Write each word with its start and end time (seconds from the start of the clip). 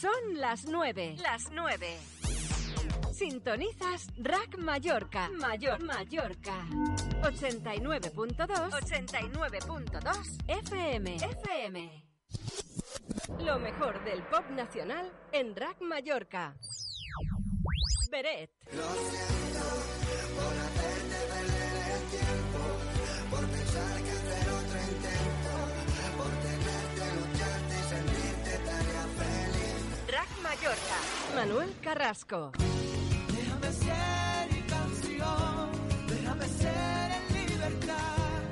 Son 0.00 0.40
las 0.40 0.64
nueve. 0.66 1.16
Las 1.22 1.50
nueve. 1.52 1.98
Sintonizas 3.12 4.08
Rack 4.18 4.58
Mallorca. 4.58 5.28
Mayor 5.30 5.82
Mallorca. 5.82 6.66
89.2. 7.22 8.70
89.2 8.70 10.42
FM. 10.48 11.16
FM. 11.16 12.04
Lo 13.40 13.58
mejor 13.58 14.02
del 14.04 14.22
pop 14.24 14.48
nacional 14.50 15.12
en 15.32 15.54
Rack 15.54 15.80
Mallorca. 15.80 16.56
Beret. 18.10 18.50
Lo 18.72 18.82
siento 18.94 19.64
por 20.36 20.52
hacerte 20.58 21.18
perder 21.32 21.90
el 21.90 22.02
tiempo, 22.10 22.93
Rack 30.08 30.28
Mallorca. 30.42 30.98
Manuel 31.34 31.74
Carrasco. 31.82 32.52
Déjame 33.26 33.72
ser 33.72 34.52
mi 34.52 34.62
canción, 34.62 35.70
déjame 36.06 36.46
ser 36.46 37.10
en 37.10 37.48
libertad, 37.48 38.42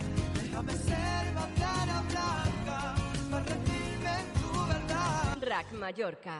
déjame 0.42 0.72
ser 0.72 1.34
bandera 1.34 2.02
blanca, 2.08 2.94
para 3.30 3.44
rendirme 3.44 4.10
en 4.18 4.32
tu 4.40 4.66
verdad. 4.66 5.38
Rack 5.40 5.72
Mallorca. 5.72 6.38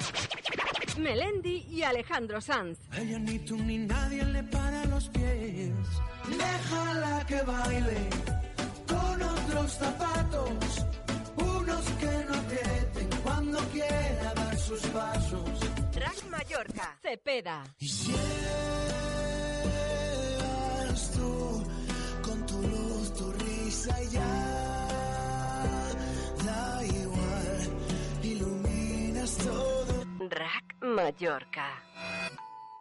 Melendi 0.99 1.67
y 1.71 1.83
Alejandro 1.85 2.41
Sanz. 2.41 2.79
Ella 2.97 3.19
ni 3.21 3.39
tú 3.39 3.57
ni 3.57 3.79
nadie 3.79 4.25
le 4.25 4.43
para 4.43 4.85
los 4.87 5.09
pies. 5.09 5.71
Déjala 6.29 7.25
que 7.27 7.43
baile 7.43 8.42
otros 9.53 9.73
zapatos, 9.73 10.87
unos 11.37 11.85
que 12.01 12.25
no 12.29 12.35
aprieten 12.35 13.09
cuando 13.23 13.59
quiera 13.71 14.35
dar 14.35 14.59
sus 14.59 14.81
pasos. 14.89 15.61
Rack 15.95 16.25
Mallorca. 16.31 16.99
Cepeda. 17.03 17.63
Y 17.79 17.89
si 17.89 18.15
eres 20.81 21.11
tú 21.13 21.65
con 22.23 22.47
tu 22.47 22.63
luz, 22.63 23.15
tu 23.15 23.33
risa 23.33 24.03
y 24.03 24.09
ya 24.09 24.49
da 26.45 26.85
igual, 26.85 27.71
iluminas 28.23 29.37
todo. 29.37 30.05
Rack 30.31 30.77
Mallorca. 30.81 31.83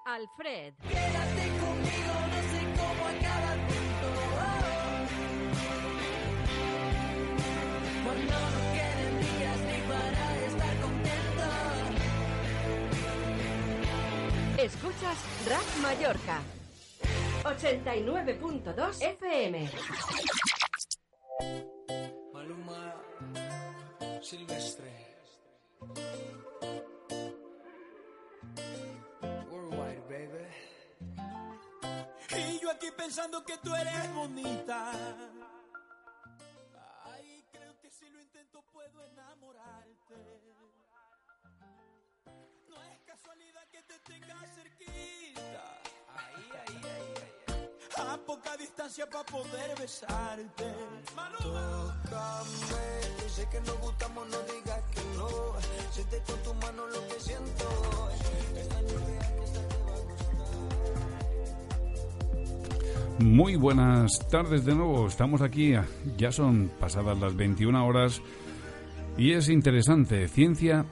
Alfred. 0.06 0.74
Quédate 0.82 1.50
conmigo, 1.64 2.14
no 2.32 2.40
sé 2.52 2.62
cómo 2.80 3.08
acaba 3.08 3.52
Escuchas 14.58 15.18
Rack 15.50 15.78
Mallorca. 15.82 16.42
89.2 17.44 19.02
FM. 19.02 19.70
Maluma 22.32 22.96
Silvestre. 24.22 24.92
Worldwide, 29.50 30.02
baby. 30.08 30.46
Y 32.38 32.60
yo 32.60 32.70
aquí 32.70 32.88
pensando 32.96 33.44
que 33.44 33.58
tú 33.58 33.74
eres 33.76 34.14
bonita. 34.14 34.92
A 48.08 48.18
poca 48.18 48.58
distancia 48.58 49.08
para 49.10 49.24
poder 49.26 49.78
besarte. 49.80 50.66
Tócame, 51.38 52.86
yo 53.22 53.30
sé 53.30 53.48
que 53.50 53.62
nos 53.62 53.80
gustamos, 53.80 54.28
no 54.28 54.38
digas 54.54 54.82
que 54.94 55.02
no. 55.18 55.30
Siente 55.92 56.22
con 56.26 56.38
tu 56.44 56.54
mano 56.56 56.88
lo 56.88 57.08
que 57.08 57.20
siento. 57.20 58.10
Esta 58.56 58.82
noche 58.82 58.96
que 59.36 59.44
esta 59.44 59.62
te 59.68 59.78
va 59.84 59.96
a 59.96 60.00
gustar. 60.00 60.42
Muy 63.24 63.56
buenas 63.56 64.28
tardes 64.30 64.66
de 64.66 64.76
nuevo. 64.76 65.08
Estamos 65.08 65.42
aquí, 65.42 65.74
ya 66.18 66.32
son 66.32 66.72
pasadas 66.80 67.20
las 67.20 67.36
21 67.36 67.86
horas 67.86 68.22
y 69.18 69.34
es 69.34 69.50
interesante, 69.50 70.28
ciencia, 70.28 70.86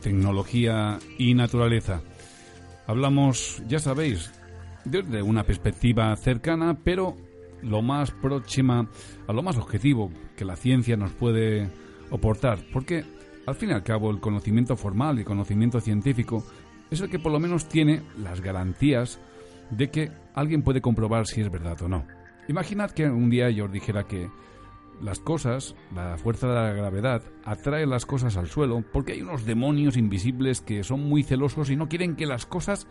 tecnología 0.00 0.98
y 1.18 1.34
naturaleza. 1.34 2.00
Hablamos, 2.86 3.62
ya 3.66 3.78
sabéis, 3.78 4.30
desde 4.86 5.22
una 5.22 5.44
perspectiva 5.44 6.14
cercana, 6.16 6.78
pero 6.82 7.16
lo 7.62 7.82
más 7.82 8.10
próxima 8.10 8.88
a 9.26 9.32
lo 9.32 9.42
más 9.42 9.56
objetivo 9.56 10.10
que 10.36 10.44
la 10.44 10.56
ciencia 10.56 10.96
nos 10.96 11.12
puede 11.12 11.68
aportar, 12.12 12.58
porque 12.72 13.04
al 13.46 13.54
fin 13.54 13.70
y 13.70 13.72
al 13.72 13.82
cabo 13.82 14.10
el 14.10 14.20
conocimiento 14.20 14.76
formal 14.76 15.18
y 15.18 15.24
conocimiento 15.24 15.80
científico 15.80 16.44
es 16.90 17.00
el 17.00 17.10
que 17.10 17.18
por 17.18 17.32
lo 17.32 17.40
menos 17.40 17.68
tiene 17.68 18.02
las 18.18 18.40
garantías 18.40 19.20
de 19.70 19.90
que 19.90 20.12
alguien 20.34 20.62
puede 20.62 20.80
comprobar 20.80 21.26
si 21.26 21.40
es 21.40 21.50
verdad 21.50 21.80
o 21.82 21.88
no. 21.88 22.06
Imaginad 22.48 22.92
que 22.92 23.06
un 23.06 23.28
día 23.28 23.50
yo 23.50 23.66
dijera 23.66 24.04
que 24.04 24.30
las 25.02 25.18
cosas, 25.18 25.74
la 25.94 26.16
fuerza 26.16 26.46
de 26.46 26.54
la 26.54 26.72
gravedad, 26.72 27.22
atrae 27.44 27.86
las 27.86 28.06
cosas 28.06 28.36
al 28.36 28.46
suelo 28.46 28.84
porque 28.92 29.12
hay 29.12 29.22
unos 29.22 29.44
demonios 29.44 29.96
invisibles 29.96 30.60
que 30.60 30.84
son 30.84 31.08
muy 31.08 31.24
celosos 31.24 31.70
y 31.70 31.76
no 31.76 31.88
quieren 31.88 32.14
que 32.14 32.26
las 32.26 32.46
cosas 32.46 32.86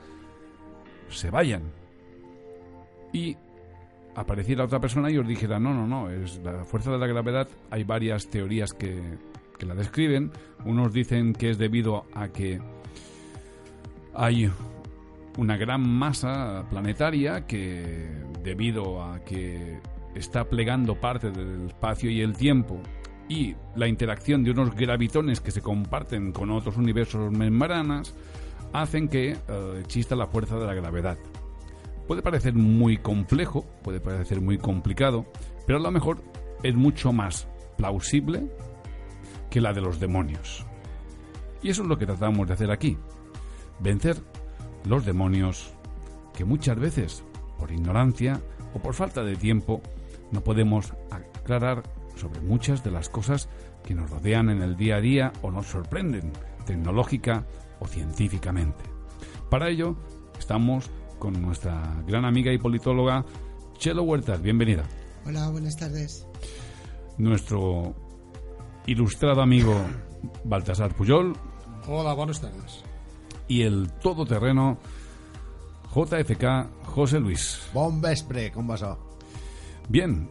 se 1.07 1.29
vayan. 1.29 1.84
Y 3.15 3.37
apareciera 4.13 4.65
otra 4.65 4.81
persona 4.81 5.09
y 5.09 5.17
os 5.17 5.25
dijera, 5.25 5.57
no, 5.57 5.73
no, 5.73 5.87
no, 5.87 6.09
es 6.09 6.41
la 6.43 6.65
fuerza 6.65 6.91
de 6.91 6.97
la 6.97 7.07
gravedad, 7.07 7.47
hay 7.71 7.85
varias 7.85 8.27
teorías 8.27 8.73
que, 8.73 9.01
que 9.57 9.65
la 9.65 9.73
describen. 9.73 10.31
Unos 10.65 10.91
dicen 10.91 11.31
que 11.31 11.51
es 11.51 11.57
debido 11.57 12.03
a 12.13 12.27
que 12.27 12.59
hay 14.13 14.51
una 15.37 15.55
gran 15.55 15.89
masa 15.89 16.65
planetaria 16.69 17.45
que 17.47 18.09
debido 18.43 19.01
a 19.01 19.23
que 19.23 19.79
está 20.13 20.43
plegando 20.49 20.99
parte 20.99 21.31
del 21.31 21.67
espacio 21.67 22.11
y 22.11 22.19
el 22.19 22.35
tiempo 22.35 22.81
y 23.29 23.55
la 23.77 23.87
interacción 23.87 24.43
de 24.43 24.51
unos 24.51 24.75
gravitones 24.75 25.39
que 25.39 25.51
se 25.51 25.61
comparten 25.61 26.33
con 26.33 26.51
otros 26.51 26.75
universos 26.75 27.31
membranas 27.31 28.13
hacen 28.73 29.07
que 29.07 29.31
eh, 29.31 29.79
exista 29.79 30.17
la 30.17 30.27
fuerza 30.27 30.57
de 30.57 30.65
la 30.65 30.73
gravedad. 30.73 31.17
Puede 32.07 32.21
parecer 32.21 32.53
muy 32.53 32.97
complejo, 32.97 33.65
puede 33.83 33.99
parecer 33.99 34.41
muy 34.41 34.57
complicado, 34.57 35.25
pero 35.65 35.79
a 35.79 35.81
lo 35.81 35.91
mejor 35.91 36.21
es 36.63 36.75
mucho 36.75 37.11
más 37.11 37.47
plausible 37.77 38.47
que 39.49 39.61
la 39.61 39.73
de 39.73 39.81
los 39.81 39.99
demonios. 39.99 40.65
Y 41.63 41.69
eso 41.69 41.81
es 41.81 41.87
lo 41.87 41.97
que 41.97 42.05
tratamos 42.05 42.47
de 42.47 42.53
hacer 42.53 42.71
aquí. 42.71 42.97
Vencer 43.79 44.17
los 44.85 45.05
demonios 45.05 45.73
que 46.35 46.45
muchas 46.45 46.79
veces, 46.79 47.23
por 47.57 47.71
ignorancia 47.71 48.39
o 48.75 48.79
por 48.79 48.93
falta 48.93 49.23
de 49.23 49.35
tiempo, 49.35 49.81
no 50.31 50.43
podemos 50.43 50.93
aclarar 51.09 51.83
sobre 52.15 52.41
muchas 52.41 52.83
de 52.83 52.91
las 52.91 53.09
cosas 53.09 53.49
que 53.83 53.95
nos 53.95 54.09
rodean 54.09 54.49
en 54.49 54.61
el 54.61 54.77
día 54.77 54.97
a 54.97 55.01
día 55.01 55.33
o 55.41 55.51
nos 55.51 55.67
sorprenden 55.67 56.31
tecnológica 56.65 57.45
o 57.79 57.87
científicamente. 57.87 58.83
Para 59.49 59.69
ello, 59.69 59.95
estamos 60.37 60.89
con 61.19 61.41
nuestra 61.41 62.03
gran 62.07 62.25
amiga 62.25 62.51
y 62.51 62.57
politóloga 62.57 63.25
Chelo 63.77 64.03
Huertas. 64.03 64.41
Bienvenida. 64.41 64.83
Hola, 65.25 65.49
buenas 65.49 65.75
tardes. 65.77 66.25
Nuestro 67.17 67.93
ilustrado 68.85 69.41
amigo 69.41 69.73
Baltasar 70.43 70.93
Puyol 70.95 71.33
Hola, 71.87 72.13
buenas 72.13 72.41
tardes. 72.41 72.83
y 73.47 73.61
el 73.61 73.91
todoterreno 74.01 74.77
JFK 75.93 76.85
José 76.85 77.19
Luis. 77.19 77.61
Bon 77.73 78.01
vespre, 78.01 78.51
com 78.51 78.67
va 78.69 78.75
això? 78.75 78.95
Bien, 79.87 80.27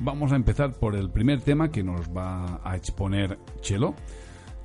vamos 0.00 0.32
a 0.32 0.36
empezar 0.36 0.72
por 0.74 0.96
el 0.96 1.08
primer 1.10 1.40
tema 1.40 1.70
que 1.70 1.82
nos 1.82 2.08
va 2.10 2.60
a 2.64 2.76
exponer 2.76 3.38
Chelo. 3.60 3.94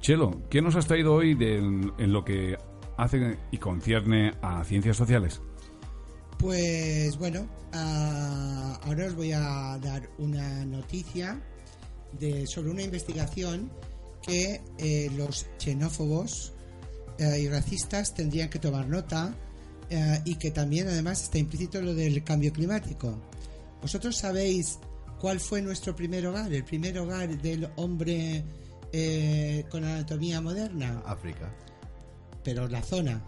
Chelo, 0.01 0.31
¿qué 0.50 0.62
nos 0.62 0.75
has 0.75 0.88
traído 0.88 1.13
hoy 1.13 1.33
de- 1.36 1.57
en 1.59 2.12
lo 2.13 2.25
que 2.25 2.57
hace 2.98 3.38
y 3.51 3.57
concierne 3.57 4.33
a 4.42 4.63
ciencias 4.66 4.98
sociales? 4.98 5.42
Pues 6.44 7.18
bueno, 7.18 7.48
ah, 7.72 8.78
ahora 8.84 9.06
os 9.06 9.16
voy 9.16 9.31
a 9.31 9.80
dar 9.81 10.10
una 10.18 10.66
noticia 10.66 11.42
de, 12.19 12.45
sobre 12.48 12.69
una 12.69 12.81
investigación 12.81 13.72
que 14.22 14.60
eh, 14.78 15.10
los 15.16 15.45
xenófobos 15.57 16.51
eh, 17.18 17.40
y 17.40 17.48
racistas 17.48 18.13
tendrían 18.13 18.50
que 18.50 18.60
tomar 18.60 18.90
nota 18.90 19.34
eh, 19.90 20.19
y 20.25 20.36
que 20.36 20.51
también 20.51 20.90
además 20.90 21.24
está 21.24 21.38
implícito 21.38 21.81
lo 21.81 21.95
del 21.95 22.25
cambio 22.25 22.51
climático. 22.51 23.18
¿Vosotros 23.81 24.18
sabéis 24.18 24.80
¿cuál 25.22 25.40
fue 25.40 25.62
nuestro 25.62 25.95
primer 25.95 26.28
hogar? 26.28 26.51
El 26.51 26.66
primer 26.66 27.00
hogar 27.00 27.42
del 27.42 27.69
hombre 27.78 28.44
eh, 28.92 29.63
con 29.69 29.86
anatomía 29.86 30.42
moderna. 30.42 31.04
África. 31.06 31.56
Pero 32.44 32.68
la 32.68 32.81
zona. 32.81 33.24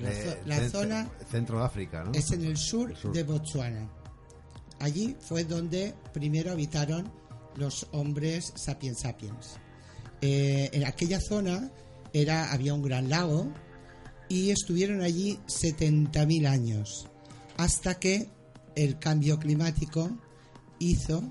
Pues 0.00 0.04
la, 0.04 0.12
Eh, 0.12 0.24
zo- 0.26 0.46
la 0.46 0.58
cen- 0.58 0.70
zona 0.70 1.10
Centro 1.30 1.58
de 1.58 1.64
África, 1.64 2.04
¿no? 2.04 2.12
es 2.12 2.30
en 2.32 2.44
el 2.44 2.56
sur, 2.58 2.90
El 2.90 2.96
sur. 2.96 3.12
de 3.12 3.22
Botsuana. 3.22 3.88
Allí 4.80 5.16
fue 5.20 5.44
donde 5.44 5.94
primero 6.12 6.52
habitaron 6.52 7.10
los 7.56 7.86
hombres 7.92 8.52
sapiens 8.56 9.00
sapiens. 9.00 9.56
Eh, 10.20 10.68
en 10.72 10.84
aquella 10.84 11.18
zona 11.20 11.70
era, 12.12 12.52
había 12.52 12.74
un 12.74 12.82
gran 12.82 13.08
lago 13.08 13.48
y 14.28 14.50
estuvieron 14.50 15.00
allí 15.00 15.38
70.000 15.46 16.46
años 16.46 17.06
hasta 17.56 17.98
que 17.98 18.28
el 18.74 18.98
cambio 18.98 19.38
climático 19.38 20.10
hizo, 20.78 21.22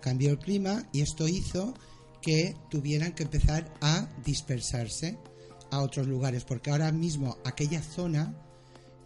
cambió 0.00 0.30
el 0.30 0.38
clima 0.38 0.88
y 0.92 1.02
esto 1.02 1.28
hizo 1.28 1.74
que 2.22 2.54
tuvieran 2.70 3.12
que 3.12 3.24
empezar 3.24 3.70
a 3.82 4.08
dispersarse 4.24 5.18
a 5.70 5.80
otros 5.80 6.06
lugares 6.06 6.44
porque 6.44 6.70
ahora 6.70 6.92
mismo 6.92 7.38
aquella 7.44 7.82
zona 7.82 8.34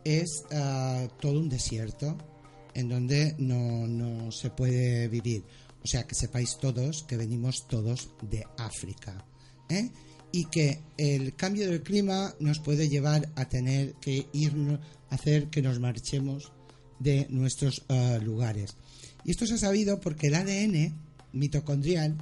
es 0.05 0.45
ah, 0.53 1.07
todo 1.21 1.39
un 1.39 1.49
desierto 1.49 2.17
en 2.75 2.89
donde 2.89 3.35
no, 3.39 3.87
no 3.87 4.31
se 4.31 4.51
puede 4.51 5.09
vivir. 5.09 5.45
O 5.83 5.87
sea, 5.87 6.07
que 6.07 6.15
sepáis 6.15 6.59
todos 6.59 7.05
que 7.05 7.17
venimos 7.17 7.67
todos 7.67 8.11
de 8.23 8.45
África. 8.59 9.25
¿eh? 9.69 9.91
Y 10.33 10.45
que 10.47 10.81
el 10.97 11.35
cambio 11.35 11.69
del 11.69 11.83
clima 11.83 12.35
nos 12.39 12.59
puede 12.61 12.89
llevar 12.89 13.29
a 13.35 13.49
tener 13.49 13.95
que 13.95 14.27
irnos, 14.33 14.81
hacer 15.09 15.49
que 15.49 15.63
nos 15.63 15.81
marchemos 15.81 16.53
de 16.99 17.27
nuestros 17.31 17.83
ah, 17.89 18.19
lugares. 18.23 18.77
Y 19.25 19.33
esto 19.33 19.47
se 19.47 19.55
ha 19.55 19.59
sabido 19.59 20.01
porque 20.01 20.29
el 20.29 20.35
ADN 20.35 20.95
mitocondrial 21.33 22.17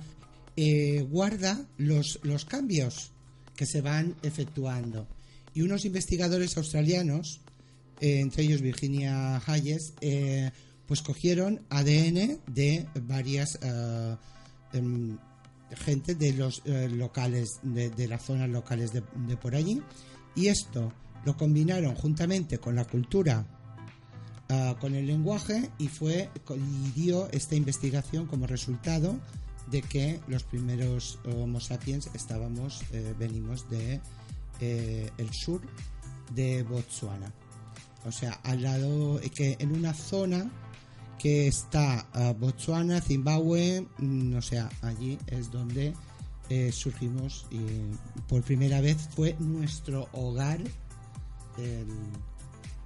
eh, 0.56 1.06
guarda 1.08 1.66
los, 1.76 2.20
los 2.22 2.44
cambios 2.44 3.12
que 3.58 3.66
se 3.66 3.80
van 3.80 4.14
efectuando. 4.22 5.08
Y 5.52 5.62
unos 5.62 5.84
investigadores 5.84 6.56
australianos, 6.56 7.40
eh, 8.00 8.20
entre 8.20 8.44
ellos 8.44 8.62
Virginia 8.62 9.42
Hayes, 9.44 9.94
eh, 10.00 10.52
pues 10.86 11.02
cogieron 11.02 11.60
ADN 11.68 12.38
de 12.46 12.86
varias 13.02 13.58
eh, 13.60 14.16
em, 14.74 15.18
gente 15.74 16.14
de 16.14 16.34
los 16.34 16.62
locales, 16.64 17.58
de, 17.64 17.90
de 17.90 18.06
las 18.06 18.22
zonas 18.22 18.48
locales 18.48 18.92
de, 18.92 19.02
por 19.36 19.56
allí, 19.56 19.82
y 20.36 20.46
esto 20.46 20.92
lo 21.26 21.36
combinaron 21.36 21.96
juntamente 21.96 22.58
con 22.58 22.76
la 22.76 22.86
cultura, 22.86 23.44
con 24.80 24.94
el 24.94 25.06
lenguaje, 25.06 25.68
y 25.78 25.88
fue 25.88 26.30
y 26.48 26.90
dio 26.92 27.28
esta 27.32 27.54
investigación 27.54 28.26
como 28.26 28.46
resultado 28.46 29.20
de 29.70 29.82
que 29.82 30.20
los 30.28 30.42
primeros 30.44 31.18
Homo 31.24 31.60
sapiens 31.60 32.10
estábamos, 32.14 32.82
eh, 32.92 33.14
venimos 33.18 33.68
de 33.68 34.00
eh, 34.60 35.10
el 35.18 35.32
sur 35.32 35.60
de 36.34 36.64
Botsuana. 36.64 37.32
O 38.04 38.10
sea, 38.12 38.32
al 38.42 38.62
lado, 38.62 39.20
eh, 39.20 39.30
que 39.30 39.56
en 39.60 39.72
una 39.72 39.94
zona 39.94 40.50
que 41.18 41.46
está 41.46 42.06
ah, 42.12 42.32
Botsuana, 42.38 43.00
Zimbabue, 43.00 43.86
mm, 43.98 44.36
o 44.36 44.42
sea, 44.42 44.68
allí 44.82 45.18
es 45.28 45.50
donde 45.52 45.94
eh, 46.48 46.72
surgimos 46.72 47.46
y 47.50 47.60
por 48.28 48.42
primera 48.42 48.80
vez 48.80 49.08
fue 49.14 49.36
nuestro 49.38 50.08
hogar 50.12 50.58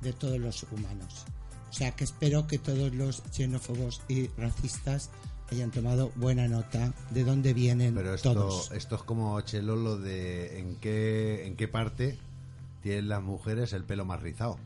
de 0.01 0.13
todos 0.15 0.39
los 0.39 0.65
humanos. 0.73 1.27
O 1.71 1.73
sea, 1.75 1.91
que 1.95 2.05
espero 2.05 2.47
que 2.47 2.59
todos 2.59 2.95
los 2.95 3.23
xenófobos 3.31 4.01
y 4.09 4.29
racistas 4.29 5.11
hayan 5.53 5.71
tomado 5.71 6.11
buena 6.17 6.49
nota 6.49 6.93
de 7.11 7.25
dónde 7.25 7.53
vienen 7.55 7.95
Pero 7.95 8.15
esto, 8.15 8.33
todos. 8.33 8.71
esto 8.73 8.97
es 8.97 9.03
como 9.03 9.41
Chelo 9.43 9.77
lo 9.77 9.99
de 9.99 10.59
en 10.59 10.77
qué, 10.77 11.47
en 11.47 11.57
qué 11.57 11.69
parte 11.69 12.19
tienen 12.83 13.09
las 13.09 13.23
mujeres 13.23 13.73
el 13.73 13.85
pelo 13.85 14.05
más 14.05 14.21
rizado. 14.21 14.59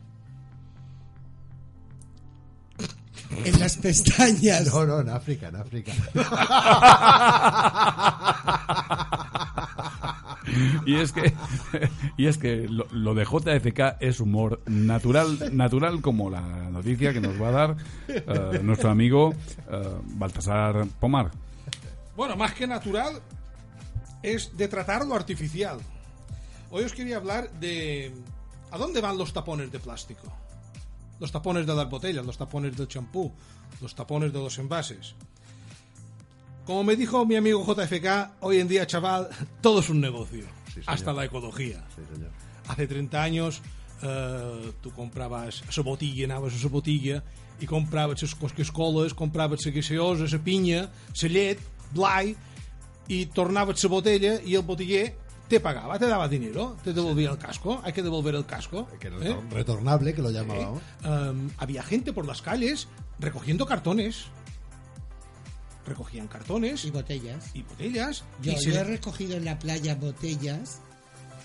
En 3.43 3.59
las 3.59 3.77
pestañas. 3.77 4.67
No, 4.73 4.85
no, 4.85 4.99
en 5.01 5.09
África, 5.09 5.49
en 5.49 5.55
África. 5.57 5.91
Y 10.85 10.95
es 10.95 11.11
que, 11.11 11.33
y 12.17 12.27
es 12.27 12.37
que 12.37 12.67
lo, 12.67 13.13
de 13.13 13.25
JFK 13.25 13.97
es 13.99 14.19
humor 14.19 14.61
natural, 14.65 15.55
natural 15.55 16.01
como 16.01 16.29
la 16.29 16.41
noticia 16.69 17.13
que 17.13 17.21
nos 17.21 17.41
va 17.41 17.49
a 17.49 17.51
dar 17.51 17.77
eh, 18.07 18.59
nuestro 18.63 18.89
amigo 18.89 19.33
eh, 19.69 19.97
Baltasar 20.15 20.87
Pomar. 20.99 21.31
Bueno, 22.15 22.35
más 22.35 22.53
que 22.53 22.65
natural, 22.65 23.21
es 24.23 24.55
de 24.57 24.67
tratar 24.67 25.05
lo 25.05 25.15
artificial. 25.15 25.79
Hoy 26.69 26.83
os 26.83 26.93
quería 26.93 27.17
hablar 27.17 27.51
de 27.59 28.11
a 28.71 28.77
dónde 28.77 29.01
van 29.01 29.17
los 29.17 29.33
tapones 29.33 29.71
de 29.71 29.79
plástico. 29.79 30.33
Los 31.19 31.31
tapones 31.31 31.65
de 31.65 31.73
las 31.73 31.89
botellas, 31.89 32.25
los 32.25 32.37
tapones 32.37 32.75
del 32.75 32.87
champú, 32.87 33.33
los 33.81 33.95
tapones 33.95 34.33
de 34.33 34.39
los 34.39 34.57
envases. 34.59 35.15
Como 36.67 36.83
me 36.83 36.95
dijo 36.95 37.25
mi 37.25 37.35
amigo 37.37 37.65
JFK, 37.65 38.41
hoy 38.41 38.59
en 38.59 38.67
día, 38.67 38.85
chaval, 38.85 39.29
todo 39.61 39.79
es 39.79 39.89
un 39.89 40.01
negocio. 40.01 40.45
Sí, 40.73 40.81
hasta 40.85 41.13
la 41.13 41.25
ecología. 41.25 41.83
Sí, 41.95 42.01
señor. 42.13 42.29
Hace 42.67 42.85
30 42.85 43.23
años 43.23 43.61
eh, 44.03 44.71
tu 44.81 44.91
compravas 44.91 45.63
esa 45.67 45.81
botilla, 45.81 46.25
anaves 46.25 46.53
a 46.53 46.57
esa 46.57 46.67
botilla 46.67 47.23
i 47.59 47.65
compraves 47.65 48.21
les 48.21 48.35
Coca-Coles, 48.35 49.15
compraves 49.15 49.65
la 49.65 49.71
gaseosa, 49.71 50.37
pinya, 50.37 50.91
la 51.23 51.27
llet, 51.29 51.57
blai, 51.91 52.35
i 53.07 53.25
tornaves 53.33 53.81
la 53.83 53.89
botella 53.89 54.35
i 54.45 54.53
el 54.53 54.61
botiller 54.61 55.15
te 55.47 55.59
pagaba, 55.59 55.97
te 55.97 56.05
daba 56.05 56.27
dinero, 56.27 56.75
te 56.83 56.93
devolvía 56.93 57.31
el 57.31 57.37
casco, 57.39 57.81
hay 57.83 57.93
que 57.93 58.03
devolver 58.03 58.35
el 58.35 58.45
casco. 58.45 58.87
Que 58.99 59.07
¿eh? 59.07 59.11
retor- 59.11 59.49
retornable, 59.49 60.13
que 60.13 60.21
lo 60.21 60.29
llamábamos. 60.29 60.83
Um, 61.03 61.49
había 61.57 61.81
gente 61.81 62.11
por 62.13 62.27
las 62.27 62.41
calles 62.43 62.87
recogiendo 63.17 63.65
cartones. 63.65 64.25
Recogían 65.87 66.27
cartones 66.27 66.83
Y 66.85 66.91
botellas. 66.91 67.49
y 67.55 67.63
botellas. 67.63 68.23
Yo, 68.41 68.51
y 68.51 68.57
se- 68.57 68.71
yo 68.71 68.79
he 68.79 68.83
recogido 68.83 69.37
en 69.37 69.45
la 69.45 69.57
playa 69.57 69.95
botellas. 69.95 70.81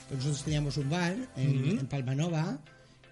pues 0.08 0.18
Nosotros 0.18 0.44
teníamos 0.44 0.76
un 0.76 0.90
bar 0.90 1.16
en, 1.36 1.60
Ujú. 1.60 1.80
en 1.80 1.86
Palmanova 1.86 2.58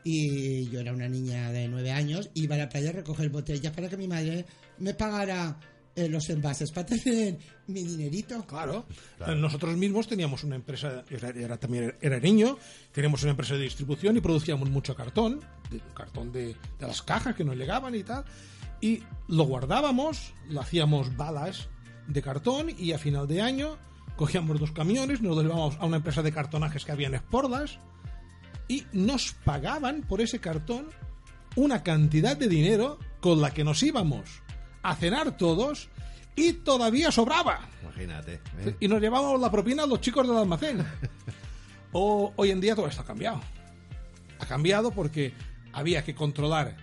y 0.05 0.69
yo 0.71 0.81
era 0.81 0.93
una 0.93 1.09
niña 1.09 1.51
de 1.53 1.69
nueve 1.69 1.93
años. 1.93 2.31
Iba 2.35 2.55
a 2.57 2.59
la 2.59 2.69
playa 2.69 2.91
a 2.91 2.93
recoger 2.95 3.29
botellas 3.31 3.73
para 3.73 3.89
que 3.89 3.97
mi 3.97 4.09
madre 4.09 4.45
me 4.79 4.93
pagara 4.95 5.59
eh, 5.97 6.09
los 6.09 6.29
envases 6.31 6.71
para 6.71 6.87
tener 6.87 7.37
mi 7.67 7.83
dinerito. 7.83 8.45
Claro. 8.47 8.87
Claro. 9.19 9.35
Nosotros 9.37 9.77
mismos 9.77 10.07
teníamos 10.07 10.45
una 10.45 10.57
empresa, 10.57 11.05
era, 11.11 11.31
era 11.31 11.57
también 11.59 11.95
era 12.01 12.19
niño, 12.21 12.57
teníamos 12.93 13.23
una 13.23 13.33
empresa 13.33 13.55
de 13.55 13.63
distribución 13.65 14.17
y 14.17 14.21
producíamos 14.21 14.71
mucho 14.71 14.95
cartón, 14.95 15.41
de- 15.71 15.81
cartón 15.95 16.31
de, 16.33 16.55
de 16.79 16.87
las 16.87 17.03
cajas 17.03 17.35
que 17.35 17.45
nos 17.45 17.57
llegaban 17.57 17.95
y 17.95 18.05
tal, 18.05 18.25
y 18.81 19.03
lo 19.29 19.45
guardábamos, 19.45 20.33
lo 20.49 20.61
hacíamos 20.61 21.17
balas 21.17 21.69
de 22.07 22.23
cartón 22.23 22.69
y 22.77 22.93
a 22.93 22.99
final 22.99 23.27
de 23.27 23.41
año 23.41 23.79
cogíamos 24.17 24.59
dos 24.61 24.73
camiones, 24.73 25.23
nos 25.23 25.37
llevábamos 25.37 25.77
a 25.79 25.87
una 25.87 25.97
empresa 25.97 26.23
de 26.23 26.33
cartonajes 26.33 26.85
que 26.85 26.93
había 26.93 27.07
en 27.07 27.15
Espordas 27.15 27.79
y 28.69 28.85
nos 28.93 29.33
pagaban 29.33 30.03
por 30.03 30.21
ese 30.21 30.41
cartón 30.41 30.89
una 31.57 31.83
cantidad 31.83 32.37
de 32.37 32.49
dinero 32.49 32.99
con 33.21 33.41
la 33.41 33.53
que 33.53 33.65
nos 33.65 33.83
íbamos 33.83 34.43
a 34.83 34.95
cenar 34.95 35.37
todos 35.37 35.89
y 36.37 36.53
todavía 36.53 37.11
sobraba. 37.11 37.69
Imagínate. 37.83 38.41
¿eh? 38.61 38.77
Y 38.81 38.89
nos 38.89 39.01
llevábamos 39.01 39.41
la 39.41 39.51
propina 39.51 39.83
a 39.83 39.87
los 39.87 40.01
chicos 40.01 40.27
del 40.27 40.37
almacén. 40.37 40.85
O, 41.93 42.33
hoy 42.37 42.53
en 42.53 42.61
día 42.61 42.77
todo 42.77 42.87
esto 42.87 43.03
ha 43.03 43.05
cambiado. 43.05 43.41
Ha 44.39 44.47
cambiado 44.47 44.93
porque 44.93 45.35
había 45.73 46.05
que 46.05 46.15
controlar 46.15 46.77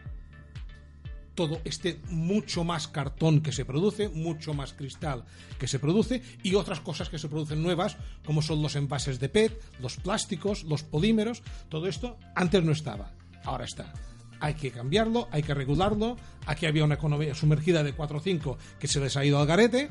todo 1.37 1.61
este 1.65 2.01
mucho 2.09 2.63
más 2.63 2.87
cartón 2.87 3.41
que 3.41 3.51
se 3.51 3.63
produce, 3.63 4.09
mucho 4.09 4.55
más 4.55 4.73
cristal 4.73 5.23
que 5.59 5.67
se 5.67 5.77
produce 5.77 6.23
y 6.41 6.55
otras 6.55 6.79
cosas 6.79 7.09
que 7.09 7.19
se 7.19 7.29
producen 7.29 7.61
nuevas, 7.61 7.95
como 8.25 8.41
son 8.41 8.63
los 8.63 8.75
envases 8.75 9.19
de 9.19 9.29
PET, 9.29 9.61
los 9.79 9.97
plásticos, 9.97 10.63
los 10.63 10.81
polímeros, 10.81 11.43
todo 11.69 11.87
esto 11.87 12.17
antes 12.33 12.63
no 12.63 12.71
estaba, 12.71 13.13
ahora 13.43 13.65
está. 13.65 13.93
Hay 14.39 14.55
que 14.55 14.71
cambiarlo, 14.71 15.27
hay 15.31 15.43
que 15.43 15.53
regularlo. 15.53 16.17
Aquí 16.47 16.65
había 16.65 16.83
una 16.83 16.95
economía 16.95 17.35
sumergida 17.35 17.83
de 17.83 17.93
4 17.93 18.17
o 18.17 18.21
5 18.21 18.57
que 18.79 18.87
se 18.87 18.99
les 18.99 19.15
ha 19.15 19.23
ido 19.23 19.39
al 19.39 19.47
garete 19.47 19.89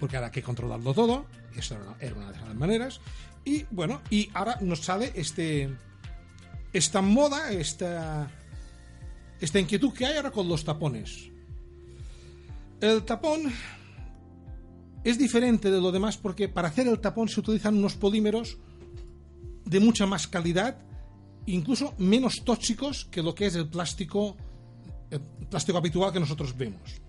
porque 0.00 0.16
ahora 0.16 0.28
hay 0.28 0.32
que 0.32 0.42
controlarlo 0.42 0.94
todo. 0.94 1.26
Eso 1.54 1.74
era 1.74 1.84
una, 1.84 1.96
era 2.00 2.14
una 2.14 2.32
de 2.32 2.38
las 2.38 2.54
maneras. 2.54 3.00
Y 3.44 3.64
bueno, 3.70 4.00
y 4.10 4.30
ahora 4.32 4.56
nos 4.60 4.80
sale 4.80 5.12
este 5.14 5.70
esta 6.72 7.00
moda, 7.00 7.50
esta, 7.50 8.30
esta 9.40 9.60
inquietud 9.60 9.92
que 9.92 10.06
hay 10.06 10.16
ahora 10.16 10.30
con 10.30 10.48
los 10.48 10.64
tapones. 10.64 11.30
El 12.80 13.04
tapón 13.04 13.52
es 15.04 15.18
diferente 15.18 15.70
de 15.70 15.80
lo 15.80 15.92
demás 15.92 16.16
porque 16.16 16.48
para 16.48 16.68
hacer 16.68 16.86
el 16.86 17.00
tapón 17.00 17.28
se 17.28 17.40
utilizan 17.40 17.76
unos 17.76 17.94
polímeros 17.94 18.58
de 19.64 19.80
mucha 19.80 20.06
más 20.06 20.26
calidad, 20.26 20.78
incluso 21.46 21.94
menos 21.98 22.44
tóxicos 22.44 23.04
que 23.06 23.22
lo 23.22 23.34
que 23.34 23.46
es 23.46 23.54
el 23.54 23.68
plástico, 23.68 24.36
plástico 25.50 25.78
habitual 25.78 26.12
que 26.12 26.20
nosotros 26.20 26.56
vemos. 26.56 27.00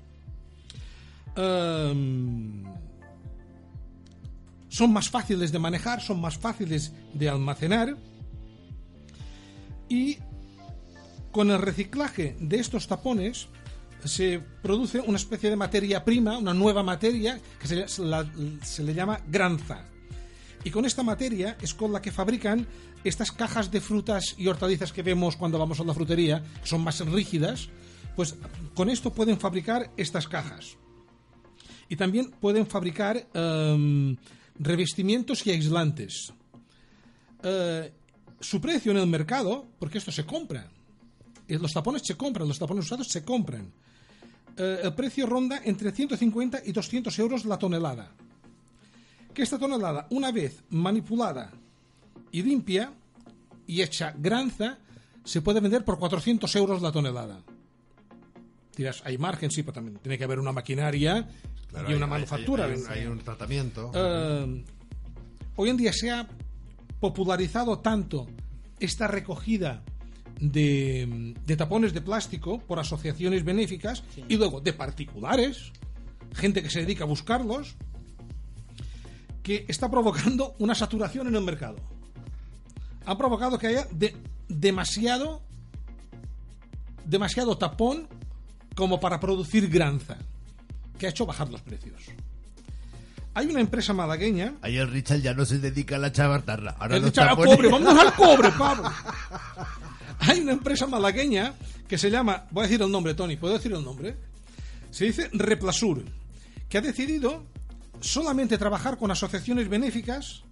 em, 1.36 2.64
son 4.68 4.92
más 4.92 5.10
fáciles 5.10 5.52
de 5.52 5.60
manejar, 5.60 6.02
son 6.02 6.20
más 6.20 6.38
fáciles 6.38 6.92
de 7.14 7.30
almacenar 7.30 7.98
y 9.88 10.18
con 11.32 11.52
el 11.52 11.60
reciclaje 11.60 12.36
de 12.40 12.60
estos 12.60 12.88
tapones 12.88 13.48
se 14.04 14.40
produce 14.62 15.00
una 15.02 15.18
especie 15.18 15.50
de 15.50 15.56
materia 15.56 16.04
prima, 16.04 16.38
una 16.38 16.54
nueva 16.54 16.84
materia 16.84 17.40
que 17.60 17.68
se, 17.88 18.84
le 18.84 18.94
llama 18.94 19.20
granza. 19.28 19.86
Y 20.64 20.72
con 20.72 20.86
esta 20.86 21.04
materia 21.04 21.58
es 21.62 21.74
con 21.74 21.92
la 21.92 22.02
que 22.02 22.12
fabrican 22.12 22.68
estas 23.04 23.32
cajas 23.32 23.72
de 23.72 23.82
frutas 23.82 24.36
y 24.38 24.48
hortalizas 24.48 24.92
que 24.92 25.04
vemos 25.04 25.36
cuando 25.36 25.60
vamos 25.60 25.80
a 25.80 25.84
la 25.84 25.94
frutería, 25.94 26.44
que 26.62 26.68
son 26.68 26.82
más 26.82 27.00
rígidas, 27.00 27.70
pues 28.16 28.36
con 28.74 28.90
esto 28.90 29.14
pueden 29.14 29.40
fabricar 29.40 29.92
estas 29.96 30.28
cajas. 30.28 30.78
Y 31.88 31.96
también 31.96 32.32
pueden 32.32 32.68
fabricar 32.68 33.28
em, 33.34 34.16
revestimientos 34.58 35.46
y 35.48 35.52
aislantes. 35.52 36.34
Eh, 37.42 37.92
su 38.42 38.62
precio 38.62 38.92
en 38.92 38.98
el 38.98 39.08
mercado, 39.08 39.66
porque 39.80 39.98
esto 39.98 40.12
se 40.12 40.26
compra, 40.26 40.70
los 41.58 41.72
tapones 41.74 42.02
se 42.06 42.16
compran, 42.16 42.48
los 42.48 42.60
tapones 42.60 42.86
usados 42.86 43.08
se 43.08 43.24
compran. 43.24 43.72
Eh, 44.58 44.82
el 44.84 44.94
precio 44.94 45.26
ronda 45.26 45.62
entre 45.64 45.92
150 45.92 46.62
y 46.66 46.72
200 46.72 47.18
euros 47.20 47.46
la 47.46 47.58
tonelada. 47.58 48.12
Que 49.34 49.44
esta 49.44 49.58
tonelada, 49.58 50.08
una 50.12 50.32
vez 50.32 50.64
manipulada 50.70 51.52
y 52.32 52.42
limpia 52.44 52.92
y 53.68 53.82
hecha 53.82 54.14
granza, 54.18 54.78
se 55.24 55.42
puede 55.42 55.60
vender 55.60 55.86
por 55.86 55.98
400 56.00 56.54
euros 56.56 56.82
la 56.82 56.92
tonelada. 56.92 57.42
Dirás, 58.76 59.02
hay 59.06 59.18
margen, 59.18 59.52
sí, 59.52 59.62
pero 59.64 59.74
también 59.74 59.98
tiene 60.00 60.18
que 60.18 60.24
haber 60.24 60.40
una 60.40 60.52
maquinaria 60.52 61.28
Claro, 61.70 61.92
y 61.92 61.94
una 61.94 62.06
hay- 62.06 62.12
manufactura. 62.12 62.66
Hay, 62.66 62.74
un- 62.80 62.88
hay 62.90 63.06
un 63.06 63.20
tratamiento. 63.20 63.92
Eh, 63.94 64.64
hoy 65.56 65.70
en 65.70 65.78
día 65.78 65.94
se 65.94 66.12
ha 66.12 66.28
popularizado 67.00 67.80
tanto 67.80 68.28
esta 68.80 69.08
recogida 69.08 69.84
de, 70.40 71.36
de 71.46 71.56
tapones 71.58 71.94
de 71.94 72.02
plástico 72.02 72.60
por 72.60 72.80
asociaciones 72.80 73.44
benéficas 73.44 74.04
y 74.28 74.38
luego 74.38 74.62
de 74.62 74.74
particulares, 74.74 75.72
gente 76.34 76.62
que 76.64 76.70
se 76.70 76.82
dedica 76.82 77.04
a 77.04 77.08
buscarlos, 77.08 77.76
que 79.44 79.66
está 79.68 79.90
provocando 79.90 80.56
una 80.60 80.76
saturación 80.76 81.28
en 81.28 81.36
el 81.36 81.42
mercado. 81.44 81.78
Ha 83.06 83.18
provocado 83.18 83.58
que 83.58 83.68
haya 83.68 83.88
de- 83.92 84.16
demasiado 84.48 85.42
demasiado 87.06 87.58
tapón 87.58 88.08
como 88.76 89.00
para 89.00 89.20
producir 89.20 89.68
granza, 89.68 90.18
que 90.98 91.08
ha 91.08 91.10
hecho 91.10 91.26
bajar 91.26 91.50
los 91.50 91.62
precios. 91.62 92.04
Hay 93.34 93.48
una 93.48 93.62
empresa 93.62 93.94
malagueña 93.94 94.56
Ahí 94.62 94.78
el 94.78 94.90
Richard 94.92 95.22
ya 95.22 95.34
no 95.34 95.46
se 95.46 95.60
dedica 95.60 95.96
a 95.96 96.00
la 96.00 96.12
chavartarra. 96.12 96.76
Ahora 96.80 96.98
el 96.98 97.06
"Ah, 97.06 97.12
tapones- 97.12 97.56
cobre, 97.56 97.70
vamos 97.70 97.98
al 98.00 98.14
cobre, 98.14 98.50
Pablo. 98.52 98.92
Hay 100.20 100.42
una 100.42 100.52
empresa 100.52 100.86
malagueña 100.86 101.54
que 101.88 101.98
se 101.98 102.12
llama, 102.12 102.46
voy 102.52 102.64
a 102.64 102.68
decir 102.68 102.82
el 102.82 102.92
nombre, 102.92 103.14
Tony, 103.14 103.38
¿puedo 103.38 103.54
decir 103.54 103.72
el 103.72 103.84
nombre? 103.84 104.16
Se 104.92 105.06
dice 105.06 105.30
Replasur, 105.34 106.04
que 106.68 106.78
ha 106.78 106.82
decidido 106.82 107.46
solamente 108.02 108.58
trabajar 108.58 108.98
con 108.98 109.12
asociaciones 109.12 109.70
benéficas 109.70 110.44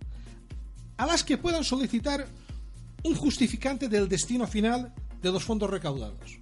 a 0.97 1.05
las 1.05 1.23
que 1.23 1.37
puedan 1.37 1.63
solicitar 1.63 2.27
un 3.03 3.15
justificante 3.15 3.87
del 3.87 4.07
destino 4.09 4.47
final 4.47 4.93
de 5.21 5.31
los 5.31 5.43
fondos 5.43 5.69
recaudados. 5.69 6.39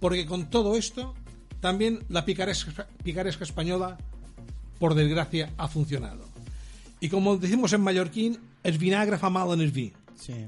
Porque 0.00 0.26
con 0.26 0.50
todo 0.50 0.76
esto, 0.76 1.14
también 1.60 2.04
la 2.08 2.24
picaresca, 2.24 2.86
picaresca 3.02 3.44
española, 3.44 3.96
por 4.78 4.94
desgracia, 4.94 5.52
ha 5.56 5.68
funcionado. 5.68 6.24
Y 7.00 7.08
como 7.08 7.36
decimos 7.36 7.72
en 7.72 7.80
mallorquín, 7.80 8.38
el 8.62 8.78
vinagre 8.78 9.18
fa 9.18 9.30
mal 9.30 9.52
en 9.52 9.60
el 9.60 9.70
vi. 9.70 9.92
Sí. 10.16 10.46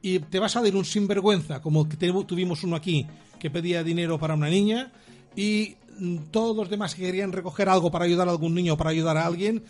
Y 0.00 0.20
te 0.20 0.38
va 0.38 0.46
a 0.46 0.48
salir 0.50 0.76
un 0.76 0.84
sinvergüenza, 0.84 1.60
como 1.60 1.88
que 1.88 1.96
tuvimos 1.96 2.62
uno 2.62 2.76
aquí, 2.76 3.06
que 3.38 3.50
pedía 3.50 3.82
dinero 3.82 4.18
para 4.18 4.34
una 4.34 4.48
niña, 4.48 4.92
y 5.34 5.76
mm, 5.98 6.16
todos 6.30 6.56
los 6.56 6.70
demás 6.70 6.94
que 6.94 7.02
querían 7.02 7.32
recoger 7.32 7.68
algo 7.68 7.90
para 7.90 8.04
ayudar 8.04 8.28
a 8.28 8.30
algún 8.30 8.54
niño 8.54 8.74
o 8.74 8.76
para 8.76 8.90
ayudar 8.90 9.16
a 9.16 9.26
alguien, 9.26 9.64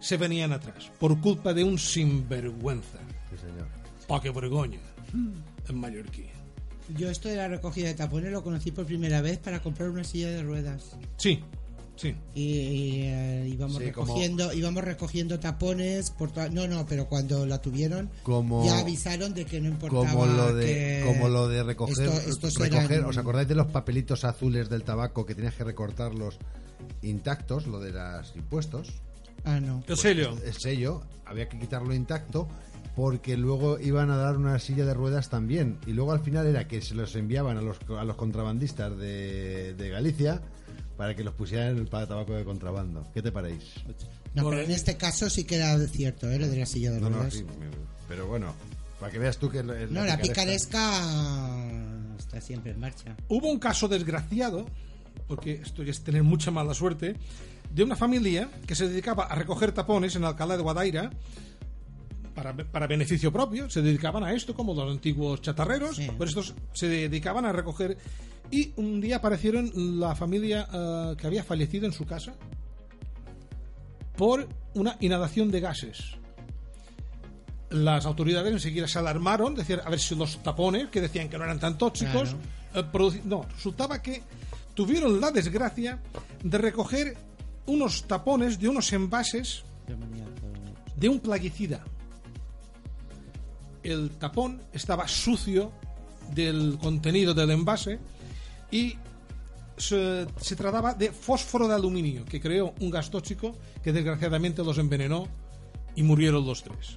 se 0.00 0.16
venían 0.16 0.52
atrás, 0.52 0.90
por 0.98 1.20
culpa 1.20 1.54
de 1.54 1.64
un 1.64 1.78
sinvergüenza. 1.78 2.98
Sí, 3.30 3.36
señor. 3.38 3.68
¡Pa 4.08 4.20
qué 4.20 4.30
vergüenza! 4.30 4.78
En 5.68 5.78
mallorquín. 5.78 6.26
Yo 6.96 7.08
esto 7.08 7.28
de 7.28 7.36
la 7.36 7.48
recogida 7.48 7.88
de 7.88 7.94
tapones 7.94 8.32
lo 8.32 8.42
conocí 8.42 8.72
por 8.72 8.84
primera 8.84 9.22
vez 9.22 9.38
para 9.38 9.62
comprar 9.62 9.88
una 9.88 10.04
silla 10.04 10.30
de 10.30 10.42
ruedas. 10.42 10.96
Sí, 11.16 11.40
sí. 11.96 12.14
Y, 12.34 12.42
y, 12.42 13.02
eh, 13.04 13.48
íbamos 13.52 13.76
Sí, 13.82 13.90
como- 13.92 14.06
recogiendo 14.06 14.52
íbamos 14.52 14.84
recogiendo 14.84 15.38
tapones 15.38 16.10
por 16.10 16.30
toda- 16.32 16.48
no 16.48 16.66
no 16.66 16.84
pero 16.86 17.06
cuando 17.06 17.46
la 17.46 17.60
tuvieron 17.60 18.10
Como- 18.22 18.64
ya 18.64 18.78
avisaron 18.80 19.34
de 19.34 19.44
que 19.44 19.60
no 19.60 19.68
importaba 19.68 20.10
Como 20.10 20.26
lo 20.26 20.54
de, 20.54 20.66
que 20.66 21.02
como 21.06 21.28
lo 21.28 21.48
de 21.48 21.62
recoger, 21.62 22.08
esto- 22.08 22.48
recoger 22.58 22.92
eran- 22.98 23.04
¿os 23.04 23.16
acordáis 23.18 23.48
de 23.48 23.54
los 23.54 23.66
papelitos 23.68 24.24
azules 24.24 24.68
del 24.68 24.82
tabaco 24.84 25.24
que 25.26 25.34
tenías 25.34 25.54
que 25.54 25.64
recortarlos 25.64 26.38
intactos, 27.02 27.66
lo 27.66 27.80
de 27.80 27.92
los 27.92 28.34
impuestos? 28.36 28.88
ah 29.44 29.60
no 29.60 29.82
El 29.86 29.96
sello. 29.96 30.36
El 30.44 30.54
sello 30.54 31.02
había 31.24 31.48
que 31.48 31.58
quitarlo 31.58 31.94
intacto 31.94 32.48
porque 32.94 33.36
luego 33.36 33.78
iban 33.80 34.10
a 34.10 34.16
dar 34.16 34.36
una 34.36 34.58
silla 34.58 34.84
de 34.84 34.92
ruedas 34.94 35.30
también 35.30 35.78
y 35.86 35.92
luego 35.92 36.12
al 36.12 36.20
final 36.20 36.46
era 36.46 36.68
que 36.68 36.80
se 36.82 36.94
los 36.94 37.16
enviaban 37.16 37.56
a 37.56 37.62
los, 37.62 37.78
a 37.98 38.04
los 38.04 38.16
contrabandistas 38.16 38.96
de, 38.98 39.74
de 39.74 39.88
Galicia 39.88 40.42
para 41.02 41.16
que 41.16 41.24
los 41.24 41.34
pusieran 41.34 41.70
en 41.70 41.78
el 41.78 41.88
pa- 41.88 42.06
tabaco 42.06 42.32
de 42.32 42.44
contrabando. 42.44 43.04
¿Qué 43.12 43.20
te 43.22 43.32
paréis? 43.32 43.72
No, 44.34 44.48
pero 44.48 44.62
en 44.62 44.70
este 44.70 44.96
caso 44.96 45.28
sí 45.28 45.42
que 45.42 45.56
era 45.56 45.76
cierto, 45.88 46.30
¿eh? 46.30 46.38
Lo 46.38 46.46
de 46.46 46.56
la 46.58 46.64
silla 46.66 46.92
de 46.92 47.00
No, 47.00 47.10
no, 47.10 47.16
ruedas. 47.16 47.34
sí, 47.34 47.44
pero 48.06 48.28
bueno, 48.28 48.54
para 49.00 49.10
que 49.10 49.18
veas 49.18 49.36
tú 49.36 49.50
que 49.50 49.58
el- 49.58 49.70
el- 49.70 49.92
no, 49.92 50.04
la 50.04 50.16
picaresca- 50.16 51.02
picaresca 51.02 52.16
está 52.18 52.40
siempre 52.40 52.70
en 52.70 52.78
marcha. 52.78 53.16
Hubo 53.26 53.50
un 53.50 53.58
caso 53.58 53.88
desgraciado, 53.88 54.64
porque 55.26 55.54
esto 55.54 55.82
ya 55.82 55.90
es 55.90 56.04
tener 56.04 56.22
mucha 56.22 56.52
mala 56.52 56.72
suerte, 56.72 57.16
de 57.74 57.82
una 57.82 57.96
familia 57.96 58.48
que 58.64 58.76
se 58.76 58.88
dedicaba 58.88 59.24
a 59.24 59.34
recoger 59.34 59.72
tapones 59.72 60.14
en 60.14 60.22
Alcalá 60.24 60.56
de 60.56 60.62
Guadaira 60.62 61.10
para, 62.34 62.54
para 62.56 62.86
beneficio 62.86 63.32
propio. 63.32 63.68
Se 63.70 63.82
dedicaban 63.82 64.24
a 64.24 64.32
esto, 64.32 64.54
como 64.54 64.74
los 64.74 64.90
antiguos 64.90 65.40
chatarreros. 65.42 65.96
Sí. 65.96 66.08
Pues 66.16 66.30
estos 66.30 66.54
se 66.72 66.88
dedicaban 66.88 67.44
a 67.46 67.52
recoger. 67.52 67.96
Y 68.50 68.72
un 68.76 69.00
día 69.00 69.16
aparecieron 69.16 69.70
la 70.00 70.14
familia 70.14 70.68
eh, 70.72 71.14
que 71.16 71.26
había 71.26 71.42
fallecido 71.44 71.86
en 71.86 71.92
su 71.92 72.04
casa 72.04 72.34
por 74.16 74.46
una 74.74 74.96
inhalación 75.00 75.50
de 75.50 75.60
gases. 75.60 76.16
Las 77.70 78.04
autoridades 78.04 78.52
enseguida 78.52 78.86
se 78.86 78.98
alarmaron, 78.98 79.54
decían 79.54 79.80
a 79.84 79.88
ver 79.88 79.98
si 79.98 80.14
los 80.14 80.42
tapones, 80.42 80.88
que 80.88 81.00
decían 81.00 81.28
que 81.30 81.38
no 81.38 81.44
eran 81.44 81.58
tan 81.58 81.78
tóxicos, 81.78 82.36
eh, 82.74 82.82
produci- 82.92 83.22
no, 83.24 83.46
resultaba 83.54 84.02
que 84.02 84.22
tuvieron 84.74 85.18
la 85.20 85.30
desgracia 85.30 85.98
de 86.42 86.58
recoger 86.58 87.16
unos 87.66 88.02
tapones 88.06 88.58
de 88.58 88.68
unos 88.68 88.92
envases 88.92 89.64
de 90.96 91.08
un 91.08 91.20
plaguicida. 91.20 91.82
El 93.82 94.10
tapón 94.10 94.62
estaba 94.72 95.08
sucio 95.08 95.72
del 96.34 96.78
contenido 96.80 97.34
del 97.34 97.50
envase 97.50 97.98
y 98.70 98.96
se, 99.76 100.26
trataba 100.56 100.94
de 100.94 101.10
fósforo 101.10 101.68
de 101.68 101.74
aluminio, 101.74 102.24
que 102.24 102.40
creó 102.40 102.74
un 102.80 102.90
gas 102.90 103.10
tóxico 103.10 103.54
que 103.82 103.92
desgraciadamente 103.92 104.62
los 104.62 104.78
envenenó 104.78 105.26
y 105.94 106.02
murieron 106.02 106.46
los 106.46 106.62
tres. 106.62 106.96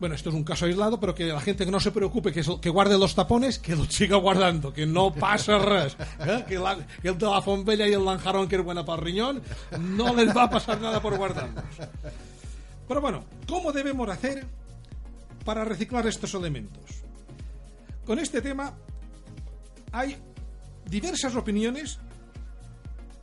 Bueno, 0.00 0.16
esto 0.16 0.28
es 0.28 0.34
un 0.34 0.44
caso 0.44 0.66
aislado, 0.66 0.98
pero 0.98 1.14
que 1.14 1.24
la 1.26 1.40
gente 1.40 1.64
que 1.64 1.70
no 1.70 1.80
se 1.80 1.92
preocupe, 1.92 2.32
que, 2.32 2.68
guarde 2.68 2.98
los 2.98 3.14
tapones, 3.14 3.58
que 3.58 3.76
los 3.76 3.88
siga 3.88 4.16
guardando, 4.16 4.72
que 4.72 4.84
no 4.86 5.14
pasa 5.14 5.58
res. 5.58 5.96
¿eh? 6.20 6.44
Que, 6.46 6.56
el 6.56 7.18
de 7.18 7.26
la 7.26 7.40
fombella 7.40 7.86
y 7.86 7.92
el 7.92 8.04
lanjarón, 8.04 8.48
que 8.48 8.56
es 8.56 8.64
buena 8.64 8.84
para 8.84 8.98
el 8.98 9.04
riñón, 9.04 9.42
no 9.78 10.14
les 10.14 10.36
va 10.36 10.44
a 10.44 10.50
pasar 10.50 10.80
nada 10.80 11.00
por 11.00 11.16
guardarlos. 11.16 11.64
Pero 12.86 13.00
bueno, 13.00 13.24
¿cómo 13.48 13.72
debemos 13.72 14.08
hacer 14.10 14.44
para 15.44 15.64
reciclar 15.64 16.06
estos 16.06 16.34
elementos? 16.34 17.04
Con 18.04 18.18
este 18.18 18.42
tema 18.42 18.74
hay 19.92 20.16
diversas 20.90 21.36
opiniones, 21.36 21.98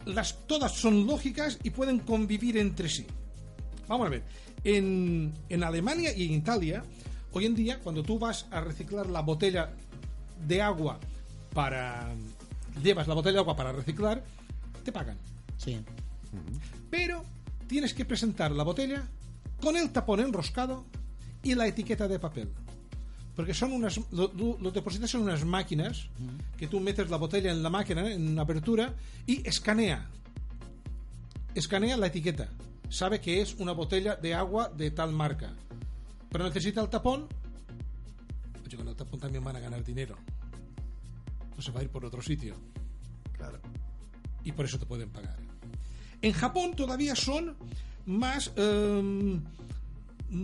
las, 0.06 0.48
todas 0.48 0.72
son 0.72 1.06
lógicas 1.06 1.60
y 1.63 1.70
pueden 1.70 2.00
convivir 2.00 2.58
entre 2.58 2.90
sí. 2.90 3.06
Vamos 3.88 4.08
a 4.08 4.10
ver, 4.10 4.24
en, 4.63 5.34
en 5.50 5.63
Alemania 5.63 6.16
y 6.16 6.25
en 6.25 6.34
Italia, 6.34 6.84
hoy 7.34 7.46
en 7.46 7.56
día, 7.56 7.80
cuando 7.80 8.04
tú 8.04 8.18
vas 8.18 8.48
a 8.51 8.62
reciclar 8.62 9.08
la 9.08 9.22
botella 9.22 9.74
de 10.48 10.62
agua 10.62 11.00
para... 11.54 12.13
llevas 12.82 13.08
la 13.08 13.13
botella 13.13 13.34
de 13.34 13.40
agua 13.40 13.56
para 13.56 13.72
reciclar, 13.72 14.24
te 14.84 14.92
pagan. 14.92 15.18
Sí. 15.58 15.80
Pero 16.90 17.24
tienes 17.68 17.94
que 17.94 18.06
presentar 18.06 18.51
la 18.51 18.63
botella 18.63 19.08
con 19.62 19.78
el 19.78 19.92
tapón 19.92 20.20
enroscado 20.22 20.86
y 21.43 21.55
la 21.55 21.67
etiqueta 21.67 22.07
de 22.07 22.19
papel. 22.19 22.50
Porque 23.36 23.53
son 23.53 23.71
unas. 23.71 24.00
Lo, 24.12 24.31
lo- 24.33 24.57
lo 24.60 24.71
depositas 24.71 25.13
en 25.15 25.21
unas 25.21 25.45
máquinas 25.45 26.07
que 26.57 26.67
tú 26.67 26.79
metes 26.79 27.10
la 27.10 27.17
botella 27.17 27.51
en 27.51 27.63
la 27.63 27.69
máquina, 27.69 28.12
en 28.12 28.38
apertura, 28.38 28.93
y 29.25 29.48
escanea 29.48 30.10
escanea 31.53 31.98
la 31.98 32.07
etiqueta, 32.07 32.50
sabe 32.89 33.19
que 33.19 33.41
es 33.41 33.55
una 33.55 33.74
botella 33.74 34.15
de 34.15 34.33
agua 34.33 34.69
de 34.69 34.89
tal 34.91 35.12
marca, 35.12 35.53
pero 36.31 36.45
necesita 36.45 36.81
el 36.81 36.89
tapón. 36.89 37.27
Oye, 38.65 38.77
con 38.77 38.88
el 38.88 38.95
tapón 38.95 39.19
también 39.19 39.43
van 39.43 39.57
a 39.57 39.60
ganar 39.60 39.83
dinero. 39.83 40.15
No 41.55 41.62
se 41.62 41.71
va 41.74 41.81
a 41.81 41.83
ir 41.83 41.89
por 41.89 42.05
otro 42.05 42.21
sitio. 42.21 42.55
Claro. 43.33 43.60
y 44.43 44.51
por 44.51 44.65
eso 44.65 44.77
te 44.79 44.86
pueden 44.86 45.10
pagar. 45.10 45.36
En 46.21 46.31
Japón 46.33 46.75
todavía 46.75 47.15
son 47.15 47.57
más 48.05 48.51
eh, 48.55 49.39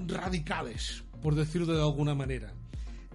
radicales, 0.08 1.04
por 1.22 1.36
decirlo 1.36 1.74
de 1.74 1.82
alguna 1.82 2.14
manera. 2.16 2.54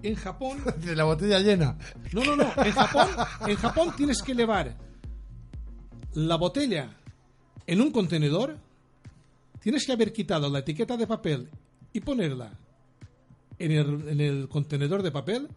En 0.02 0.14
Japón, 0.16 0.58
De 0.84 0.96
la 0.96 1.04
botella 1.04 1.38
llena. 1.40 1.76
no, 2.12 2.24
no, 2.24 2.36
no, 2.36 2.44
en 2.64 2.72
Japón, 2.72 3.08
en 3.46 3.56
Japón 3.56 3.94
tienes 3.96 4.22
que 4.22 4.32
elevar 4.32 4.76
la 6.14 6.36
botella 6.36 6.96
en 7.66 7.80
un 7.80 7.90
contenedor, 7.92 8.58
tienes 9.60 9.86
que 9.86 9.92
haber 9.92 10.12
quitado 10.12 10.50
la 10.50 10.58
etiqueta 10.60 10.96
de 10.96 11.06
papel 11.06 11.48
y 11.92 12.00
ponerla 12.00 12.52
en 13.58 13.70
el, 13.72 14.08
en 14.08 14.20
el 14.20 14.48
contenedor 14.48 15.02
de 15.02 15.12
papel 15.12 15.48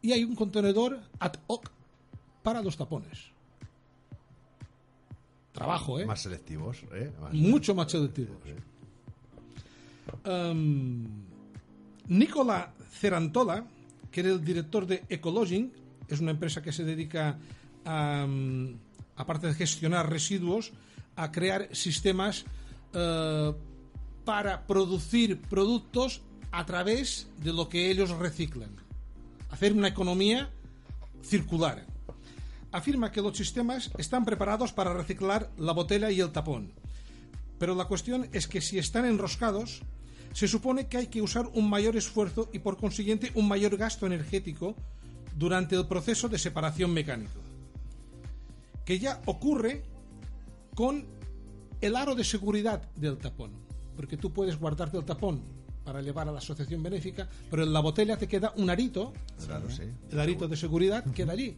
y 0.00 0.12
hay 0.12 0.24
un 0.24 0.34
contenedor 0.34 0.98
ad 1.18 1.34
hoc 1.48 1.70
para 2.42 2.62
los 2.62 2.76
tapones. 2.76 3.26
Trabajo, 5.52 5.98
¿eh? 5.98 6.06
Más 6.06 6.22
selectivos, 6.22 6.78
¿eh? 6.92 7.12
Más- 7.20 7.32
mucho 7.34 7.74
más 7.74 7.90
selectivos. 7.90 8.36
Um, 10.24 11.06
Nicola 12.06 12.72
Cerantola, 12.90 13.66
que 14.10 14.20
era 14.20 14.30
el 14.30 14.44
director 14.44 14.86
de 14.86 15.04
Ecologing, 15.08 15.72
es 16.08 16.20
una 16.20 16.30
empresa 16.30 16.62
que 16.62 16.72
se 16.72 16.84
dedica 16.84 17.38
a, 17.84 18.24
um, 18.26 18.78
aparte 19.16 19.46
de 19.46 19.54
gestionar 19.54 20.10
residuos, 20.10 20.72
a 21.16 21.32
crear 21.32 21.68
sistemas 21.74 22.44
eh, 22.94 23.52
para 24.24 24.66
producir 24.66 25.40
productos 25.40 26.22
a 26.52 26.64
través 26.64 27.28
de 27.38 27.52
lo 27.52 27.68
que 27.68 27.90
ellos 27.90 28.10
reciclan. 28.10 28.70
Hacer 29.50 29.72
una 29.72 29.88
economía 29.88 30.50
circular. 31.22 31.86
Afirma 32.70 33.10
que 33.10 33.20
los 33.20 33.36
sistemas 33.36 33.90
están 33.98 34.24
preparados 34.24 34.72
para 34.72 34.92
reciclar 34.92 35.50
la 35.56 35.72
botella 35.72 36.10
y 36.10 36.20
el 36.20 36.30
tapón. 36.30 36.72
Pero 37.58 37.74
la 37.74 37.86
cuestión 37.86 38.28
es 38.32 38.46
que 38.46 38.60
si 38.60 38.78
están 38.78 39.04
enroscados, 39.04 39.82
se 40.32 40.46
supone 40.46 40.86
que 40.86 40.98
hay 40.98 41.06
que 41.08 41.22
usar 41.22 41.46
un 41.54 41.68
mayor 41.68 41.96
esfuerzo 41.96 42.48
y 42.52 42.60
por 42.60 42.76
consiguiente 42.76 43.32
un 43.34 43.48
mayor 43.48 43.76
gasto 43.76 44.06
energético 44.06 44.76
durante 45.36 45.74
el 45.76 45.86
proceso 45.86 46.28
de 46.28 46.38
separación 46.38 46.92
mecánico. 46.92 47.40
Que 48.84 48.98
ya 48.98 49.20
ocurre 49.26 49.82
con 50.74 51.06
el 51.80 51.96
aro 51.96 52.14
de 52.14 52.24
seguridad 52.24 52.82
del 52.96 53.18
tapón. 53.18 53.52
Porque 53.96 54.16
tú 54.16 54.32
puedes 54.32 54.58
guardarte 54.58 54.96
el 54.96 55.04
tapón 55.04 55.42
para 55.84 56.02
llevar 56.02 56.28
a 56.28 56.32
la 56.32 56.38
asociación 56.38 56.82
benéfica, 56.82 57.28
pero 57.50 57.62
en 57.64 57.72
la 57.72 57.80
botella 57.80 58.16
te 58.16 58.28
queda 58.28 58.52
un 58.56 58.68
arito, 58.70 59.12
Claro, 59.46 59.70
sí. 59.70 59.82
el 60.10 60.20
arito 60.20 60.46
de 60.46 60.56
seguridad 60.56 61.04
queda 61.12 61.32
allí. 61.32 61.56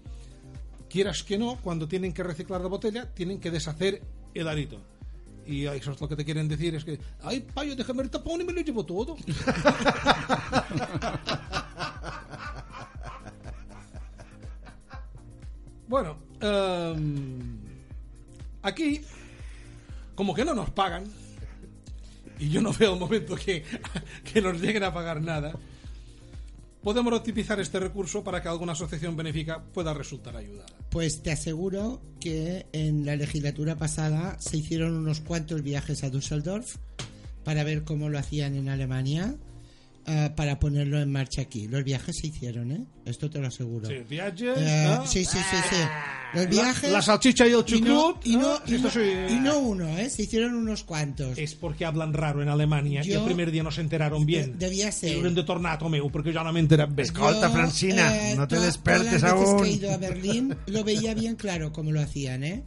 Quieras 0.88 1.22
que 1.22 1.36
no, 1.36 1.56
cuando 1.62 1.86
tienen 1.88 2.12
que 2.12 2.22
reciclar 2.22 2.60
la 2.60 2.68
botella, 2.68 3.12
tienen 3.12 3.40
que 3.40 3.50
deshacer 3.50 4.02
el 4.34 4.48
arito. 4.48 4.78
Y 5.50 5.66
eso 5.66 5.90
es 5.90 6.00
lo 6.00 6.08
que 6.08 6.14
te 6.14 6.24
quieren 6.24 6.46
decir, 6.46 6.76
es 6.76 6.84
que, 6.84 7.00
ay, 7.24 7.40
payo, 7.40 7.74
déjame 7.74 8.04
el 8.04 8.10
tapón 8.10 8.40
y 8.40 8.44
me 8.44 8.52
lo 8.52 8.60
llevo 8.60 8.86
todo. 8.86 9.16
bueno, 15.88 16.18
em, 16.40 17.58
aquí, 18.62 19.00
como 20.14 20.32
que 20.34 20.44
no 20.44 20.54
nos 20.54 20.70
pagan, 20.70 21.02
y 22.38 22.48
yo 22.48 22.62
no 22.62 22.72
veo 22.72 22.94
el 22.94 23.00
momento 23.00 23.34
que, 23.34 23.64
que 24.32 24.40
nos 24.40 24.60
lleguen 24.60 24.84
a 24.84 24.94
pagar 24.94 25.20
nada, 25.20 25.52
podemos 26.80 27.12
optimizar 27.12 27.58
este 27.58 27.80
recurso 27.80 28.22
para 28.22 28.40
que 28.40 28.46
alguna 28.46 28.74
asociación 28.74 29.16
benéfica 29.16 29.60
pueda 29.60 29.92
resultar 29.94 30.36
ayudada. 30.36 30.79
Pues 30.90 31.22
te 31.22 31.30
aseguro 31.30 32.02
que 32.20 32.66
en 32.72 33.06
la 33.06 33.16
legislatura 33.16 33.76
pasada 33.76 34.36
se 34.40 34.56
hicieron 34.56 34.94
unos 34.94 35.20
cuantos 35.20 35.62
viajes 35.62 36.02
a 36.04 36.10
Düsseldorf 36.10 36.76
para 37.44 37.64
ver 37.64 37.84
cómo 37.84 38.08
lo 38.08 38.18
hacían 38.18 38.56
en 38.56 38.68
Alemania 38.68 39.36
ah, 40.06 40.32
para 40.36 40.58
ponerlo 40.58 41.00
en 41.00 41.10
marcha 41.10 41.42
aquí. 41.42 41.68
Los 41.68 41.84
viajes 41.84 42.16
se 42.18 42.28
hicieron, 42.28 42.72
¿eh? 42.72 42.84
Esto 43.04 43.28
te 43.30 43.38
lo 43.40 43.48
aseguro. 43.48 43.88
Sí, 43.88 43.96
viajes, 44.08 44.58
Eh, 44.58 44.84
¿no? 44.88 45.06
sí, 45.06 45.24
sí, 45.24 45.38
sí, 45.38 45.56
sí. 45.70 45.76
Los 46.34 46.48
viajes. 46.48 46.92
la 46.92 47.02
salchicha 47.02 47.44
y 47.46 47.50
el 47.52 47.54
y 47.54 47.56
no, 47.58 47.62
chucrut, 47.64 48.26
y 48.26 48.36
no, 48.36 48.42
¿no? 48.42 48.60
y 48.66 48.74
Esto 48.76 48.86
no- 48.88 48.90
sí, 48.94 49.34
y 49.34 49.40
no 49.40 49.58
uno, 49.58 49.98
¿eh? 49.98 50.08
Se 50.10 50.22
hicieron 50.22 50.54
unos 50.54 50.84
cuantos. 50.84 51.36
Es 51.38 51.54
porque 51.56 51.84
hablan 51.84 52.12
raro 52.12 52.40
en 52.42 52.48
Alemania 52.48 53.02
y 53.04 53.08
Yo- 53.08 53.18
el 53.20 53.24
primer 53.24 53.50
día 53.50 53.62
no 53.64 53.70
se 53.72 53.80
enteraron 53.80 54.24
bien. 54.26 54.52
De- 54.58 54.66
debía 54.66 54.92
ser. 54.92 55.16
Y 55.16 55.34
de 55.34 55.42
tornar 55.42 55.72
a 55.74 55.78
Tomeu, 55.78 56.08
porque 56.10 56.32
ya 56.32 56.44
no 56.44 56.52
me 56.52 56.60
enteran 56.60 56.94
bien. 56.94 57.06
Escolta, 57.06 57.48
Yo, 57.48 57.52
Francina, 57.52 58.30
eh, 58.30 58.36
no 58.36 58.46
te 58.46 58.56
to- 58.56 58.62
despertes 58.62 59.20
todas 59.20 59.22
las 59.22 59.32
veces 59.34 59.48
aún. 59.54 59.62
que 59.64 59.68
he 59.70 59.72
ido 59.72 59.92
a 59.92 59.96
Berlín 59.96 60.56
lo 60.66 60.84
veía 60.84 61.14
bien 61.14 61.34
claro 61.36 61.72
cómo 61.72 61.90
lo 61.90 62.00
hacían, 62.00 62.44
¿eh? 62.44 62.62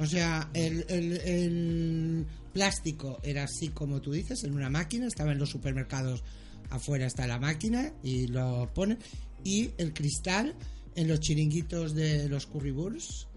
O 0.00 0.06
sea, 0.06 0.48
el, 0.54 0.84
el- 0.88 1.20
el 1.24 2.26
plástico 2.52 3.20
era 3.22 3.44
así 3.44 3.68
como 3.68 4.00
tú 4.00 4.12
dices, 4.12 4.42
en 4.44 4.54
una 4.54 4.70
máquina, 4.70 5.06
estaba 5.06 5.30
en 5.32 5.38
los 5.38 5.50
supermercados 5.50 6.24
afuera 6.70 7.06
está 7.06 7.26
la 7.26 7.38
máquina 7.38 7.92
y 8.02 8.26
lo 8.26 8.70
ponen. 8.74 8.98
Y 9.44 9.70
el 9.78 9.92
cristal 9.92 10.54
en 10.94 11.08
los 11.08 11.20
chiringuitos 11.20 11.94
de 11.94 12.28
los 12.28 12.46
currywurst 12.46 13.28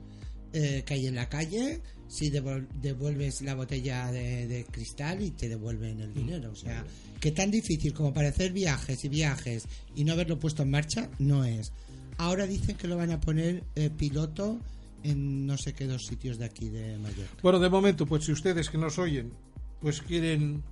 eh, 0.53 0.83
que 0.85 0.95
hay 0.95 1.07
en 1.07 1.15
la 1.15 1.29
calle, 1.29 1.81
si 2.09 2.29
devuelves 2.29 3.41
la 3.41 3.55
botella 3.55 4.11
de, 4.11 4.47
de 4.47 4.65
cristal 4.65 5.21
y 5.21 5.31
te 5.31 5.47
devuelven 5.47 6.01
el 6.01 6.13
dinero. 6.13 6.51
O 6.51 6.55
sea, 6.55 6.83
que 7.21 7.31
tan 7.31 7.51
difícil 7.51 7.93
como 7.93 8.13
para 8.13 8.29
hacer 8.29 8.51
viajes 8.51 9.05
y 9.05 9.09
viajes 9.09 9.63
y 9.95 10.03
no 10.03 10.13
haberlo 10.13 10.39
puesto 10.39 10.63
en 10.63 10.71
marcha, 10.71 11.09
no 11.19 11.45
es. 11.45 11.71
Ahora 12.17 12.47
dicen 12.47 12.75
que 12.75 12.87
lo 12.87 12.97
van 12.97 13.11
a 13.11 13.21
poner 13.21 13.63
eh, 13.75 13.89
piloto 13.89 14.59
en 15.03 15.45
no 15.45 15.57
sé 15.57 15.73
qué 15.73 15.87
dos 15.87 16.05
sitios 16.05 16.37
de 16.37 16.45
aquí 16.45 16.69
de 16.69 16.97
Mallorca. 16.97 17.37
Bueno, 17.41 17.59
de 17.59 17.69
momento, 17.69 18.05
pues 18.05 18.25
si 18.25 18.31
ustedes 18.31 18.69
que 18.69 18.77
nos 18.77 18.99
oyen, 18.99 19.31
pues 19.79 20.01
quieren 20.01 20.63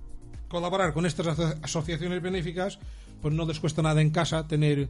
colaborar 0.50 0.92
con 0.92 1.06
estas 1.06 1.26
aso- 1.28 1.54
asociaciones 1.62 2.20
benéficas, 2.20 2.78
pues 3.22 3.32
no 3.34 3.46
les 3.46 3.58
cuesta 3.60 3.80
nada 3.80 4.02
en 4.02 4.10
casa 4.10 4.46
tener 4.46 4.88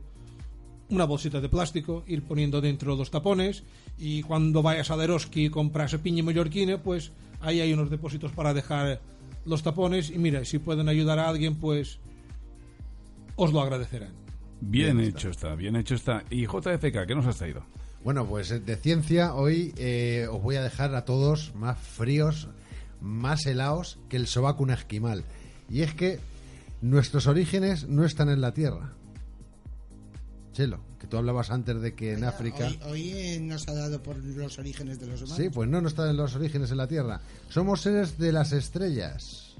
una 0.88 1.05
bolsita 1.05 1.40
de 1.40 1.49
plástico, 1.49 2.03
ir 2.09 2.23
poniendo 2.25 2.61
dentro 2.61 2.96
los 2.96 3.12
tapones 3.12 3.62
y 3.96 4.23
cuando 4.23 4.62
vayas 4.62 4.90
a 4.90 4.96
Deroski 4.96 5.44
y 5.44 5.51
compras 5.51 5.94
piña 6.03 6.25
mallorquina, 6.25 6.83
pues 6.83 7.12
ahí 7.40 7.61
hay 7.61 7.73
unos 7.73 7.90
depósitos 7.90 8.33
para 8.33 8.53
dejar 8.55 9.01
los 9.44 9.62
tapones 9.62 10.11
y 10.11 10.18
mira, 10.18 10.44
si 10.44 10.59
pueden 10.59 10.88
ayudar 10.88 11.20
a 11.20 11.29
alguien, 11.29 11.55
pues 11.57 12.01
os 13.37 13.53
lo 13.53 13.61
agradecerán. 13.61 14.12
Bien, 14.61 14.99
hecho 15.01 15.31
está, 15.31 15.55
bien 15.55 15.77
hecho 15.77 15.94
está. 15.94 16.25
Y 16.31 16.46
JFK, 16.46 17.07
¿qué 17.07 17.14
nos 17.14 17.27
has 17.27 17.37
traído? 17.38 17.64
Bueno, 18.05 18.27
pues 18.27 18.51
eh, 18.51 18.61
de 18.61 18.77
ciencia 18.77 19.35
hoy 19.35 19.73
eh, 19.79 20.27
os 20.31 20.42
voy 20.42 20.57
a 20.57 20.62
dejar 20.62 20.94
a 20.94 21.05
todos 21.05 21.55
más 21.55 21.79
fríos, 21.79 22.49
más 23.01 23.46
helados 23.46 23.99
que 24.09 24.16
el 24.16 24.27
sobaco 24.27 24.62
un 24.62 24.70
esquimal. 24.70 25.25
Y 25.71 25.83
es 25.83 25.95
que 25.95 26.19
nuestros 26.83 27.27
orígenes 27.27 27.89
no 27.89 28.05
están 28.05 28.29
en 28.29 28.41
la 28.41 28.53
Tierra. 28.53 28.93
Chelo, 30.53 30.81
que 30.99 31.07
tú 31.07 31.17
hablabas 31.17 31.51
antes 31.51 31.81
de 31.81 31.95
que 31.95 32.15
en 32.15 32.25
África... 32.25 32.67
Hoy, 32.67 32.81
hoy, 32.85 33.11
eh, 33.11 33.41
nos 33.41 33.69
ha 33.69 33.75
dado 33.75 34.03
por 34.03 34.17
los 34.17 34.59
orígenes 34.59 34.99
de 34.99 35.07
los 35.07 35.23
humanos. 35.23 35.37
Sí, 35.37 35.49
pues 35.49 35.69
no, 35.69 35.81
no 35.81 35.89
están 35.89 36.11
en 36.11 36.17
los 36.17 36.35
orígenes 36.35 36.73
en 36.73 36.79
la 36.79 36.89
Tierra. 36.89 37.21
Somos 37.49 37.83
seres 37.83 38.19
de 38.19 38.33
las 38.33 38.53
estrellas. 38.53 39.55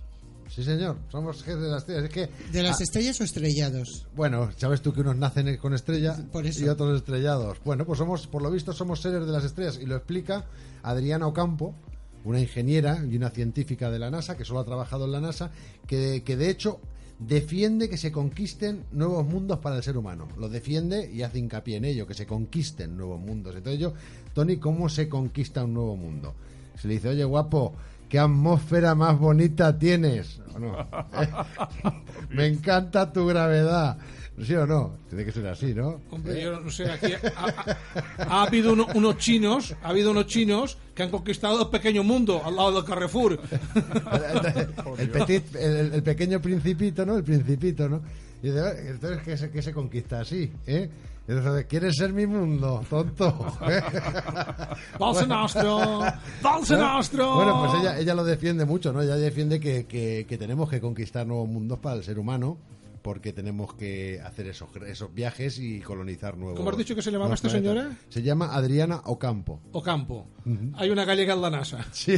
Sí, 0.49 0.65
señor, 0.65 0.97
somos 1.13 1.39
seres 1.39 1.61
de 1.63 1.69
las 1.69 1.83
estrellas. 1.83 2.05
Es 2.05 2.11
que... 2.11 2.29
¿De 2.51 2.63
las 2.65 2.81
ah, 2.81 2.83
estrellas 2.83 3.21
o 3.21 3.25
estrellados? 3.25 4.09
Bueno, 4.17 4.51
sabes 4.57 4.83
tú 4.83 4.93
que 4.93 5.03
unos 5.03 5.17
nacen 5.17 5.57
con 5.59 5.75
estrella 5.75 6.17
Por 6.33 6.45
eso. 6.45 6.65
y 6.65 6.69
otros 6.69 6.97
estrellados. 6.97 7.59
Bueno, 7.65 7.87
pues 7.87 8.01
somos, 8.01 8.27
por 8.27 8.43
lo 8.43 8.51
visto, 8.51 8.73
somos 8.73 9.01
seres 9.01 9.25
de 9.25 9.33
las 9.33 9.45
estrellas 9.45 9.79
y 9.81 9.87
lo 9.87 9.95
explica 9.95 10.47
Adriana 10.83 11.29
Ocampo, 11.29 11.77
una 12.25 12.41
ingeniera 12.41 13.05
y 13.09 13.17
una 13.17 13.31
científica 13.31 13.91
de 13.91 13.99
la 13.99 14.11
NASA 14.11 14.37
que 14.37 14.45
solo 14.45 14.61
ha 14.61 14.65
trabajado 14.65 15.05
en 15.05 15.13
la 15.13 15.21
NASA, 15.21 15.51
que, 15.87 16.23
que 16.25 16.37
de 16.37 16.51
hecho 16.51 16.81
defiende 17.21 17.89
que 17.89 17.99
se 17.99 18.11
conquisten 18.11 18.85
nuevos 18.93 19.27
mundos 19.27 19.59
para 19.59 19.77
el 19.77 19.83
ser 19.83 19.97
humano. 19.97 20.27
Lo 20.39 20.49
defiende 20.49 21.11
y 21.13 21.23
hace 21.23 21.39
hincapié 21.39 21.77
en 21.77 21.85
ello, 21.85 22.07
que 22.07 22.15
se 22.15 22.27
conquisten 22.27 22.97
nuevos 22.97 23.21
mundos. 23.21 23.55
Entonces 23.55 23.81
yo, 23.81 23.93
Tony, 24.33 24.57
¿cómo 24.57 24.89
se 24.89 25.09
conquista 25.09 25.65
un 25.65 25.75
nuevo 25.75 25.97
mundo? 25.97 26.35
Se 26.77 26.89
le 26.89 26.95
dice, 26.95 27.09
oye, 27.11 27.25
guapo, 27.25 27.75
¿qué 28.09 28.19
atmósfera 28.19 28.95
más 28.95 29.19
bonita 29.19 29.79
tienes? 29.79 30.41
Me 32.31 32.47
encanta 32.47 33.13
tu 33.13 33.27
gravedad. 33.27 33.99
¿Sí 34.45 34.55
o 34.55 34.67
no? 34.67 34.93
Tiene 35.09 35.25
que 35.25 35.33
ser 35.33 35.47
así, 35.49 35.75
¿no? 35.75 36.01
Hombre, 36.11 36.41
yo 36.43 36.61
no 36.61 36.71
sé, 36.71 36.91
aquí 36.91 37.13
ha, 37.13 37.21
ha- 37.37 38.25
ha 38.25 38.43
habido 38.45 38.73
uno- 38.73 38.87
unos 38.95 39.19
chinos, 39.19 39.75
ha 39.83 39.89
habido 39.91 40.11
unos 40.11 40.27
chinos 40.27 40.79
que 40.95 41.03
han 41.03 41.11
conquistado 41.11 41.63
el 41.63 41.69
pequeño 41.69 42.03
mundo 42.03 42.41
al 42.45 42.57
lado 42.57 42.73
del 42.73 42.85
Carrefour. 42.85 43.39
el, 44.99 45.13
petit- 45.13 45.57
el, 45.57 45.95
el 45.95 46.03
pequeño 46.03 46.41
principito, 46.41 47.05
¿no? 47.07 47.17
El 47.17 47.25
principito, 47.25 47.89
¿no? 47.89 48.01
Y 48.43 48.47
dice, 48.49 48.61
"Ah, 48.61 48.73
entonces, 48.89 49.23
¿qué 49.23 49.37
se, 49.37 49.51
qué 49.51 49.63
se 49.63 49.73
conquista 49.73 50.21
así? 50.21 50.51
¿eh? 50.67 50.89
Entonces, 51.29 51.67
¿quieres 51.67 51.95
ser 51.97 52.13
mi 52.13 52.27
mundo, 52.27 52.83
tonto? 52.89 53.55
Valse 54.99 55.27
nostro, 55.27 56.01
valse 56.43 56.77
nostro. 56.77 57.35
Bueno, 57.37 57.61
pues 57.67 57.81
ella, 57.83 57.99
ella 57.99 58.15
lo 58.15 58.25
defiende 58.25 58.65
mucho, 58.65 58.93
¿no? 58.93 59.03
Ella 59.03 59.17
defiende 59.17 59.61
que, 59.61 59.87
que- 59.87 60.27
que 60.29 60.39
tenemos 60.39 60.69
que 60.69 60.81
conquistar 60.81 61.27
nuevos 61.27 61.49
mundos 61.49 61.79
para 61.79 61.97
el 61.97 62.03
ser 62.05 62.19
humano 62.19 62.57
porque 63.03 63.33
tenemos 63.33 63.75
que 63.75 64.21
hacer 64.21 64.47
esos, 64.47 64.69
esos 64.87 65.13
viajes 65.15 65.59
y 65.59 65.81
colonizar 65.81 66.37
nuevos. 66.37 66.59
¿Cómo 66.59 66.71
has 66.71 66.77
dicho 66.77 66.95
que 66.95 67.03
se 67.03 67.11
llamaba 67.11 67.35
esta 67.35 67.49
planetas. 67.49 67.75
señora? 67.75 67.97
Se 68.09 68.23
llama 68.23 68.55
Adriana 68.55 69.03
Ocampo. 69.05 69.61
Ocampo. 69.73 70.27
Hay 70.75 70.91
una 70.91 71.05
gallega 71.05 71.35
en 71.35 71.43
la 71.43 71.51
NASA. 71.51 71.85
Sí, 71.93 72.17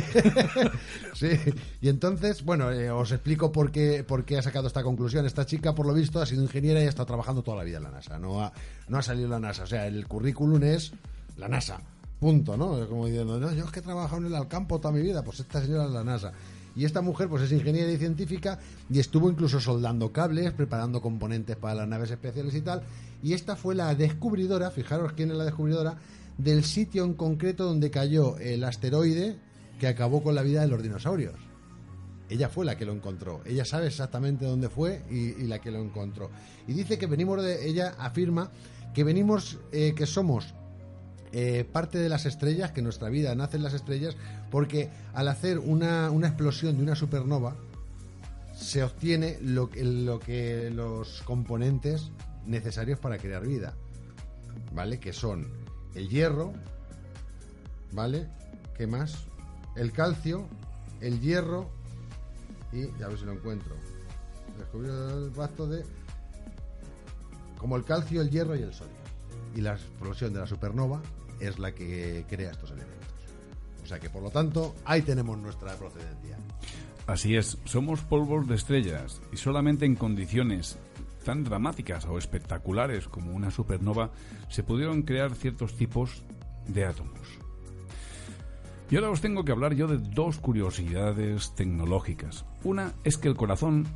sí. 1.15 1.29
Y 1.81 1.89
entonces, 1.89 2.45
bueno, 2.45 2.71
eh, 2.71 2.91
os 2.91 3.11
explico 3.11 3.51
por 3.51 3.73
qué, 3.73 4.05
por 4.05 4.25
qué 4.25 4.39
ha 4.39 4.43
sacado 4.43 4.67
esta 4.67 4.83
conclusión. 4.83 5.27
Esta 5.27 5.47
chica, 5.47 5.75
por 5.75 5.87
lo 5.87 5.95
visto, 5.95 6.21
ha 6.21 6.27
sido 6.27 6.43
ingeniera 6.43 6.81
y 6.81 6.87
ha 6.87 6.89
estado 6.89 7.07
trabajando 7.07 7.43
toda 7.43 7.59
la 7.59 7.65
vida 7.65 7.79
en 7.79 7.85
la 7.85 7.91
NASA. 7.91 8.19
No 8.19 8.43
ha, 8.43 8.53
no 8.89 8.99
ha 8.99 9.03
salido 9.03 9.29
la 9.29 9.41
NASA. 9.41 9.65
O 9.65 9.67
sea, 9.67 9.87
el 9.87 10.07
currículum 10.07 10.63
es 10.63 10.93
la 11.37 11.49
NASA. 11.49 11.81
Punto, 12.21 12.57
¿no? 12.57 12.89
Como 12.89 13.07
diciendo, 13.07 13.41
no, 13.41 13.53
yo 13.53 13.65
es 13.65 13.71
que 13.73 13.81
he 13.81 13.83
trabajado 13.83 14.19
en 14.19 14.27
el 14.27 14.35
Alcampo 14.35 14.79
toda 14.79 14.95
mi 14.95 15.03
vida. 15.03 15.25
Pues 15.25 15.41
esta 15.41 15.61
señora 15.61 15.87
es 15.87 15.91
la 15.91 16.05
NASA. 16.05 16.33
Y 16.75 16.85
esta 16.85 17.03
mujer, 17.03 17.29
pues 17.29 17.43
es 17.43 17.53
ingeniera 17.53 17.91
y 17.91 17.99
científica 17.99 18.59
y 18.91 18.99
estuvo 18.99 19.29
incluso 19.31 19.61
soldando 19.61 20.13
cables, 20.13 20.53
preparando 20.53 21.03
componentes 21.03 21.57
para 21.57 21.75
las 21.75 21.89
naves 21.89 22.11
especiales 22.11 22.55
y 22.55 22.63
tal. 22.63 22.83
Y 23.23 23.35
esta 23.35 23.57
fue 23.57 23.75
la 23.75 23.95
descubridora, 23.95 24.71
fijaros 24.71 25.13
quién 25.13 25.31
es 25.31 25.37
la 25.37 25.45
descubridora, 25.45 25.97
del 26.39 26.65
sitio 26.65 27.05
en 27.05 27.15
concreto 27.15 27.65
donde 27.65 27.91
cayó 27.91 28.39
el 28.39 28.65
asteroide 28.65 29.37
que 29.79 29.87
acabó 29.87 30.23
con 30.23 30.35
la 30.35 30.43
vida 30.43 30.63
de 30.63 30.69
los 30.69 30.83
dinosaurios. 30.83 31.35
Ella 32.29 32.49
fue 32.49 32.65
la 32.65 32.79
que 32.79 32.87
lo 32.87 32.93
encontró. 32.93 33.43
Ella 33.45 33.65
sabe 33.65 33.89
exactamente 33.89 34.47
dónde 34.47 34.71
fue 34.71 35.03
y, 35.11 35.43
la 35.45 35.61
que 35.61 35.71
lo 35.71 35.81
encontró. 35.81 36.31
Y 36.67 36.73
dice 36.73 36.99
que 36.99 37.07
venimos 37.07 37.43
de. 37.43 37.69
Ella 37.69 37.95
afirma 37.99 38.51
que 38.95 39.05
venimos, 39.05 39.59
eh, 39.71 39.93
que 39.95 40.07
somos 40.07 40.55
eh, 41.33 41.65
parte 41.71 41.99
de 41.99 42.09
las 42.09 42.27
estrellas, 42.27 42.73
que 42.73 42.83
nuestra 42.83 43.09
vida 43.09 43.35
nace 43.35 43.57
en 43.57 43.63
las 43.63 43.75
estrellas, 43.75 44.17
porque 44.51 44.91
al 45.15 45.29
hacer 45.29 45.59
una, 45.59 46.11
una 46.11 46.29
explosión 46.29 46.77
de 46.77 46.83
una 46.83 46.95
supernova, 46.95 47.57
se 48.55 48.83
obtiene 48.83 49.39
lo, 49.41 49.71
lo 49.75 50.21
que 50.21 50.71
los 50.71 51.23
componentes 51.23 52.11
necesarios 52.47 52.99
para 52.99 53.19
crear 53.19 53.47
vida. 53.47 53.75
¿Vale? 54.75 55.01
Que 55.01 55.13
son 55.13 55.49
el 55.95 56.09
hierro, 56.09 56.53
¿vale? 57.93 58.29
¿Qué 58.77 58.87
más? 58.87 59.27
El 59.77 59.93
calcio, 59.93 60.47
el 61.01 61.21
hierro 61.21 61.71
y 62.73 62.87
ya 62.99 63.07
a 63.07 63.09
ver 63.09 63.19
si 63.19 63.25
lo 63.25 63.33
encuentro. 63.33 63.75
Descubrió 64.59 65.27
el 65.27 65.31
pacto 65.31 65.67
de 65.67 65.85
como 67.59 67.77
el 67.77 67.85
calcio, 67.85 68.21
el 68.21 68.31
hierro 68.31 68.57
y 68.57 68.63
el 68.63 68.73
sodio. 68.73 68.91
Y 69.55 69.61
la 69.61 69.75
explosión 69.75 70.33
de 70.33 70.41
la 70.41 70.47
supernova 70.47 71.01
es 71.43 71.59
la 71.59 71.73
que 71.73 72.25
crea 72.29 72.53
estos 72.53 72.71
elementos. 72.71 73.09
O 73.83 73.87
sea 73.87 73.99
que 73.99 74.11
por 74.11 74.23
lo 74.23 74.31
tanto, 74.31 74.75
ahí 74.85 75.03
tenemos 75.03 75.37
nuestra 75.39 75.75
procedencia. 75.77 76.39
Así 77.07 77.37
es, 77.37 77.59
somos 77.65 78.01
polvos 78.01 78.47
de 78.47 78.55
estrellas 78.55 79.21
y 79.33 79.37
solamente 79.37 79.85
en 79.85 79.97
condiciones 79.97 80.79
tan 81.25 81.45
dramáticas 81.45 82.07
o 82.07 82.19
espectaculares 82.19 83.09
como 83.09 83.33
una 83.33 83.51
supernova 83.51 84.11
se 84.49 84.63
pudieron 84.63 85.03
crear 85.03 85.35
ciertos 85.35 85.77
tipos 85.77 86.23
de 86.67 86.85
átomos. 86.85 87.43
Y 88.91 88.97
ahora 88.97 89.11
os 89.11 89.21
tengo 89.21 89.45
que 89.45 89.53
hablar 89.53 89.75
yo 89.75 89.89
de 89.89 89.99
dos 89.99 90.39
curiosidades 90.39 91.55
tecnológicas. 91.55 92.45
Una 92.63 92.93
es 93.05 93.17
que 93.17 93.29
el 93.29 93.37
corazón 93.37 93.87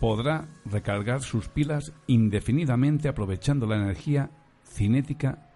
podrá 0.00 0.48
recargar 0.64 1.22
sus 1.22 1.48
pilas 1.48 1.92
indefinidamente 2.06 3.08
aprovechando 3.08 3.66
la 3.66 3.76
energía 3.76 4.30
cinética 4.64 5.51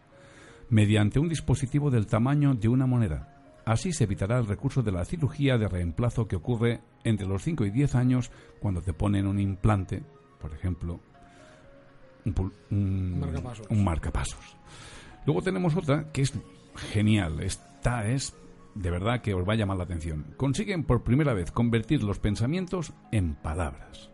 mediante 0.71 1.19
un 1.19 1.29
dispositivo 1.29 1.91
del 1.91 2.07
tamaño 2.07 2.55
de 2.55 2.69
una 2.69 2.87
moneda. 2.87 3.33
Así 3.65 3.93
se 3.93 4.05
evitará 4.05 4.39
el 4.39 4.47
recurso 4.47 4.83
de 4.83 4.93
la 4.93 5.05
cirugía 5.05 5.59
de 5.59 5.69
reemplazo 5.69 6.29
que 6.29 6.37
ocurre 6.37 6.81
entre 7.05 7.27
los 7.27 7.43
5 7.43 7.65
y 7.67 7.71
10 7.71 7.95
años 7.97 8.31
cuando 8.61 8.81
te 8.83 8.93
ponen 8.93 9.27
un 9.27 9.41
implante, 9.41 10.03
por 10.41 10.53
ejemplo, 10.53 11.01
un, 12.25 12.35
pul- 12.35 12.53
un- 12.71 13.21
Marcapasos. 13.21 13.67
un 13.71 13.85
marcapasos. 13.85 14.57
Luego 15.25 15.43
tenemos 15.43 15.75
otra 15.77 16.13
que 16.13 16.23
es 16.23 16.33
genial. 16.93 17.41
Esta 17.41 18.07
es 18.09 18.35
de 18.75 18.91
verdad 18.91 19.21
que 19.23 19.35
os 19.35 19.49
va 19.49 19.55
a 19.55 19.57
llamar 19.57 19.79
la 19.79 19.85
atención. 19.85 20.27
Consiguen 20.37 20.85
por 20.85 21.03
primera 21.03 21.33
vez 21.35 21.51
convertir 21.51 22.03
los 22.05 22.19
pensamientos 22.21 22.93
en 23.11 23.35
palabras. 23.35 24.11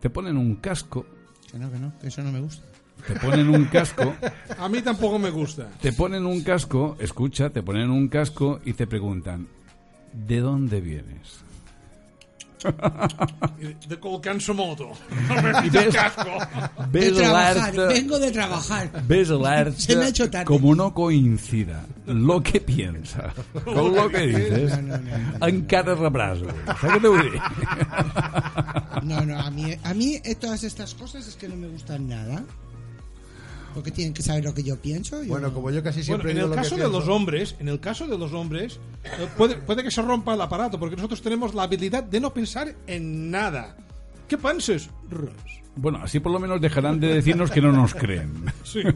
Te 0.00 0.08
ponen 0.08 0.38
un 0.38 0.56
casco, 0.56 1.04
Que 1.50 1.58
no, 1.58 1.70
que 1.70 1.78
no, 1.78 1.92
que 1.98 2.06
eso 2.08 2.22
no 2.22 2.32
me 2.32 2.40
gusta. 2.40 2.66
Te 3.06 3.14
ponen 3.20 3.48
un 3.48 3.64
casco 3.66 4.14
A 4.58 4.68
mí 4.68 4.82
tampoco 4.82 5.18
me 5.18 5.30
gusta. 5.30 5.68
Te 5.80 5.92
ponen 5.92 6.26
un 6.26 6.42
casco, 6.42 6.96
escucha, 7.00 7.50
te 7.50 7.62
ponen 7.62 7.90
un 7.90 8.08
casco 8.08 8.60
y 8.64 8.72
te 8.74 8.86
preguntan, 8.86 9.46
¿de 10.12 10.40
dónde 10.40 10.80
vienes? 10.80 11.40
De 13.88 13.98
Colcansomoto. 13.98 14.90
Y 15.64 15.70
ves, 15.70 15.94
De 15.94 17.00
ves 17.00 17.14
trabajar, 17.16 17.74
vengo 17.88 18.18
de 18.18 18.30
trabajar. 18.30 18.90
ves 19.08 19.30
alerta 19.30 19.72
Se 19.80 19.96
me 19.96 20.04
ha 20.04 20.08
hecho 20.08 20.28
tarde. 20.28 20.44
como 20.44 20.74
no 20.74 20.92
coincida 20.92 21.86
lo 22.06 22.42
que 22.42 22.60
piensa 22.60 23.32
con 23.64 23.94
lo 23.94 24.10
que 24.10 24.26
dices, 24.26 24.76
No, 24.82 24.82
no, 24.82 24.98
no, 24.98 25.38
no. 25.40 25.46
encara 25.48 25.94
rebràs. 25.96 26.42
Saps 26.44 26.84
què 26.84 27.00
t'ho 27.00 27.14
vull 27.14 27.30
dir? 27.32 27.40
No, 29.08 29.24
no, 29.24 29.40
a 29.40 29.48
mí, 29.50 29.72
a 29.82 29.94
mí 29.94 30.20
todas 30.38 30.62
estas 30.62 30.92
cosas 30.94 31.26
es 31.26 31.36
que 31.36 31.48
no 31.48 31.56
me 31.56 31.68
gustan 31.68 32.08
nada. 32.08 32.44
Porque 33.74 33.90
tienen 33.90 34.12
que 34.14 34.22
saber 34.22 34.44
lo 34.44 34.52
que 34.54 34.62
yo 34.62 34.76
pienso. 34.76 35.22
yo 35.22 35.28
Bueno, 35.28 35.48
no. 35.48 35.54
como 35.54 35.70
yo 35.70 35.82
casi 35.82 36.00
Bueno, 36.00 36.04
siempre 36.06 36.30
en 36.32 36.36
digo 36.38 36.46
el 36.46 36.50
lo 36.50 36.56
que 36.56 36.62
caso 36.62 36.74
de 36.76 36.82
pienso- 36.82 36.98
los 36.98 37.08
hombres, 37.08 37.54
en 37.60 37.68
el 37.68 37.80
caso 37.80 38.06
de 38.06 38.18
los 38.18 38.32
hombres, 38.32 38.80
eh, 39.04 39.28
puede, 39.36 39.56
puede 39.56 39.82
que 39.84 39.90
se 39.90 40.02
rompa 40.02 40.34
el 40.34 40.40
aparato, 40.40 40.78
porque 40.78 40.96
nosotros 40.96 41.22
tenemos 41.22 41.54
la 41.54 41.62
habilidad 41.64 42.02
de 42.02 42.20
no 42.20 42.32
pensar 42.34 42.74
en 42.86 43.30
nada. 43.30 43.76
¿Qué 44.28 44.36
penses? 44.38 44.90
Res. 45.10 45.30
Bueno, 45.76 46.00
así 46.02 46.18
por 46.20 46.32
lo 46.32 46.38
menos 46.40 46.60
dejarán 46.60 46.98
de 47.00 47.14
decirnos 47.14 47.50
que 47.50 47.60
no 47.60 47.70
nos 47.72 47.94
creen. 47.94 48.44
Sí. 48.64 48.82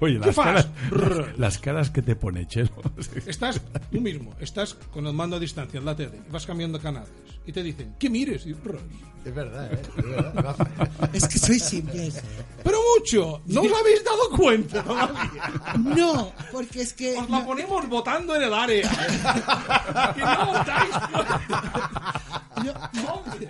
Oye, 0.00 0.18
¿Qué 0.20 0.26
las 0.26 0.36
caras, 0.36 0.68
Rrr. 0.90 1.34
las 1.38 1.58
caras 1.58 1.90
que 1.90 2.02
te 2.02 2.14
pone, 2.16 2.46
Chelo. 2.46 2.70
Estás 3.26 3.60
tú 3.90 4.00
mismo, 4.00 4.34
estás 4.40 4.74
con 4.92 5.06
el 5.06 5.12
mando 5.12 5.36
a 5.36 5.40
distancia 5.40 5.78
en 5.78 5.84
la 5.86 5.96
tele, 5.96 6.20
vas 6.30 6.46
cambiando 6.46 6.80
canales 6.80 7.10
y 7.46 7.52
te 7.52 7.62
dicen, 7.62 7.94
¿qué 7.98 8.08
mires? 8.10 8.46
Y. 8.46 8.54
Es 9.24 9.34
verdad, 9.34 9.72
¿eh? 9.72 9.80
Es 9.98 10.04
verdad. 10.04 10.56
Es 11.12 11.28
que 11.28 11.38
soy 11.38 11.58
simple. 11.60 12.10
Pero 12.64 12.78
mucho, 12.98 13.40
no 13.46 13.60
os 13.62 13.72
habéis 13.80 14.04
dado 14.04 14.30
cuenta 14.36 14.82
todavía. 14.82 15.52
No, 15.78 16.32
porque 16.50 16.82
es 16.82 16.92
que. 16.92 17.16
Os 17.16 17.28
la 17.30 17.40
no- 17.40 17.46
ponemos 17.46 17.88
votando 17.88 18.34
en 18.36 18.42
el 18.42 18.52
área. 18.54 18.88
que 20.14 20.20
no 20.20 20.46
votáis. 20.46 20.94
no, 22.64 23.12
Hombre. 23.14 23.48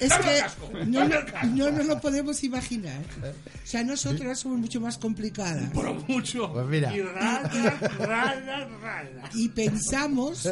Es 0.00 0.12
que 0.12 0.84
no, 0.86 1.08
no, 1.08 1.16
no 1.54 1.70
nos 1.70 1.86
lo 1.86 2.00
podemos 2.00 2.42
imaginar. 2.44 3.00
O 3.22 3.66
sea, 3.66 3.82
nosotras 3.82 4.38
somos 4.40 4.58
mucho 4.58 4.80
más 4.80 4.98
complicadas. 4.98 5.70
Pero 5.74 5.94
mucho. 6.08 6.52
Pues 6.52 6.66
mira. 6.66 6.94
Y 6.94 7.00
raya, 7.02 7.78
raya, 7.98 8.68
raya. 8.80 9.30
Y 9.34 9.48
pensamos. 9.48 10.48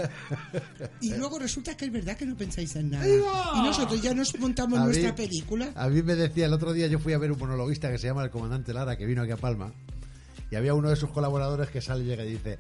Y 1.00 1.14
luego 1.14 1.38
resulta 1.38 1.76
que 1.76 1.87
es 1.87 1.92
verdad 1.92 2.16
que 2.16 2.26
no 2.26 2.37
pensáis 2.37 2.74
en 2.76 2.90
nada. 2.90 3.07
Y 3.09 3.62
nosotros 3.62 4.00
ya 4.02 4.14
nos 4.14 4.38
montamos 4.38 4.78
A 4.78 4.85
nuestra 4.85 5.11
mí- 5.11 5.16
película. 5.16 5.68
A 5.74 5.88
mí 5.88 6.02
me 6.02 6.14
decía, 6.14 6.46
el 6.46 6.52
otro 6.52 6.72
día 6.72 6.87
yo 6.87 6.98
fui 6.98 7.12
a 7.12 7.18
ver 7.18 7.30
un 7.33 7.38
monologuista 7.38 7.90
que 7.90 7.98
se 7.98 8.07
llama 8.07 8.24
el 8.24 8.30
comandante 8.30 8.72
Lara, 8.72 8.96
que 8.96 9.07
vino 9.07 9.22
aquí 9.22 9.33
a 9.33 9.37
Palma, 9.37 9.72
y 10.50 10.57
había 10.57 10.74
uno 10.74 10.88
de 10.90 10.96
sus 10.96 11.11
colaboradores 11.11 11.68
que 11.70 11.80
sale 11.80 12.04
y 12.04 12.07
llega 12.07 12.24
y 12.24 12.30
dice, 12.33 12.59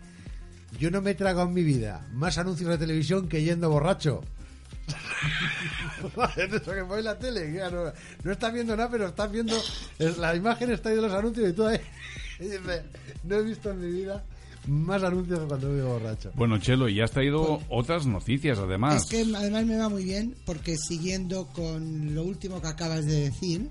yo 0.78 0.90
no 0.90 1.00
me 1.00 1.12
he 1.12 1.14
tragado 1.14 1.46
en 1.48 1.54
mi 1.54 1.62
vida 1.62 2.06
más 2.12 2.38
anuncios 2.38 2.68
de 2.70 2.78
televisión 2.78 3.28
que 3.28 3.42
yendo 3.42 3.70
borracho. 3.70 4.22
Es 6.36 6.52
eso 6.52 6.72
que 6.72 7.02
la 7.02 7.18
tele, 7.18 7.52
ya 7.52 7.70
no, 7.70 7.84
no 8.22 8.32
estás 8.32 8.52
viendo 8.52 8.76
nada, 8.76 8.90
pero 8.90 9.08
estás 9.08 9.30
viendo, 9.30 9.56
es- 9.98 10.18
la 10.18 10.34
imagen 10.36 10.70
está 10.70 10.90
ahí 10.90 10.96
de 10.96 11.02
los 11.02 11.12
anuncios 11.12 11.48
y 11.50 11.52
tú 11.52 11.66
ahí, 11.66 11.78
y 12.40 12.44
dice, 12.44 12.82
no 13.22 13.36
he 13.36 13.42
visto 13.42 13.70
en 13.70 13.80
mi 13.80 13.90
vida 13.90 14.24
más 14.66 15.02
anuncios 15.02 15.40
que 15.40 15.46
cuando 15.46 15.68
voy 15.70 15.80
borracho. 15.82 16.30
Bueno, 16.34 16.58
Chelo, 16.58 16.88
y 16.88 17.00
has 17.00 17.10
traído 17.10 17.60
otras 17.68 18.06
noticias 18.06 18.58
además. 18.58 19.02
Es 19.02 19.06
que 19.10 19.20
además 19.36 19.64
me 19.66 19.76
va 19.76 19.88
muy 19.88 20.04
bien 20.04 20.34
porque 20.46 20.76
siguiendo 20.76 21.46
con 21.48 22.14
lo 22.14 22.22
último 22.24 22.60
que 22.62 22.68
acabas 22.68 23.04
de 23.06 23.20
decir, 23.30 23.68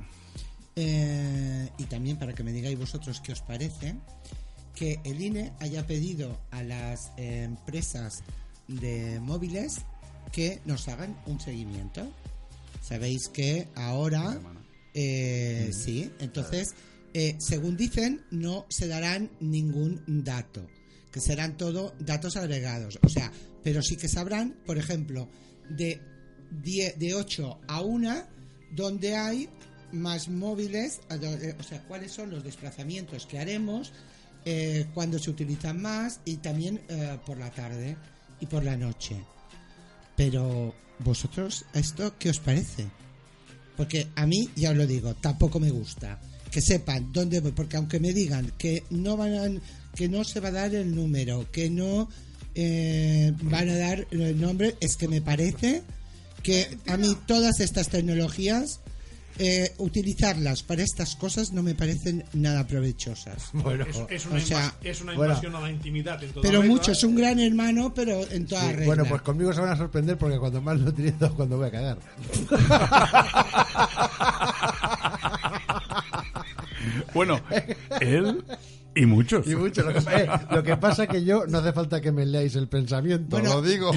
eh, 0.76 1.70
y 1.78 1.84
también 1.86 2.18
para 2.18 2.34
que 2.34 2.44
me 2.44 2.52
digáis 2.52 2.78
vosotros 2.78 3.22
qué 3.24 3.32
os 3.34 3.42
parece, 3.42 3.96
que 4.76 5.00
el 5.04 5.22
INE 5.22 5.54
haya 5.60 5.86
pedido 5.86 6.40
a 6.52 6.64
las 6.64 7.12
eh, 7.18 7.44
empresas 7.44 8.24
de 8.68 9.20
móviles 9.20 9.82
que 10.34 10.60
nos 10.66 10.88
hagan 10.90 11.18
un 11.26 11.40
seguimiento. 11.40 12.12
Sabéis 12.82 13.30
que 13.30 13.70
ahora, 13.76 14.42
eh, 14.94 15.72
sí, 15.72 16.12
entonces, 16.20 16.76
eh, 17.14 17.38
según 17.40 17.78
dicen, 17.78 18.26
no 18.32 18.66
se 18.70 18.88
darán 18.88 19.32
ningún 19.40 20.04
dato, 20.06 20.68
que 21.12 21.22
serán 21.22 21.56
todo 21.56 21.94
datos 22.00 22.36
agregados. 22.36 23.00
O 23.02 23.08
sea, 23.08 23.32
pero 23.64 23.82
sí 23.82 23.96
que 23.96 24.10
sabrán, 24.10 24.58
por 24.66 24.78
ejemplo, 24.78 25.30
de, 25.70 26.02
10 26.62 27.00
de 27.00 27.16
8 27.16 27.62
a 27.68 27.82
1, 27.82 28.24
donde 28.72 29.16
hay 29.16 29.50
más 29.92 30.28
móviles, 30.28 31.02
eh, 31.10 31.56
o 31.58 31.64
sea, 31.64 31.82
cuáles 31.84 32.12
son 32.12 32.32
los 32.32 32.44
desplazamientos 32.44 33.26
que 33.26 33.40
haremos, 33.40 33.94
eh, 34.46 34.88
cuándo 34.94 35.20
se 35.20 35.30
utilizan 35.30 35.82
más 35.82 36.20
y 36.26 36.38
también 36.38 36.82
eh, 36.90 37.18
por 37.26 37.38
la 37.38 37.50
tarde 37.52 37.96
y 38.40 38.46
por 38.46 38.64
la 38.64 38.76
noche. 38.76 39.24
Pero 40.16 40.74
vosotros, 41.00 41.66
¿esto 41.74 42.14
qué 42.20 42.30
os 42.30 42.40
parece? 42.40 42.86
Porque 43.78 44.08
a 44.16 44.26
mí, 44.28 44.50
ya 44.56 44.72
os 44.72 44.78
lo 44.78 44.86
digo, 44.88 45.16
tampoco 45.16 45.60
me 45.60 45.72
gusta. 45.72 46.20
Que 46.52 46.62
sepan 46.62 47.12
dónde 47.12 47.40
voy, 47.40 47.52
porque 47.52 47.78
aunque 47.78 48.00
me 48.00 48.14
digan 48.14 48.52
que 48.58 48.84
no 48.92 49.18
van 49.18 49.34
a- 49.34 49.62
que 49.96 50.08
no 50.08 50.24
se 50.24 50.40
va 50.40 50.50
a 50.50 50.52
dar 50.52 50.76
el 50.76 50.94
número, 50.96 51.50
que 51.52 51.70
no 51.70 52.10
eh, 52.56 53.34
van 53.42 53.68
a 53.70 53.76
dar 53.76 54.06
el 54.12 54.40
nombre, 54.40 54.76
es 54.80 54.96
que 54.96 55.08
me 55.08 55.22
parece 55.22 55.82
que 56.44 56.78
a 56.86 56.98
mí 56.98 57.18
todas 57.26 57.60
estas 57.62 57.90
tecnologías 57.90 58.80
eh, 59.40 59.74
utilizarlas 59.78 60.64
para 60.64 60.84
estas 60.84 61.16
cosas 61.16 61.52
no 61.54 61.64
me 61.64 61.76
parecen 61.76 62.24
nada 62.34 62.66
provechosas. 62.68 63.46
Bueno, 63.54 63.86
Es, 63.86 63.98
es 64.10 64.26
una, 64.26 64.38
O 64.38 64.42
sea, 64.42 64.76
es 64.84 65.02
una 65.02 65.14
bueno. 65.16 65.32
invasión 65.34 65.56
a 65.56 65.62
la 65.62 65.72
intimidad 65.72 66.22
en 66.24 66.32
toda 66.32 66.42
Pero 66.44 66.62
regla. 66.62 66.76
mucho, 66.76 66.92
es 66.92 67.04
un 67.04 67.16
gran 67.16 67.40
hermano, 67.40 67.94
pero 67.94 68.22
en 68.30 68.46
toda 68.46 68.62
sí, 68.62 68.68
regla. 68.70 68.86
bueno, 68.86 69.06
pues 69.06 69.22
conmigo 69.22 69.54
se 69.54 69.62
van 69.62 69.70
a 69.72 69.78
sorprender 69.78 70.18
porque 70.18 70.38
cuando 70.38 70.62
más 70.62 70.80
lo 70.80 70.90
utilizo 70.90 71.26
es 71.26 71.32
cuando 71.34 71.58
voy 71.58 71.68
a 71.68 71.72
cagar. 71.72 71.98
Bueno, 77.14 77.40
él 78.02 78.44
y 78.96 79.06
muchos. 79.06 79.48
Y 79.48 79.56
mucho. 79.56 79.84
Lo 79.84 79.94
que, 79.94 80.00
eh, 80.00 80.30
lo 80.52 80.64
que 80.64 80.78
pasa 80.78 81.08
que 81.08 81.24
yo 81.24 81.46
no 81.48 81.60
hace 81.60 81.74
falta 81.74 82.02
que 82.02 82.12
me 82.12 82.26
leáis 82.26 82.56
el 82.56 82.68
pensamiento, 82.68 83.38
Bueno. 83.38 83.56
lo 83.56 83.62
digo. 83.62 83.92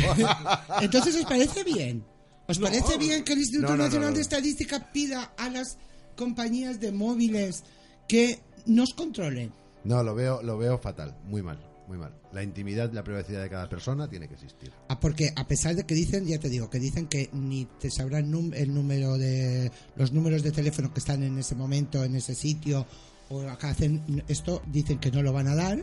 Entonces, 0.80 1.16
¿os 1.16 1.24
parece 1.24 1.64
bien? 1.64 2.04
¿Os 2.48 2.58
No. 2.58 2.66
parece 2.66 2.98
bien 2.98 3.24
que 3.24 3.32
el 3.32 3.40
Instituto 3.40 3.70
No, 3.72 3.76
no, 3.76 3.76
no, 3.78 3.84
Nacional 3.84 4.14
de 4.14 4.20
Estadística 4.20 4.92
pida 4.92 5.32
a 5.36 5.48
las 5.50 5.78
compañías 6.16 6.80
de 6.80 6.92
móviles 6.92 7.64
que 8.08 8.40
nos 8.66 8.94
controlen? 8.94 9.52
No, 9.84 10.02
lo 10.02 10.14
veo, 10.14 10.42
lo 10.42 10.56
veo 10.58 10.78
fatal, 10.78 11.16
muy 11.28 11.42
mal, 11.42 11.58
muy 11.88 11.98
mal. 11.98 12.12
La 12.32 12.42
intimidad, 12.42 12.92
la 12.92 13.02
privacidad 13.04 13.42
de 13.42 13.48
cada 13.50 13.68
persona 13.68 14.08
tiene 14.08 14.28
que 14.28 14.34
existir. 14.34 14.70
Ah, 14.88 14.98
porque 14.98 15.32
a 15.36 15.46
pesar 15.46 15.74
de 15.76 15.84
que 15.84 15.94
dicen, 15.94 16.26
ya 16.26 16.38
te 16.38 16.48
digo, 16.48 16.68
que 16.70 16.78
dicen 16.78 17.06
que 17.06 17.30
ni 17.32 17.66
te 17.80 17.90
sabrán 17.90 18.32
el 18.54 18.74
número 18.74 19.16
de 19.18 19.70
los 19.96 20.12
números 20.12 20.42
de 20.42 20.52
teléfono 20.52 20.92
que 20.92 21.00
están 21.00 21.22
en 21.22 21.38
ese 21.38 21.54
momento, 21.54 22.02
en 22.04 22.16
ese 22.16 22.34
sitio, 22.34 22.86
o 23.28 23.40
acá 23.42 23.70
hacen 23.70 24.22
esto, 24.28 24.62
dicen 24.66 24.98
que 24.98 25.10
no 25.10 25.22
lo 25.22 25.32
van 25.32 25.48
a 25.48 25.54
dar, 25.54 25.82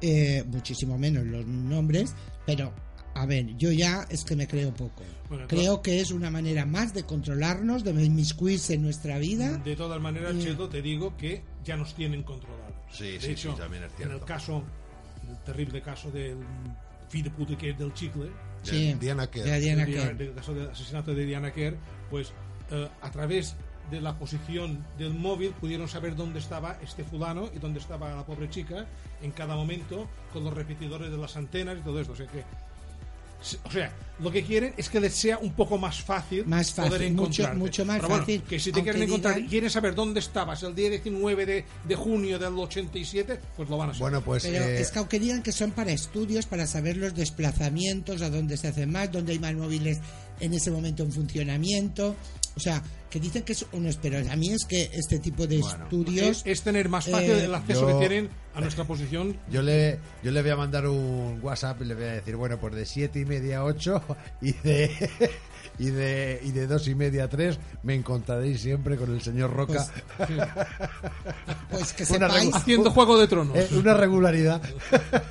eh, 0.00 0.44
muchísimo 0.46 0.98
menos 0.98 1.24
los 1.24 1.46
nombres, 1.46 2.12
pero 2.46 2.72
a 3.14 3.26
ver, 3.26 3.56
yo 3.56 3.70
ya 3.72 4.06
es 4.10 4.24
que 4.24 4.36
me 4.36 4.46
creo 4.48 4.72
poco. 4.74 5.02
Bueno, 5.28 5.46
creo 5.48 5.80
que 5.82 6.00
es 6.00 6.10
una 6.10 6.30
manera 6.30 6.66
más 6.66 6.92
de 6.94 7.04
controlarnos, 7.04 7.82
de 7.84 7.90
inmiscuirse 8.04 8.74
en 8.74 8.82
nuestra 8.82 9.18
vida. 9.18 9.56
De 9.58 9.76
todas 9.76 10.00
maneras, 10.00 10.34
Mm. 10.34 10.40
Cheto, 10.40 10.68
te 10.68 10.82
digo 10.82 11.16
que 11.16 11.42
ya 11.64 11.76
nos 11.76 11.94
tienen 11.94 12.22
controlados. 12.22 12.74
Sí, 12.92 13.12
de 13.12 13.20
sí, 13.20 13.30
hecho, 13.32 13.52
sí, 13.52 13.58
también 13.58 13.84
es 13.84 13.90
En 13.92 13.96
cierto. 13.96 14.16
el 14.16 14.24
caso, 14.24 14.62
el 15.28 15.38
terrible 15.44 15.80
caso 15.82 16.10
del 16.10 16.36
de 17.12 17.30
puta 17.30 17.56
que 17.56 17.70
es 17.70 17.78
del 17.78 17.94
chicle, 17.94 18.28
Sí, 18.64 18.92
Diana 19.00 19.28
Kerr. 19.30 19.44
de 19.44 19.60
Diana 19.60 19.82
el, 19.84 19.88
dia- 19.92 20.02
Kerr. 20.02 20.16
del 20.16 20.34
caso 20.34 20.52
del 20.52 20.68
asesinato 20.70 21.14
de 21.14 21.24
Diana 21.26 21.52
Kerr, 21.52 21.76
pues 22.10 22.32
eh, 22.72 22.88
a 23.02 23.10
través 23.12 23.54
de 23.90 24.00
la 24.00 24.18
posición 24.18 24.84
del 24.98 25.14
móvil 25.14 25.50
pudieron 25.60 25.86
saber 25.86 26.16
dónde 26.16 26.40
estaba 26.40 26.78
este 26.82 27.04
fulano 27.04 27.50
y 27.54 27.58
dónde 27.60 27.78
estaba 27.78 28.14
la 28.16 28.26
pobre 28.26 28.50
chica 28.50 28.86
en 29.22 29.30
cada 29.30 29.54
momento 29.54 30.08
con 30.32 30.42
los 30.42 30.52
repetidores 30.54 31.10
de 31.12 31.16
las 31.18 31.36
antenas 31.36 31.76
y 31.78 31.82
todo 31.82 32.00
esto. 32.00 32.14
O 32.14 32.16
sea 32.16 32.26
que, 32.26 32.42
o 33.64 33.70
sea, 33.70 33.92
lo 34.20 34.30
que 34.30 34.44
quieren 34.44 34.72
es 34.76 34.88
que 34.88 35.00
les 35.00 35.12
sea 35.12 35.38
un 35.38 35.52
poco 35.54 35.76
más 35.76 36.00
fácil, 36.00 36.46
Más 36.46 36.72
fácil, 36.72 36.92
poder 36.92 37.10
mucho- 37.12 37.22
encontrarte. 37.42 37.58
mucho 37.58 37.84
más 37.84 37.96
Pero 37.96 38.08
bueno, 38.08 38.22
fácil, 38.22 38.42
que 38.42 38.60
si 38.60 38.70
te 38.72 38.82
quieren 38.82 39.02
encontrar 39.02 39.38
y 39.40 39.46
quieren 39.48 39.68
saber 39.70 39.94
dónde 39.94 40.20
estabas 40.20 40.62
el 40.62 40.74
día 40.74 40.88
19 40.90 41.46
de, 41.46 41.64
de 41.84 41.94
junio 41.96 42.38
del 42.38 42.54
87, 42.54 43.40
pues 43.56 43.68
lo 43.68 43.76
van 43.76 43.90
a 43.90 43.92
saber. 43.92 44.00
Bueno, 44.02 44.20
pues 44.24 44.44
Pero 44.44 44.64
eh, 44.64 44.80
es 44.80 44.90
que 44.92 44.98
aunque 45.00 45.18
digan 45.18 45.42
que 45.42 45.50
son 45.52 45.72
para 45.72 45.90
estudios, 45.90 46.46
para 46.46 46.66
saber 46.68 46.96
los 46.96 47.12
desplazamientos, 47.14 48.22
a 48.22 48.30
dónde 48.30 48.56
se 48.56 48.68
hacen 48.68 48.92
más, 48.92 49.10
dónde 49.10 49.32
hay 49.32 49.38
más 49.40 49.54
móviles 49.54 49.98
en 50.40 50.54
ese 50.54 50.70
momento 50.70 51.02
en 51.02 51.10
funcionamiento. 51.12 52.14
O 52.56 52.60
sea, 52.60 52.82
que 53.10 53.18
dicen 53.20 53.42
que 53.42 53.52
es 53.52 53.64
unos, 53.72 53.96
pero 53.96 54.18
a 54.30 54.36
mí 54.36 54.50
es 54.50 54.64
que 54.64 54.90
este 54.92 55.18
tipo 55.18 55.46
de 55.46 55.58
Bueno, 55.58 55.84
estudios... 55.84 56.38
es, 56.38 56.42
es 56.46 56.62
tener 56.62 56.88
más 56.88 57.06
fácil 57.08 57.30
Eh, 57.30 57.44
el 57.44 57.54
acceso 57.54 57.80
yo- 57.88 57.98
que 58.00 58.06
tienen 58.08 58.30
a 58.54 58.60
nuestra 58.60 58.84
posición 58.84 59.36
yo 59.50 59.62
le, 59.62 59.98
yo 60.22 60.30
le 60.30 60.40
voy 60.40 60.50
a 60.52 60.56
mandar 60.56 60.86
un 60.86 61.40
WhatsApp 61.42 61.82
y 61.82 61.86
le 61.86 61.94
voy 61.96 62.04
a 62.04 62.12
decir, 62.12 62.36
bueno, 62.36 62.58
pues 62.60 62.74
de 62.74 62.86
siete 62.86 63.18
y 63.20 63.24
media 63.24 63.58
a 63.58 63.64
8 63.64 64.02
y 64.42 64.52
de, 64.52 65.10
y 65.80 65.86
de, 65.90 66.40
y 66.44 66.50
de 66.52 66.66
dos 66.68 66.86
y 66.86 66.94
media 66.94 67.24
a 67.24 67.28
3 67.28 67.58
me 67.82 67.94
encontraréis 67.96 68.60
siempre 68.60 68.96
con 68.96 69.12
el 69.12 69.20
señor 69.20 69.52
Roca. 69.52 69.84
Pues 71.70 71.92
que 71.94 72.02
Una 72.14 72.28
sepáis, 72.30 72.54
haciendo 72.54 72.90
Juego 72.92 73.18
de 73.18 73.26
Tronos. 73.26 73.56
Eh, 73.56 73.68
una 73.72 73.94
regularidad. 73.94 74.62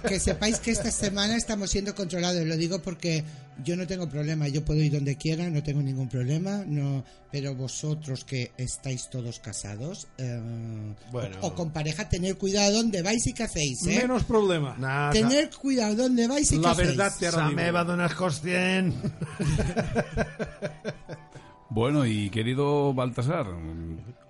que 0.08 0.20
sepáis 0.20 0.60
que 0.60 0.72
esta 0.72 0.92
semana 0.92 1.38
estamos 1.38 1.70
siendo 1.70 1.96
controlados. 1.96 2.46
Lo 2.46 2.58
digo 2.58 2.82
porque 2.82 3.24
yo 3.64 3.76
no 3.76 3.86
tengo 3.86 4.08
problema, 4.10 4.48
yo 4.48 4.64
puedo 4.64 4.82
ir 4.82 4.92
donde 4.94 5.16
quiera, 5.18 5.50
no 5.50 5.62
tengo 5.62 5.82
ningún 5.82 6.08
problema. 6.10 6.64
No, 6.66 7.04
pero 7.32 7.54
vosotros 7.56 8.24
que 8.24 8.52
estáis 8.58 9.10
todos 9.10 9.40
casados 9.40 10.08
eh, 10.18 10.40
Bueno. 11.12 11.38
o, 11.42 11.48
o 11.48 11.54
con 11.56 11.72
pareja, 11.72 12.08
tener 12.10 12.38
cuidado 12.38 12.78
dónde 12.78 13.02
vais 13.02 13.26
y 13.28 13.34
qué 13.34 13.44
hacéis. 13.44 13.86
¿eh? 13.88 14.00
Menos 14.02 14.24
problema. 14.24 14.76
Nah, 14.78 15.12
Tener 15.12 15.50
cuidado 15.50 15.96
dónde 15.96 16.28
vais 16.28 16.52
y 16.52 16.56
qué 16.58 16.62
La 16.62 16.72
hacéis. 16.72 16.88
verdad 16.90 17.12
te 17.20 17.28
hará 17.28 17.50
me 17.50 17.72
va 17.72 17.84
donar. 17.84 18.12
Bueno, 21.70 22.06
y 22.06 22.30
querido 22.30 22.94
Baltasar, 22.94 23.48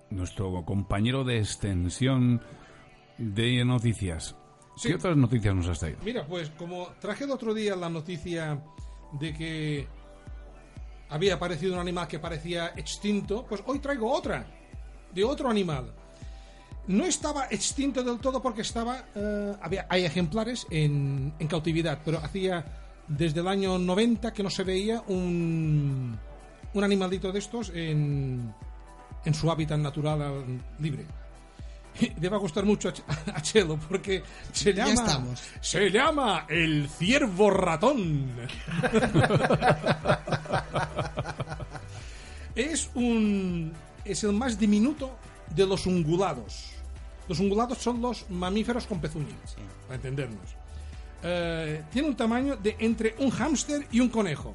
nuestro 0.09 0.63
compañero 0.63 1.25
de 1.25 1.39
extensión 1.39 2.41
de 3.17 3.65
noticias, 3.65 4.36
¿qué 4.81 4.89
Sí. 4.89 4.93
otras 4.93 5.17
noticias 5.17 5.53
nos 5.53 5.67
has 5.67 5.79
traído? 5.79 5.99
Mira, 6.05 6.25
pues 6.25 6.49
como 6.51 6.88
traje 7.01 7.25
el 7.25 7.31
otro 7.31 7.53
día 7.53 7.75
la 7.75 7.89
noticia 7.89 8.63
de 9.19 9.34
que 9.34 9.88
había 11.10 11.36
aparecido 11.36 11.73
un 11.73 11.80
animal 11.80 12.08
que 12.08 12.19
parecía 12.19 12.73
extinto, 12.76 13.45
pues 13.47 13.62
hoy 13.65 13.80
traigo 13.80 14.12
otra, 14.12 14.45
de 15.13 15.23
otro 15.23 15.49
animal. 15.49 15.93
No 16.88 17.06
estaba 17.06 17.47
extinto 17.49 18.04
del 18.04 18.19
todo 18.19 18.41
porque 18.41 18.62
estaba, 18.62 19.06
eh, 19.15 19.54
había, 19.62 19.86
hay 19.89 20.06
ejemplares 20.06 20.67
en, 20.69 21.34
en 21.39 21.47
cautividad, 21.47 21.99
pero 22.04 22.17
hacía 22.17 22.65
desde 23.08 23.39
el 23.39 23.47
año 23.47 23.78
90 23.78 24.34
que 24.34 24.43
no 24.43 24.49
se 24.49 24.63
veía 24.63 25.02
un, 25.08 26.17
un 26.73 26.84
animalito 26.84 27.32
de 27.32 27.39
estos 27.39 27.69
en, 27.73 28.54
en 29.23 29.34
su 29.34 29.49
hábitat 29.49 29.80
natural 29.80 30.62
libre. 30.80 31.06
Le 32.19 32.29
va 32.29 32.38
a 32.38 32.39
gustar 32.39 32.65
mucho 32.65 32.89
a, 32.89 32.93
Ch- 32.93 33.03
a 33.36 33.41
Chelo 33.41 33.77
porque 33.88 34.23
se 34.51 34.73
llama 34.73 34.91
estamos. 34.93 35.43
se 35.62 35.89
llama 35.91 36.45
el 36.49 36.89
ciervo 36.89 37.51
ratón. 37.51 38.32
es 42.56 42.89
un 42.95 43.73
es 44.06 44.23
el 44.23 44.34
más 44.34 44.60
diminuto 44.60 45.17
de 45.56 45.65
los 45.65 45.86
ungulados. 45.86 46.71
Los 47.27 47.39
ungulados 47.39 47.77
son 47.77 48.01
los 48.01 48.29
mamíferos 48.29 48.86
con 48.86 48.99
pezuñas, 48.99 49.56
para 49.88 49.95
entendernos. 49.95 50.49
Eh, 51.23 51.84
tiene 51.91 52.10
un 52.10 52.15
tamaño 52.17 52.58
de 52.58 52.75
entre 52.79 53.15
un 53.19 53.29
hámster 53.29 53.88
y 53.91 54.01
un 54.01 54.10
conejo. 54.10 54.53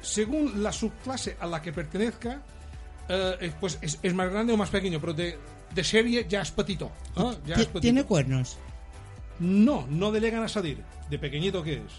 Según 0.00 0.62
la 0.62 0.72
subclase 0.72 1.36
a 1.40 1.46
la 1.46 1.60
que 1.60 1.72
pertenezca, 1.72 2.40
eh, 3.08 3.52
pues 3.60 3.78
es, 3.82 3.98
es 4.02 4.14
más 4.14 4.30
grande 4.30 4.52
o 4.52 4.56
más 4.56 4.70
pequeño, 4.70 5.00
pero 5.00 5.12
de, 5.12 5.36
de 5.74 5.84
serie 5.84 6.26
ya 6.28 6.42
es 6.42 6.50
petito. 6.50 6.90
¿ah? 7.16 7.32
Ya 7.46 7.54
Ti- 7.56 7.60
es 7.62 7.66
petito. 7.68 7.80
¿Tiene 7.80 8.04
cuernos? 8.04 8.56
No, 9.38 9.86
no 9.88 10.10
le 10.12 10.20
llegan 10.20 10.42
a 10.42 10.48
salir, 10.48 10.82
de 11.08 11.18
pequeñito 11.18 11.62
que 11.62 11.74
es. 11.74 11.92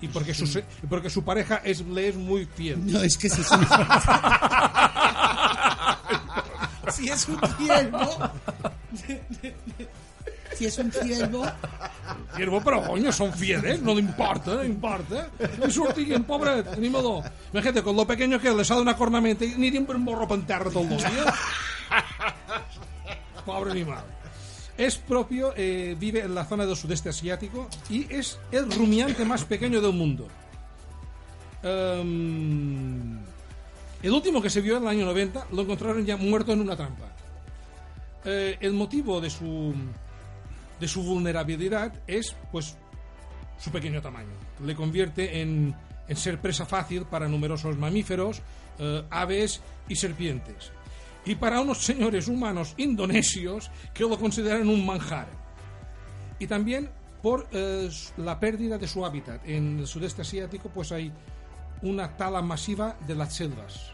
Y 0.00 0.08
porque 0.08 0.34
su, 0.34 0.46
se- 0.46 0.64
y 0.82 0.86
porque 0.86 1.08
su 1.10 1.24
pareja 1.24 1.62
es, 1.64 1.80
le 1.86 2.08
es 2.08 2.16
muy 2.16 2.44
fiel. 2.46 2.78
No, 2.92 3.00
es 3.02 3.16
que 3.16 3.28
si 3.30 3.40
es 3.40 3.50
un... 3.50 3.66
si 6.92 7.08
es 7.08 7.28
un 7.28 7.40
ciervo... 7.58 8.30
si 10.54 10.66
es 10.66 10.78
un 10.78 10.92
ciervo... 10.92 11.44
Ciervo, 12.36 12.58
però 12.66 12.80
coño, 12.82 13.12
són 13.14 13.30
fieles, 13.34 13.78
no 13.82 13.94
li 13.94 14.02
importa, 14.02 14.56
no 14.58 14.64
importa. 14.66 15.28
No 15.58 15.68
sortiguin, 15.70 16.24
pobret, 16.26 16.66
ni 16.82 16.90
modo. 16.90 17.22
Imagínate, 17.52 17.82
con 17.82 17.94
lo 17.96 18.04
pequeño 18.06 18.40
que 18.42 18.48
es, 18.50 18.54
le 18.54 18.64
sale 18.64 18.82
una 18.82 18.96
cornamenta 18.96 19.44
y 19.44 19.54
ni 19.56 19.70
tiene 19.70 19.86
un 19.88 20.04
borro 20.04 20.26
en 20.34 20.42
terra 20.42 20.68
todo 20.70 20.82
el 20.82 20.88
día. 20.98 21.06
Pobre 23.44 23.70
animal. 23.70 24.04
Es 24.76 24.96
propio, 24.96 25.54
eh, 25.56 25.96
vive 25.98 26.20
en 26.20 26.34
la 26.34 26.44
zona 26.44 26.66
del 26.66 26.76
sudeste 26.76 27.08
asiático 27.08 27.68
y 27.88 28.12
es 28.12 28.38
el 28.50 28.70
rumiante 28.70 29.24
más 29.24 29.44
pequeño 29.44 29.80
del 29.80 29.92
mundo. 29.92 30.26
Em, 31.62 33.18
el 34.02 34.10
último 34.10 34.42
que 34.42 34.50
se 34.50 34.60
vio 34.60 34.76
en 34.76 34.82
el 34.82 34.88
año 34.88 35.06
90 35.06 35.46
lo 35.52 35.62
encontraron 35.62 36.04
ya 36.04 36.16
muerto 36.16 36.52
en 36.52 36.60
una 36.60 36.76
trampa. 36.76 37.06
Eh, 38.24 38.56
el 38.60 38.72
motivo 38.72 39.20
de 39.20 39.30
su 39.30 39.74
de 40.80 40.88
su 40.88 41.02
vulnerabilidad 41.02 41.92
es 42.06 42.34
pues 42.50 42.76
su 43.58 43.70
pequeño 43.70 44.02
tamaño. 44.02 44.32
Le 44.64 44.74
convierte 44.74 45.40
en, 45.40 45.74
en 46.08 46.16
ser 46.16 46.40
presa 46.40 46.66
fácil 46.66 47.04
para 47.04 47.28
numerosos 47.28 47.78
mamíferos, 47.78 48.42
eh, 48.78 49.02
aves 49.10 49.62
y 49.88 49.96
serpientes. 49.96 50.72
Y 51.26 51.36
para 51.36 51.60
unos 51.60 51.84
señores 51.84 52.28
humanos 52.28 52.74
indonesios 52.76 53.70
que 53.92 54.04
lo 54.04 54.18
consideran 54.18 54.68
un 54.68 54.84
manjar. 54.84 55.28
Y 56.38 56.46
también 56.46 56.90
por 57.22 57.46
eh, 57.52 57.88
la 58.18 58.38
pérdida 58.38 58.76
de 58.76 58.86
su 58.86 59.04
hábitat. 59.04 59.40
En 59.46 59.78
el 59.78 59.86
sudeste 59.86 60.22
asiático 60.22 60.68
pues 60.68 60.92
hay 60.92 61.10
una 61.82 62.16
tala 62.16 62.42
masiva 62.42 62.96
de 63.06 63.14
las 63.14 63.34
selvas. 63.34 63.92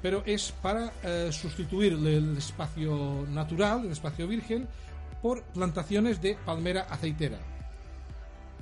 Pero 0.00 0.22
es 0.24 0.52
para 0.62 0.92
eh, 1.02 1.28
sustituir 1.30 1.92
el 1.92 2.38
espacio 2.38 3.26
natural, 3.28 3.84
el 3.84 3.92
espacio 3.92 4.26
virgen, 4.26 4.66
por 5.20 5.42
plantaciones 5.42 6.22
de 6.22 6.36
palmera 6.44 6.86
aceitera. 6.88 7.38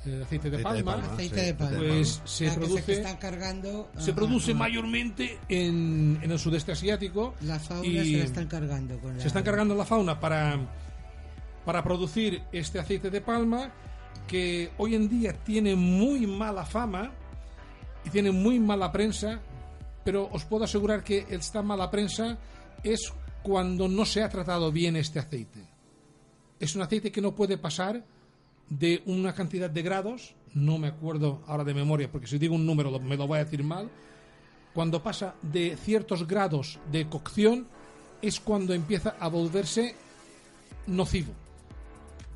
El 0.06 0.22
aceite 0.22 0.50
de 0.50 0.56
Aceite 0.56 0.56
de 0.56 0.62
palma, 0.62 0.92
palma. 0.92 1.14
Aceite 1.14 1.40
sí, 1.40 1.46
de 1.46 1.54
palma. 1.54 1.78
pues 1.78 2.22
se 2.24 2.44
La 2.46 2.50
que 2.52 2.60
produce, 2.60 2.92
están 2.92 3.16
cargando. 3.16 3.90
se 3.96 4.10
ajá, 4.10 4.14
produce 4.14 4.50
ajá. 4.50 4.58
mayormente 4.58 5.38
en, 5.48 6.18
en 6.22 6.30
el 6.30 6.38
sudeste 6.38 6.72
asiático. 6.72 7.34
La 7.42 7.58
fauna 7.58 7.86
y 7.86 8.12
se 8.12 8.18
la 8.18 8.24
están 8.24 8.46
cargando. 8.46 8.98
Con 8.98 9.16
la... 9.16 9.20
se 9.22 9.28
están 9.28 9.42
cargando 9.42 9.74
la 9.74 9.84
fauna 9.84 10.20
para, 10.20 10.58
para 11.64 11.82
producir 11.82 12.42
este 12.52 12.78
aceite 12.78 13.10
de 13.10 13.20
palma 13.20 13.72
que 14.26 14.70
hoy 14.78 14.94
en 14.94 15.08
día 15.08 15.32
tiene 15.32 15.74
muy 15.74 16.26
mala 16.26 16.64
fama 16.64 17.12
y 18.04 18.10
tiene 18.10 18.30
muy 18.30 18.58
mala 18.60 18.92
prensa, 18.92 19.40
pero 20.04 20.28
os 20.32 20.44
puedo 20.44 20.64
asegurar 20.64 21.02
que 21.02 21.26
esta 21.30 21.62
mala 21.62 21.90
prensa 21.90 22.38
es 22.82 23.12
cuando 23.42 23.88
no 23.88 24.04
se 24.04 24.22
ha 24.22 24.28
tratado 24.28 24.70
bien 24.72 24.96
este 24.96 25.18
aceite. 25.18 25.60
Es 26.60 26.74
un 26.76 26.82
aceite 26.82 27.10
que 27.12 27.20
no 27.20 27.34
puede 27.34 27.58
pasar 27.58 28.04
de 28.68 29.02
una 29.06 29.34
cantidad 29.34 29.68
de 29.70 29.82
grados, 29.82 30.34
no 30.54 30.78
me 30.78 30.88
acuerdo 30.88 31.42
ahora 31.46 31.64
de 31.64 31.74
memoria, 31.74 32.10
porque 32.10 32.26
si 32.26 32.38
digo 32.38 32.54
un 32.54 32.64
número 32.66 32.98
me 33.00 33.16
lo 33.16 33.26
voy 33.26 33.38
a 33.38 33.44
decir 33.44 33.62
mal, 33.64 33.90
cuando 34.72 35.02
pasa 35.02 35.34
de 35.42 35.76
ciertos 35.76 36.26
grados 36.26 36.78
de 36.90 37.08
cocción 37.08 37.66
es 38.22 38.40
cuando 38.40 38.72
empieza 38.74 39.16
a 39.20 39.28
volverse 39.28 39.94
nocivo. 40.86 41.32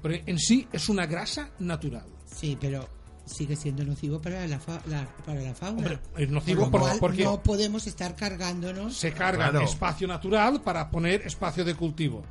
Pero 0.02 0.14
en 0.26 0.38
sí 0.38 0.68
es 0.72 0.88
una 0.88 1.06
grasa 1.06 1.50
natural. 1.58 2.06
Sí, 2.26 2.56
pero 2.60 2.86
sigue 3.24 3.56
siendo 3.56 3.84
nocivo 3.84 4.20
para 4.22 4.46
la, 4.46 4.58
fa- 4.60 4.80
la- 4.86 5.06
para 5.26 5.40
la 5.40 5.54
fauna. 5.54 5.78
Hombre, 5.78 5.98
es 6.16 6.30
nocivo 6.30 6.70
por- 6.70 6.98
porque 6.98 7.24
no 7.24 7.42
podemos 7.42 7.86
estar 7.86 8.14
cargándonos. 8.14 8.96
se 8.96 9.12
carga 9.12 9.50
Claro. 9.50 9.64
espacio 9.64 10.06
natural 10.06 10.62
para 10.62 10.90
poner 10.90 11.22
espacio 11.26 11.64
de 11.64 11.74
cultivo. 11.74 12.24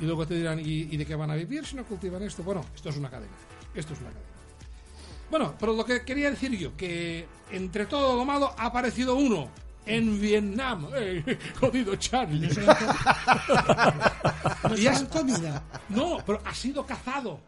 Y 0.00 0.04
luego 0.04 0.26
te 0.26 0.34
dirán, 0.34 0.60
¿y, 0.60 0.88
y 0.90 0.96
de 0.96 1.06
qué 1.06 1.14
van 1.14 1.30
a 1.30 1.34
vivir 1.34 1.66
si 1.66 1.76
no 1.76 1.84
cultivan 1.84 2.22
esto? 2.22 2.42
Bueno, 2.42 2.64
esto 2.74 2.88
es 2.88 2.96
una 2.96 3.10
cadena. 3.10 3.32
Esto 3.74 3.92
es 3.92 4.00
una 4.00 4.10
cadena. 4.10 4.26
Bueno, 5.30 5.54
pero 5.58 5.74
lo 5.74 5.84
que 5.84 6.04
quería 6.04 6.30
decir 6.30 6.56
yo, 6.58 6.76
que 6.76 7.26
entre 7.52 7.86
todo 7.86 8.16
lo 8.16 8.24
malo 8.24 8.52
ha 8.56 8.66
aparecido 8.66 9.14
uno 9.14 9.48
en 9.86 10.20
Vietnam. 10.20 10.88
¡Eh, 10.96 11.38
jodido 11.58 11.96
Charlie! 11.96 12.48
No 12.48 12.54
se 12.54 12.62
Y 14.82 14.86
han 14.86 15.06
comido. 15.06 15.62
No, 15.88 16.18
pero 16.26 16.40
ha 16.44 16.54
sido 16.54 16.84
cazado. 16.84 17.40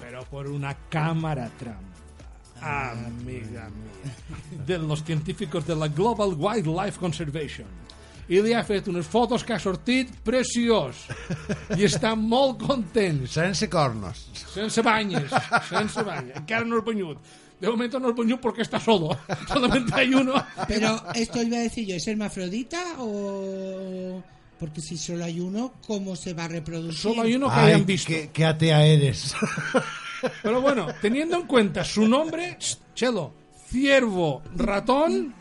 Pero 0.00 0.24
por 0.24 0.46
una 0.46 0.74
cámara 0.88 1.50
trampa. 1.58 1.90
Amiga 2.60 3.68
mía. 3.70 4.64
De 4.66 4.78
los 4.78 5.02
científicos 5.02 5.66
de 5.66 5.74
la 5.74 5.88
Global 5.88 6.34
Wildlife 6.36 6.98
Conservation. 6.98 7.66
I 8.30 8.38
li 8.40 8.52
ha 8.54 8.62
fet 8.64 8.86
unes 8.88 9.06
fotos 9.10 9.42
que 9.44 9.54
ha 9.56 9.58
sortit 9.60 10.10
preciós. 10.24 11.06
I 11.76 11.84
està 11.88 12.14
molt 12.16 12.62
content. 12.66 13.24
Sense 13.28 13.68
cornos. 13.68 14.28
Sense 14.54 14.82
banyes. 14.86 15.30
Sense 15.68 16.04
banyes. 16.06 16.36
Encara 16.38 16.64
no 16.64 16.78
és 16.78 16.84
banyut. 16.86 17.18
De 17.62 17.70
momento 17.70 17.98
no 18.00 18.10
es 18.10 18.16
banyut 18.16 18.40
porque 18.40 18.62
está 18.62 18.80
solo. 18.80 19.16
Solamente 19.48 19.94
hay 19.94 20.14
uno. 20.14 20.34
Pero 20.68 21.02
esto 21.14 21.42
iba 21.42 21.58
a 21.58 21.60
decir 21.60 21.86
yo, 21.86 21.96
¿es 21.96 22.06
hermafrodita 22.08 22.82
o...? 22.98 24.22
Porque 24.58 24.80
si 24.80 24.96
solo 24.96 25.24
hay 25.24 25.40
uno, 25.40 25.74
¿cómo 25.86 26.14
se 26.14 26.34
va 26.34 26.44
a 26.44 26.48
reproducir? 26.48 26.98
Solo 26.98 27.22
hay 27.22 27.34
uno 27.34 27.48
que 27.48 27.54
Ay, 27.56 27.66
hayan 27.72 27.84
visto. 27.86 28.06
qué, 28.08 28.30
qué 28.32 28.44
atea 28.44 28.86
eres. 28.86 29.34
Pero 30.42 30.60
bueno, 30.60 30.86
teniendo 31.00 31.36
en 31.36 31.46
cuenta 31.48 31.82
su 31.84 32.06
nombre, 32.06 32.56
Chelo, 32.94 33.34
ciervo, 33.68 34.42
ratón, 34.54 35.34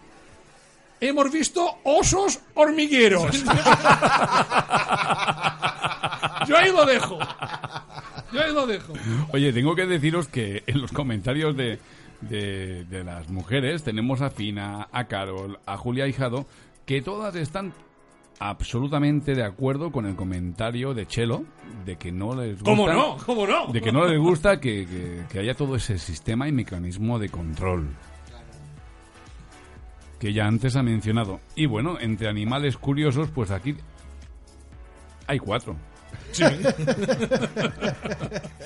hemos 1.01 1.31
visto 1.31 1.65
osos 1.83 2.39
hormigueros. 2.53 3.43
Yo 6.47 6.57
ahí 6.57 6.71
lo 6.71 6.85
dejo. 6.85 7.19
Yo 8.31 8.41
ahí 8.41 8.53
lo 8.53 8.65
dejo. 8.67 8.93
Oye, 9.33 9.53
tengo 9.53 9.75
que 9.75 9.85
deciros 9.85 10.27
que 10.27 10.63
en 10.65 10.81
los 10.81 10.91
comentarios 10.91 11.55
de, 11.55 11.79
de, 12.21 12.85
de 12.85 13.03
las 13.03 13.29
mujeres 13.29 13.83
tenemos 13.83 14.21
a 14.21 14.29
Fina, 14.29 14.87
a 14.91 15.05
Carol, 15.05 15.59
a 15.65 15.77
Julia 15.77 16.07
Hijado, 16.07 16.45
que 16.85 17.01
todas 17.01 17.35
están 17.35 17.73
absolutamente 18.39 19.35
de 19.35 19.43
acuerdo 19.43 19.91
con 19.91 20.07
el 20.07 20.15
comentario 20.15 20.95
de 20.95 21.05
Chelo 21.05 21.43
de 21.85 21.97
que 21.97 22.11
no 22.11 22.33
les 22.33 22.53
gusta, 22.55 22.71
¿Cómo 22.71 22.87
no? 22.91 23.17
¿Cómo 23.23 23.45
no? 23.45 23.67
de 23.71 23.81
que 23.81 23.91
no 23.91 24.07
les 24.07 24.19
gusta 24.19 24.59
que, 24.59 24.87
que- 24.87 25.21
que 25.29 25.39
haya 25.39 25.53
todo 25.53 25.75
ese 25.75 25.99
sistema 25.99 26.47
y 26.47 26.51
mecanismo 26.51 27.19
de 27.19 27.29
control 27.29 27.89
que 30.21 30.31
ya 30.33 30.45
antes 30.45 30.75
ha 30.75 30.83
mencionado. 30.83 31.39
Y 31.55 31.65
bueno, 31.65 31.97
entre 31.99 32.29
animales 32.29 32.77
curiosos, 32.77 33.29
pues 33.33 33.49
aquí 33.49 33.75
hay 35.25 35.39
cuatro. 35.39 35.75
Sí. 36.31 36.43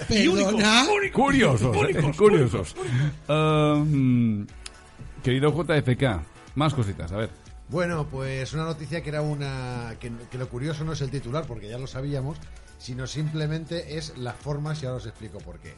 Y 0.10 0.28
únicos, 0.28 0.54
Perdona. 0.54 0.84
únicos, 0.94 1.12
Curiosos, 1.24 1.76
únicos, 1.78 2.18
curiosos. 2.18 2.76
Um, 3.28 4.46
querido 5.24 5.52
JFK, 5.52 6.04
más 6.56 6.74
cositas, 6.74 7.12
a 7.12 7.18
ver. 7.18 7.30
Bueno, 7.70 8.06
pues 8.08 8.54
una 8.54 8.66
noticia 8.66 9.02
que 9.02 9.10
era 9.10 9.22
una. 9.22 9.96
Que, 10.00 10.12
que 10.30 10.38
lo 10.38 10.48
curioso 10.50 10.84
no 10.84 10.92
es 10.94 11.02
el 11.02 11.10
titular, 11.10 11.46
porque 11.48 11.70
ya 11.70 11.78
lo 11.80 11.88
sabíamos, 11.88 12.38
sino 12.78 13.08
simplemente 13.08 13.98
es 13.98 14.16
las 14.18 14.36
formas 14.36 14.84
y 14.84 14.86
ahora 14.86 14.98
os 14.98 15.08
explico 15.08 15.40
por 15.40 15.58
qué. 15.60 15.74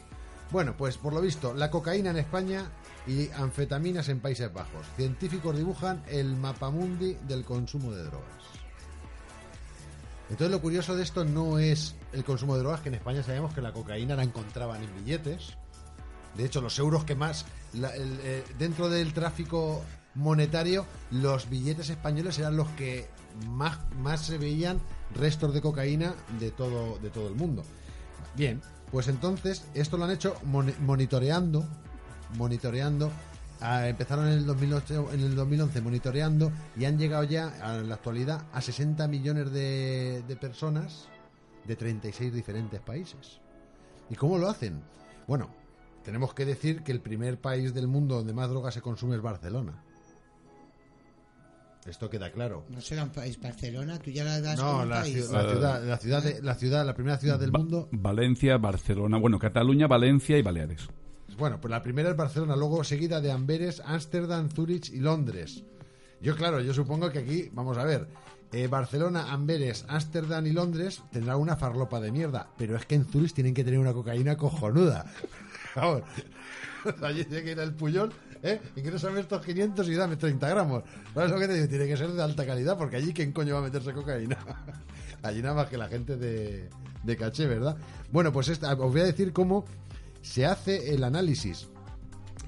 Bueno, 0.52 0.76
pues 0.78 0.98
por 0.98 1.14
lo 1.14 1.22
visto, 1.22 1.54
la 1.54 1.70
cocaína 1.70 2.12
en 2.12 2.18
España 2.18 2.70
y 3.06 3.30
anfetaminas 3.32 4.08
en 4.08 4.22
Países 4.22 4.52
Bajos. 4.54 4.86
Científicos 4.96 5.58
dibujan 5.58 6.02
el 6.08 6.36
mapamundi 6.38 7.16
del 7.28 7.44
consumo 7.44 7.92
de 7.92 8.04
drogas. 8.04 8.28
Entonces 10.30 10.52
lo 10.52 10.62
curioso 10.62 10.96
de 10.96 11.04
esto 11.04 11.26
no 11.26 11.60
es 11.60 11.96
el 12.14 12.24
consumo 12.24 12.56
de 12.56 12.62
drogas, 12.62 12.82
que 12.82 12.90
en 12.90 12.96
España 12.96 13.24
sabemos 13.24 13.54
que 13.54 13.62
la 13.62 13.74
cocaína 13.74 14.16
la 14.16 14.24
encontraban 14.24 14.82
en 14.84 14.94
billetes. 14.96 15.58
De 16.36 16.46
hecho, 16.46 16.62
los 16.62 16.78
euros 16.80 17.04
que 17.04 17.16
más 17.16 17.46
eh, 17.74 18.44
dentro 18.58 18.90
del 18.90 19.14
tráfico 19.14 19.84
monetario, 20.16 20.86
los 21.12 21.50
billetes 21.50 21.90
españoles 21.90 22.40
eran 22.40 22.58
los 22.58 22.68
que 22.70 23.08
más, 23.48 23.80
más 24.00 24.26
se 24.26 24.38
veían 24.38 24.80
restos 25.14 25.54
de 25.54 25.62
cocaína 25.62 26.16
de 26.40 26.52
todo, 26.52 26.98
de 27.00 27.10
todo 27.10 27.28
el 27.28 27.36
mundo. 27.36 27.64
Bien, 28.36 28.62
pues 28.92 29.08
entonces 29.08 29.66
esto 29.74 29.98
lo 29.98 30.06
han 30.06 30.12
hecho 30.12 30.36
moni- 30.46 30.76
monitoreando, 30.80 31.66
monitoreando. 32.38 33.12
ah, 33.62 33.88
empezaron 33.88 34.28
en 34.28 34.34
el, 34.34 34.46
2008, 34.46 35.10
en 35.14 35.20
el 35.22 35.36
2011 35.36 35.82
monitoreando 35.82 36.52
y 36.78 36.86
han 36.86 36.98
llegado 36.98 37.24
ya 37.24 37.48
a 37.62 37.78
la 37.78 37.96
actualidad 37.96 38.44
a 38.54 38.62
60 38.62 39.08
millones 39.08 39.52
de, 39.52 40.24
de 40.28 40.36
personas 40.36 41.08
de 41.66 41.76
36 41.76 42.34
diferentes 42.34 42.80
países. 42.82 43.40
¿Y 44.10 44.16
cómo 44.16 44.38
lo 44.38 44.48
hacen? 44.50 44.82
Bueno, 45.28 45.50
tenemos 46.06 46.34
que 46.34 46.46
decir 46.46 46.84
que 46.84 46.92
el 46.94 47.02
primer 47.02 47.40
país 47.42 47.74
del 47.74 47.88
mundo 47.88 48.16
donde 48.16 48.34
más 48.34 48.50
droga 48.50 48.72
se 48.72 48.82
consume 48.82 49.16
es 49.16 49.22
Barcelona. 49.22 49.84
Esto 51.88 52.10
queda 52.10 52.32
claro. 52.32 52.66
No 52.70 52.82
será 52.82 53.04
un 53.04 53.10
país 53.12 53.40
Barcelona, 53.40 53.98
tú 54.00 54.12
ya 54.12 54.24
la 54.24 54.42
das 54.42 54.60
No, 54.60 54.72
como 54.74 54.86
la, 54.86 55.02
país. 55.02 55.30
ciu- 55.30 55.32
la 55.32 55.50
ciudad, 55.52 55.84
la 55.86 55.98
ciudad, 55.98 56.24
de- 56.24 56.42
la 56.42 56.56
ciudad, 56.56 56.86
la 56.86 56.94
primera 56.94 57.18
ciudad 57.18 57.40
del 57.40 57.52
Ba- 57.52 57.60
mundo. 57.60 57.88
Valencia, 57.92 58.58
Barcelona, 58.58 59.18
bueno, 59.18 59.40
Cataluña, 59.40 59.88
Valencia 59.88 60.38
y 60.38 60.42
Baleares. 60.42 60.88
Bueno, 61.38 61.62
pues 61.62 61.70
la 61.72 61.82
primera 61.84 62.10
es 62.10 62.16
Barcelona, 62.18 62.56
luego 62.56 62.84
seguida 62.84 63.22
de 63.22 63.32
Amberes, 63.32 63.82
Ámsterdam, 63.86 64.50
Zurich 64.50 64.90
y 64.92 65.00
Londres. 65.00 65.64
Yo, 66.22 66.36
claro, 66.36 66.60
yo 66.62 66.74
supongo 66.74 67.12
que 67.12 67.20
aquí, 67.20 67.50
vamos 67.54 67.78
a 67.78 67.84
ver, 67.84 68.08
eh, 68.52 68.68
Barcelona, 68.68 69.32
Amberes, 69.32 69.86
Ámsterdam 69.88 70.46
y 70.48 70.52
Londres 70.52 71.04
tendrán 71.12 71.38
una 71.38 71.56
farlopa 71.56 72.00
de 72.00 72.12
mierda, 72.12 72.50
pero 72.58 72.76
es 72.76 72.86
que 72.86 72.96
en 72.96 73.06
Zurich 73.06 73.34
tienen 73.34 73.54
que 73.54 73.64
tener 73.64 73.80
una 73.80 73.94
cocaína 73.94 74.36
cojonuda. 74.36 75.06
Vamos, 75.76 76.02
allí 77.04 77.24
tiene 77.26 77.44
que 77.44 77.52
ir 77.52 77.60
el 77.60 77.74
Puyol, 77.76 78.12
¿eh? 78.44 78.62
Ingrésame 78.76 79.20
estos 79.20 79.46
500 79.46 79.88
y 79.90 79.96
dame 79.96 80.16
30 80.18 80.48
gramos. 80.50 80.84
¿Sabes 81.14 81.32
lo 81.32 81.40
que 81.40 81.48
te 81.48 81.54
digo? 81.56 81.68
Tiene 81.68 81.88
que 81.88 81.98
ser 81.98 82.12
de 82.12 82.22
alta 82.24 82.46
calidad, 82.46 82.78
porque 82.78 82.98
allí, 82.98 83.14
¿quién 83.14 83.32
coño 83.32 83.54
va 83.56 83.60
a 83.60 83.64
meterse 83.64 83.94
cocaína? 83.94 84.38
allí 85.24 85.42
nada 85.42 85.56
más 85.56 85.68
que 85.68 85.78
la 85.78 85.88
gente 85.88 86.18
de, 86.18 86.70
de 87.04 87.18
caché, 87.18 87.48
¿verdad? 87.48 87.78
Bueno, 88.12 88.32
pues 88.32 88.50
esta, 88.50 88.74
os 88.74 88.92
voy 88.92 89.02
a 89.02 89.06
decir 89.06 89.34
cómo 89.34 89.66
se 90.22 90.46
hace 90.46 90.94
el 90.94 91.04
análisis. 91.04 91.68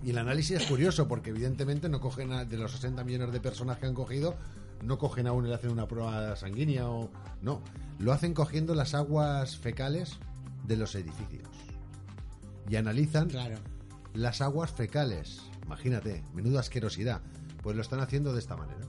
Y 0.03 0.11
el 0.11 0.17
análisis 0.17 0.61
es 0.61 0.65
curioso 0.67 1.07
porque 1.07 1.31
evidentemente 1.31 1.89
no 1.89 1.99
cogen 1.99 2.31
a- 2.31 2.45
de 2.45 2.57
los 2.57 2.71
60 2.71 3.03
millones 3.03 3.31
de 3.33 3.41
personas 3.41 3.77
que 3.79 3.85
han 3.85 3.93
cogido, 3.93 4.35
no 4.83 4.97
cogen 4.97 5.27
a 5.27 5.33
uno 5.33 5.47
y 5.47 5.49
le 5.49 5.55
hacen 5.55 5.71
una 5.71 5.87
prueba 5.87 6.35
sanguínea 6.37 6.87
o 6.89 7.09
no, 7.41 7.61
lo 7.99 8.13
hacen 8.13 8.33
cogiendo 8.33 8.75
las 8.75 8.93
aguas 8.93 9.57
fecales 9.57 10.17
de 10.65 10.77
los 10.77 10.95
edificios. 10.95 11.49
Y 12.69 12.77
analizan 12.77 13.27
Claro. 13.27 13.57
las 14.13 14.39
aguas 14.41 14.71
fecales. 14.71 15.41
Imagínate, 15.69 16.23
menuda 16.33 16.61
asquerosidad. 16.61 17.21
Pues 17.61 17.75
lo 17.75 17.83
están 17.83 17.99
haciendo 17.99 18.33
de 18.33 18.39
esta 18.39 18.57
manera. 18.57 18.81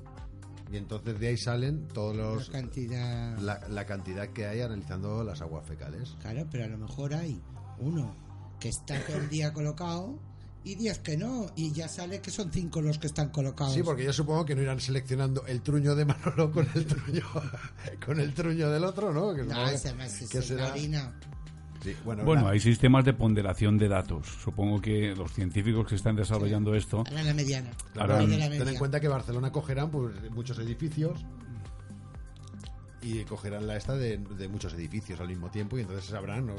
Y 0.73 0.79
entonces 0.79 1.21
de 1.21 1.29
ahí 1.29 1.37
salen 1.37 1.87
todos 1.89 2.17
los 2.17 2.47
La 2.49 2.53
cantidad. 2.61 3.39
la, 3.39 3.61
la 3.69 3.85
cantidad 3.85 4.29
que 4.29 4.47
hay 4.47 4.63
analizando 4.63 5.23
las 5.23 5.43
aguas 5.43 5.67
fecales. 5.67 6.17
Claro, 6.21 6.47
pero 6.51 6.65
a 6.65 6.69
lo 6.69 6.79
mejor 6.79 7.13
hay 7.13 7.39
uno 7.81 8.17
que 8.59 8.71
está 8.71 8.99
todo 9.05 9.19
el 9.19 9.29
día 9.29 9.53
colocado 9.53 10.19
y 10.65 10.77
diez 10.77 11.01
que 11.01 11.17
no. 11.19 11.51
Y 11.57 11.73
ya 11.73 11.87
sale 11.89 12.21
que 12.23 12.31
son 12.31 12.51
cinco 12.53 12.81
los 12.81 12.99
que 12.99 13.09
están 13.09 13.29
colocados. 13.31 13.75
Sí, 13.75 13.83
porque 13.83 14.05
yo 14.05 14.13
supongo 14.13 14.47
que 14.47 14.55
no 14.55 14.63
irán 14.63 14.81
seleccionando 14.81 15.45
el 15.47 15.61
truño 15.61 15.95
de 15.95 16.05
Manolo 16.07 16.51
con 16.51 16.67
el 16.75 16.87
truño 16.87 17.25
con 18.07 18.21
el 18.21 18.33
truño 18.33 18.71
del 18.71 18.85
otro, 18.85 19.13
¿no? 19.13 19.35
Que 19.35 19.43
No, 19.43 19.51
supongo 19.51 19.69
ese 19.71 19.95
más 19.95 20.17
que 20.19 20.25
es 20.25 20.33
una 20.35 20.43
será- 20.63 20.73
harina. 20.73 21.21
Sí, 21.83 21.97
bueno, 22.05 22.25
Bueno, 22.25 22.43
la- 22.45 22.51
hay 22.51 22.61
sistemas 22.61 23.05
de 23.05 23.13
ponderación 23.15 23.79
de 23.79 23.89
datos. 23.89 24.27
Supongo 24.27 24.81
que 24.81 25.15
los 25.17 25.33
científicos 25.33 25.87
que 25.87 25.95
están 25.95 26.15
desarrollando 26.17 26.75
esto 26.75 26.99
Ahora 27.09 27.23
la 27.23 27.35
mediana. 27.35 27.71
Claro, 27.95 28.15
Ahora, 28.15 28.27
de 28.27 28.37
la 28.39 28.49
ten 28.49 28.59
media. 28.59 28.73
en 28.73 28.79
cuenta 28.79 29.01
que 29.01 29.09
Barcelona 29.09 29.51
cogerán 29.51 29.91
pues, 29.91 30.15
muchos 30.31 30.59
edificios 30.59 31.25
y 33.03 33.25
cogerán 33.25 33.67
la 33.67 33.77
esta 33.77 33.95
de, 33.95 34.19
de 34.19 34.49
muchos 34.49 34.75
edificios 34.75 35.21
al 35.21 35.29
mismo 35.29 35.51
tiempo 35.51 35.79
y 35.79 35.83
entonces 35.83 36.05
sabrán 36.05 36.47
¿no? 36.49 36.55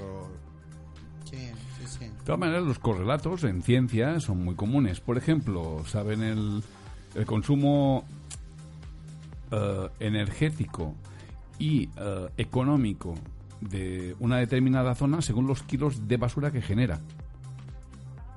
Sí, 1.29 1.37
sí, 1.79 1.85
sí. 1.99 2.05
De 2.05 2.11
todas 2.25 2.39
maneras, 2.39 2.63
los 2.63 2.79
correlatos 2.79 3.43
en 3.43 3.61
ciencia 3.61 4.19
son 4.19 4.43
muy 4.43 4.55
comunes. 4.55 4.99
Por 4.99 5.17
ejemplo, 5.19 5.83
saben 5.87 6.23
el, 6.23 6.63
el 7.13 7.25
consumo 7.27 8.05
eh, 9.51 9.87
energético 9.99 10.95
y 11.59 11.89
eh, 11.95 12.27
económico 12.37 13.13
de 13.61 14.15
una 14.19 14.37
determinada 14.37 14.95
zona 14.95 15.21
según 15.21 15.47
los 15.47 15.63
kilos 15.63 16.07
de 16.07 16.17
basura 16.17 16.51
que 16.51 16.61
genera. 16.61 16.99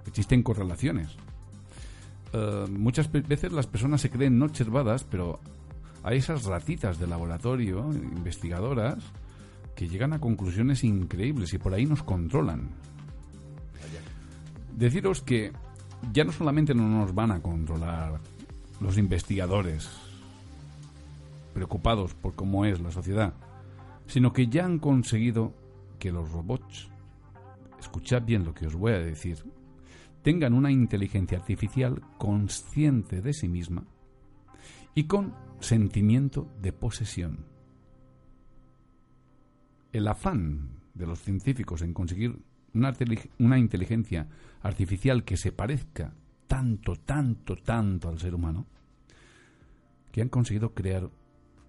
Existen 0.07 0.43
correlaciones. 0.43 1.16
Eh, 2.33 2.66
muchas 2.70 3.11
veces 3.11 3.53
las 3.53 3.66
personas 3.66 4.01
se 4.01 4.11
creen 4.11 4.39
no 4.39 4.45
observadas, 4.45 5.05
pero 5.05 5.41
hay 6.03 6.18
esas 6.18 6.45
ratitas 6.45 6.99
de 6.99 7.07
laboratorio, 7.07 7.91
investigadoras, 7.93 8.99
que 9.75 9.89
llegan 9.89 10.12
a 10.12 10.20
conclusiones 10.20 10.85
increíbles 10.85 11.53
y 11.55 11.59
por 11.59 11.75
ahí 11.75 11.87
nos 11.87 12.03
controlan. 12.03 12.68
Deciros 14.77 15.22
que 15.22 15.53
ya 16.12 16.25
no 16.25 16.33
solamente 16.33 16.75
no 16.75 16.89
nos 16.89 17.14
van 17.14 17.31
a 17.31 17.41
controlar 17.41 18.20
los 18.81 18.99
investigadores 18.99 19.89
preocupados 21.55 22.14
por 22.14 22.35
cómo 22.35 22.64
es 22.64 22.81
la 22.81 22.91
sociedad, 22.91 23.33
sino 24.07 24.32
que 24.32 24.46
ya 24.48 24.64
han 24.64 24.78
conseguido 24.78 25.55
que 25.98 26.12
los 26.12 26.30
robots, 26.30 26.90
escuchad 27.78 28.22
bien 28.22 28.44
lo 28.44 28.55
que 28.55 28.66
os 28.66 28.74
voy 28.74 28.92
a 28.92 28.98
decir, 28.98 29.38
tengan 30.22 30.55
una 30.55 30.70
inteligencia 30.70 31.38
artificial 31.38 32.02
consciente 32.18 33.20
de 33.20 33.32
sí 33.32 33.48
misma 33.48 33.84
y 34.94 35.05
con 35.05 35.34
sentimiento 35.61 36.48
de 36.61 36.72
posesión. 36.72 37.46
El 39.92 40.09
afán 40.09 40.80
de 40.94 41.07
los 41.07 41.20
científicos 41.20 41.82
en 41.82 41.92
conseguir 41.94 42.38
una, 42.72 42.92
teli- 42.92 43.30
una 43.38 43.59
inteligencia 43.59 44.28
artificial 44.62 45.24
que 45.24 45.36
se 45.36 45.52
parezca 45.52 46.14
tanto, 46.46 46.96
tanto, 46.96 47.57
tanto 47.57 48.09
al 48.09 48.18
ser 48.18 48.34
humano, 48.34 48.66
que 50.11 50.22
han 50.22 50.28
conseguido 50.28 50.74
crear 50.74 51.11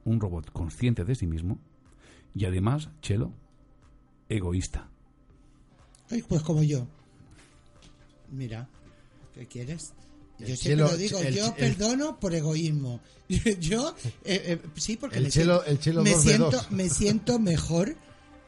un 0.03 0.19
robot 0.19 0.51
consciente 0.51 1.03
de 1.03 1.15
sí 1.15 1.27
mismo 1.27 1.59
y 2.35 2.45
además, 2.45 2.89
Chelo, 3.01 3.31
egoísta. 4.29 4.89
Ay, 6.11 6.21
pues 6.27 6.41
como 6.43 6.61
yo. 6.63 6.85
Mira, 8.31 8.67
¿qué 9.33 9.45
quieres? 9.47 9.93
Yo 10.39 10.47
El 10.47 10.57
siempre 10.57 10.83
chelo- 10.85 10.91
lo 10.91 10.97
digo, 10.97 11.19
el- 11.19 11.35
yo 11.35 11.45
el- 11.47 11.53
perdono 11.53 12.19
por 12.19 12.33
egoísmo. 12.35 12.99
Yo, 13.59 13.95
eh, 14.23 14.43
eh, 14.45 14.61
sí, 14.75 14.97
porque 14.97 15.17
El 15.17 15.23
me, 15.23 15.29
chelo- 15.29 15.63
siento, 15.63 15.65
el 15.65 15.79
chelo 15.79 16.03
me, 16.03 16.13
siento, 16.13 16.61
me 16.69 16.89
siento 16.89 17.39
mejor 17.39 17.95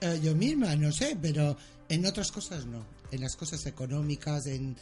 eh, 0.02 0.20
yo 0.22 0.36
misma, 0.36 0.76
no 0.76 0.92
sé, 0.92 1.18
pero 1.20 1.58
en 1.90 2.06
otras 2.06 2.32
cosas 2.32 2.66
no. 2.68 2.86
En 3.12 3.22
las 3.22 3.36
cosas 3.36 3.66
económicas, 3.66 4.46
en, 4.48 4.76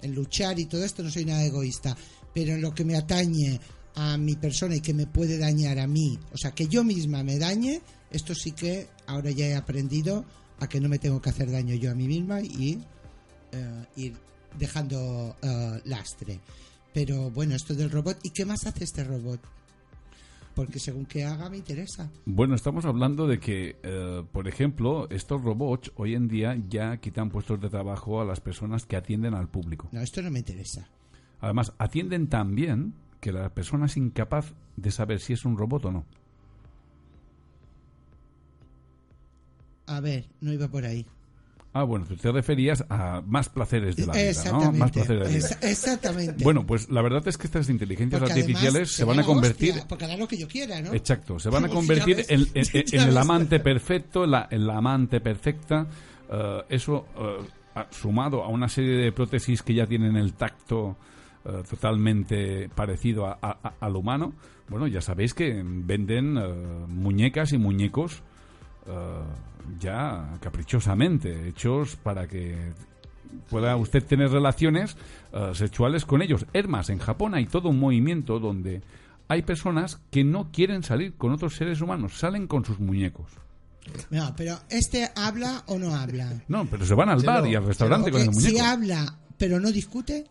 en 0.00 0.14
luchar 0.14 0.58
y 0.58 0.64
todo 0.66 0.84
esto 0.84 1.02
no 1.02 1.10
soy 1.10 1.24
nada 1.26 1.44
egoísta. 1.44 1.94
Pero 2.32 2.54
en 2.54 2.62
lo 2.62 2.72
que 2.74 2.84
me 2.84 2.96
atañe 2.96 3.60
a 3.96 4.16
mi 4.16 4.36
persona 4.36 4.76
y 4.76 4.80
que 4.80 4.94
me 4.94 5.06
puede 5.06 5.36
dañar 5.36 5.78
a 5.80 5.86
mí, 5.86 6.18
o 6.32 6.38
sea, 6.38 6.52
que 6.52 6.66
yo 6.68 6.82
misma 6.84 7.22
me 7.22 7.38
dañe, 7.38 7.82
esto 8.12 8.34
sí 8.34 8.52
que 8.52 8.88
ahora 9.06 9.30
ya 9.30 9.46
he 9.46 9.54
aprendido 9.54 10.24
a 10.60 10.68
que 10.68 10.80
no 10.80 10.88
me 10.88 10.98
tengo 10.98 11.20
que 11.20 11.30
hacer 11.30 11.50
daño 11.50 11.74
yo 11.74 11.90
a 11.90 11.94
mí 11.94 12.06
misma 12.06 12.40
y 12.40 12.78
eh, 13.52 13.86
ir 13.96 14.14
dejando 14.58 15.36
eh, 15.42 15.80
lastre. 15.84 16.40
Pero 16.92 17.30
bueno, 17.30 17.54
esto 17.54 17.74
del 17.74 17.90
robot, 17.90 18.18
¿y 18.22 18.30
qué 18.30 18.44
más 18.44 18.66
hace 18.66 18.84
este 18.84 19.02
robot? 19.02 19.40
Porque 20.54 20.78
según 20.78 21.06
que 21.06 21.24
haga 21.24 21.48
me 21.48 21.56
interesa. 21.56 22.10
Bueno, 22.26 22.54
estamos 22.54 22.84
hablando 22.84 23.26
de 23.26 23.40
que, 23.40 23.76
eh, 23.82 24.22
por 24.30 24.46
ejemplo, 24.46 25.08
estos 25.08 25.42
robots 25.42 25.90
hoy 25.96 26.14
en 26.14 26.28
día 26.28 26.56
ya 26.68 26.98
quitan 26.98 27.30
puestos 27.30 27.58
de 27.60 27.70
trabajo 27.70 28.20
a 28.20 28.26
las 28.26 28.40
personas 28.40 28.84
que 28.84 28.96
atienden 28.96 29.34
al 29.34 29.48
público. 29.48 29.88
No, 29.92 30.00
esto 30.02 30.20
no 30.20 30.30
me 30.30 30.40
interesa. 30.40 30.86
Además, 31.40 31.72
atienden 31.78 32.28
tan 32.28 32.54
bien 32.54 32.92
que 33.20 33.32
la 33.32 33.48
persona 33.54 33.86
es 33.86 33.96
incapaz 33.96 34.52
de 34.76 34.90
saber 34.90 35.20
si 35.20 35.32
es 35.32 35.46
un 35.46 35.56
robot 35.56 35.86
o 35.86 35.92
no. 35.92 36.04
A 39.86 40.00
ver, 40.00 40.24
no 40.40 40.52
iba 40.52 40.68
por 40.68 40.84
ahí. 40.84 41.06
Ah, 41.74 41.84
bueno, 41.84 42.04
tú 42.06 42.16
te 42.16 42.30
referías 42.30 42.84
a 42.90 43.22
más 43.26 43.48
placeres 43.48 43.96
de 43.96 44.04
la 44.04 44.12
vida, 44.12 44.22
¿no? 44.24 44.28
exactamente. 44.30 44.78
Más 44.78 44.90
placeres 44.90 45.18
de 45.20 45.24
la 45.24 45.30
vida. 45.30 45.38
Esa- 45.38 45.70
exactamente. 45.70 46.44
Bueno, 46.44 46.66
pues 46.66 46.90
la 46.90 47.00
verdad 47.00 47.26
es 47.26 47.38
que 47.38 47.46
estas 47.46 47.70
inteligencias 47.70 48.20
Porque 48.20 48.34
artificiales 48.34 48.90
se 48.92 49.04
van 49.04 49.20
a 49.20 49.24
convertir... 49.24 49.70
hostia, 49.70 49.88
porque 49.88 50.04
hará 50.04 50.16
lo 50.18 50.28
que 50.28 50.36
yo 50.36 50.46
quiera, 50.48 50.82
¿no? 50.82 50.92
Exacto, 50.92 51.38
se 51.38 51.48
van 51.48 51.64
a 51.64 51.68
convertir 51.70 52.26
en, 52.28 52.40
en- 52.54 52.66
en- 52.74 52.84
ya 52.86 53.02
en 53.02 53.08
el 53.08 53.16
amante 53.16 53.58
perfecto, 53.60 54.24
en 54.24 54.32
la, 54.32 54.48
en 54.50 54.66
la 54.66 54.76
amante 54.76 55.20
perfecta. 55.20 55.86
eh, 56.30 56.62
eso, 56.68 57.06
eh, 57.16 57.38
sumado 57.90 58.44
a 58.44 58.48
una 58.48 58.68
serie 58.68 58.96
de 58.98 59.12
prótesis 59.12 59.62
que 59.62 59.72
ya 59.72 59.86
tienen 59.86 60.16
el 60.16 60.34
tacto 60.34 60.98
eh, 61.46 61.62
totalmente 61.68 62.68
parecido 62.68 63.26
a- 63.26 63.38
a- 63.40 63.58
a- 63.62 63.74
al 63.80 63.96
humano. 63.96 64.34
Bueno, 64.68 64.86
ya 64.88 65.00
sabéis 65.00 65.32
que 65.32 65.62
venden 65.64 66.34
muñecas 66.88 67.52
y 67.54 67.58
muñecos 67.58 68.22
eh, 68.86 69.20
ya 69.78 70.38
caprichosamente, 70.40 71.48
hechos 71.48 71.96
para 71.96 72.26
que 72.26 72.72
pueda 73.48 73.76
usted 73.76 74.04
tener 74.04 74.30
relaciones 74.30 74.96
eh, 75.32 75.50
sexuales 75.54 76.04
con 76.04 76.22
ellos. 76.22 76.46
Es 76.52 76.68
más, 76.68 76.90
en 76.90 76.98
Japón 76.98 77.34
hay 77.34 77.46
todo 77.46 77.68
un 77.70 77.78
movimiento 77.80 78.38
donde 78.38 78.82
hay 79.28 79.42
personas 79.42 80.00
que 80.10 80.24
no 80.24 80.50
quieren 80.52 80.82
salir 80.82 81.14
con 81.14 81.32
otros 81.32 81.54
seres 81.56 81.80
humanos, 81.80 82.18
salen 82.18 82.46
con 82.46 82.64
sus 82.64 82.78
muñecos. 82.80 83.30
No, 84.10 84.32
pero 84.36 84.58
¿este 84.70 85.10
habla 85.16 85.64
o 85.66 85.78
no 85.78 85.94
habla? 85.94 86.42
No, 86.48 86.66
pero 86.66 86.84
se 86.84 86.94
van 86.94 87.08
al 87.08 87.20
Chelo, 87.20 87.32
bar 87.32 87.46
y 87.48 87.54
al 87.54 87.66
restaurante 87.66 88.10
con 88.12 88.20
el 88.20 88.32
si 88.34 88.48
muñeco. 88.48 88.64
habla, 88.64 89.18
pero 89.38 89.58
no 89.58 89.72
discute, 89.72 90.24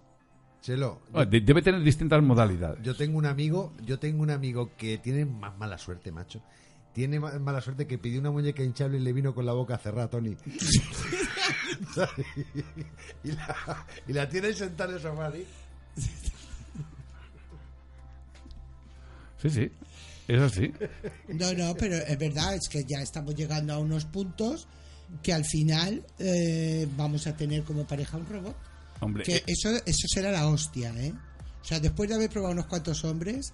Chelo, 0.62 1.02
Ah, 1.14 1.26
de- 1.26 1.42
debe 1.42 1.62
tener 1.62 1.82
distintas 1.82 2.22
modalidades. 2.22 2.82
yo 2.84 2.96
tengo 2.96 3.18
un 3.18 3.26
amigo, 3.26 3.74
yo 3.84 3.98
tengo 4.00 4.22
un 4.22 4.30
amigo 4.30 4.72
que 4.78 5.00
tiene 5.00 5.26
más 5.26 5.58
mala 5.58 5.78
suerte, 5.78 6.12
macho. 6.12 6.42
Tiene 6.94 7.20
ma- 7.20 7.38
mala 7.40 7.62
suerte 7.62 7.88
que 7.88 7.98
pidió 7.98 8.20
una 8.20 8.32
muñeca 8.32 8.64
hinchable 8.64 8.98
y 8.98 9.02
le 9.02 9.14
vino 9.14 9.34
con 9.34 9.46
la 9.46 9.54
boca 9.54 9.78
cerrada, 9.78 10.10
Tony. 10.10 10.36
y, 13.24 13.32
la, 13.32 13.86
y 14.08 14.14
la 14.14 14.28
tiene 14.30 14.54
sentada 14.54 14.90
en 14.92 14.96
el 14.98 15.02
sofá 15.02 15.28
ahí. 15.28 15.46
Sí, 19.42 19.50
sí, 19.50 19.72
es 20.28 20.40
así. 20.42 20.72
No, 21.30 21.54
no, 21.54 21.74
pero 21.76 21.96
es 21.96 22.18
verdad, 22.18 22.54
es 22.56 22.70
que 22.70 22.84
ya 22.88 23.02
estamos 23.02 23.34
llegando 23.36 23.74
a 23.74 23.80
unos 23.80 24.06
puntos 24.06 24.68
que 25.24 25.34
al 25.34 25.46
final 25.46 26.06
eh, 26.20 26.88
vamos 26.96 27.26
a 27.28 27.36
tener 27.36 27.64
como 27.64 27.86
pareja 27.88 28.18
un 28.18 28.28
robot. 28.28 28.56
Hombre, 29.00 29.24
Que 29.24 29.38
eh, 29.38 29.44
eso, 29.48 29.70
eso 29.86 30.08
será 30.14 30.32
la 30.32 30.48
hostia, 30.48 30.94
¿eh? 30.96 31.14
O 31.62 31.66
sea, 31.66 31.80
después 31.80 32.08
de 32.10 32.16
haber 32.16 32.30
probado 32.30 32.54
unos 32.54 32.68
cuantos 32.68 33.04
hombres, 33.04 33.52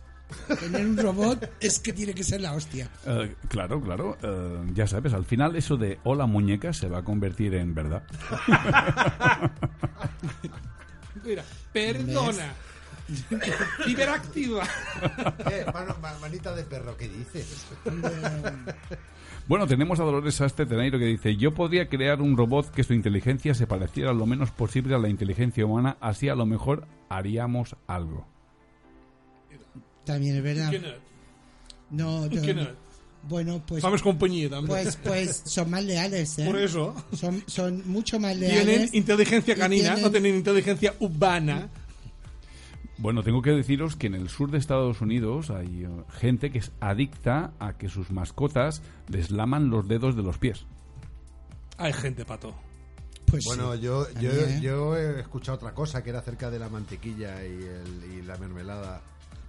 tener 0.60 0.86
un 0.86 0.98
robot 0.98 1.50
es 1.60 1.80
que 1.80 1.94
tiene 1.94 2.14
que 2.14 2.24
ser 2.24 2.42
la 2.42 2.54
hostia. 2.54 2.90
eh, 3.06 3.36
claro, 3.48 3.82
claro, 3.82 4.18
eh, 4.22 4.72
ya 4.74 4.88
sabes, 4.88 5.14
al 5.14 5.26
final 5.26 5.56
eso 5.56 5.78
de 5.78 6.00
hola 6.04 6.26
muñeca 6.26 6.74
se 6.74 6.88
va 6.88 7.00
a 7.00 7.04
convertir 7.04 7.54
en 7.56 7.74
verdad. 7.74 8.04
Mira, 11.24 11.44
perdona. 11.74 12.54
Hiperactiva. 13.86 14.64
Eh, 15.52 15.66
mano- 15.74 15.96
manita 16.20 16.54
de 16.54 16.64
perro, 16.64 16.98
¿qué 16.98 17.08
dices? 17.08 17.66
Bueno, 19.48 19.66
tenemos 19.66 20.00
a 20.00 20.04
Dolores 20.04 20.36
Sastre 20.36 20.66
Teneiro 20.66 21.00
que 21.00 21.06
dice, 21.06 21.38
yo 21.38 21.54
podría 21.54 21.88
crear 21.88 22.22
un 22.22 22.36
robot 22.36 22.70
que 22.72 22.84
su 22.84 22.94
inteligencia 22.94 23.54
se 23.54 23.66
pareciera 23.68 24.12
lo 24.14 24.26
menos 24.26 24.52
posible 24.52 24.94
a 24.96 24.98
la 24.98 25.08
inteligencia 25.08 25.66
humana, 25.66 25.96
así 26.02 26.28
a 26.28 26.36
lo 26.36 26.46
mejor 26.46 26.86
haríamos 27.10 27.78
algo. 27.88 28.28
También 30.08 30.38
es 30.38 30.44
verdad. 30.44 30.72
¿Qué 30.72 30.80
no? 30.80 30.88
No, 31.92 32.22
no, 32.28 32.42
¿Qué 32.42 32.54
no? 32.54 32.68
Bueno, 33.30 33.62
pues, 33.68 33.82
Sabes 33.82 34.02
compañía 34.02 34.50
también. 34.50 34.68
pues, 34.84 34.96
pues 35.04 35.42
son 35.46 35.70
más 35.70 35.84
leales, 35.84 36.40
¿eh? 36.40 36.46
Por 36.46 36.58
eso. 36.58 36.96
Son, 37.14 37.44
son 37.46 37.84
mucho 37.88 38.20
más 38.20 38.38
Tienen 38.38 38.66
leales. 38.66 38.94
inteligencia 38.94 39.54
y 39.54 39.58
canina, 39.58 39.84
tienen- 39.90 40.04
no 40.04 40.12
tienen 40.12 40.36
inteligencia 40.36 40.94
urbana. 41.00 41.70
Bueno, 43.00 43.22
tengo 43.24 43.42
que 43.44 43.52
deciros 43.52 43.96
que 43.96 44.08
en 44.08 44.16
el 44.16 44.30
sur 44.30 44.50
de 44.50 44.58
Estados 44.58 45.02
Unidos 45.02 45.52
hay 45.52 45.84
eh, 45.84 45.90
gente 46.20 46.52
que 46.52 46.58
es 46.60 46.72
adicta 46.80 47.52
a 47.60 47.74
que 47.78 47.90
sus 47.90 48.10
mascotas 48.12 48.82
les 49.10 49.30
laman 49.30 49.70
los 49.70 49.88
dedos 49.88 50.16
de 50.16 50.24
los 50.24 50.38
pies. 50.40 50.66
Hay 51.78 51.94
gente, 51.94 52.26
pato. 52.26 52.56
Pues 53.28 53.46
Bueno, 53.46 53.76
sí, 53.76 53.82
yo, 53.82 54.08
yo, 54.22 54.32
¿eh? 54.32 54.60
yo 54.62 54.98
he 54.98 55.20
escuchado 55.20 55.58
otra 55.58 55.74
cosa 55.74 56.02
que 56.02 56.10
era 56.12 56.20
acerca 56.20 56.50
de 56.50 56.58
la 56.60 56.70
mantequilla 56.70 57.44
y, 57.46 57.52
el- 57.52 58.14
y 58.18 58.22
la 58.24 58.38
mermelada. 58.38 59.02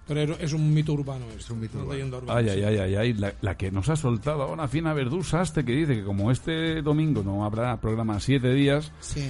Pero 0.09 0.35
es- 0.37 0.51
un 0.53 0.73
mito 0.73 0.91
urbano. 0.91 1.25
Es 1.37 1.49
un 1.49 1.61
mito 1.61 1.77
urbano. 1.77 2.25
Ay, 2.27 2.49
ay, 2.49 2.63
ay, 2.63 2.77
ay, 2.77 2.95
ay. 2.95 3.13
La, 3.13 3.33
la 3.41 3.55
que 3.55 3.71
nos 3.71 3.87
ha 3.87 3.95
soltado 3.95 4.41
ahora 4.43 4.67
Fina 4.67 4.93
Verdusaste, 4.93 5.63
que 5.63 5.71
dice 5.71 5.95
que 5.95 6.03
como 6.03 6.31
este 6.31 6.81
domingo 6.81 7.23
no 7.23 7.45
habrá 7.45 7.79
programa 7.79 8.19
siete 8.19 8.51
días, 8.53 8.91
Sí. 8.99 9.29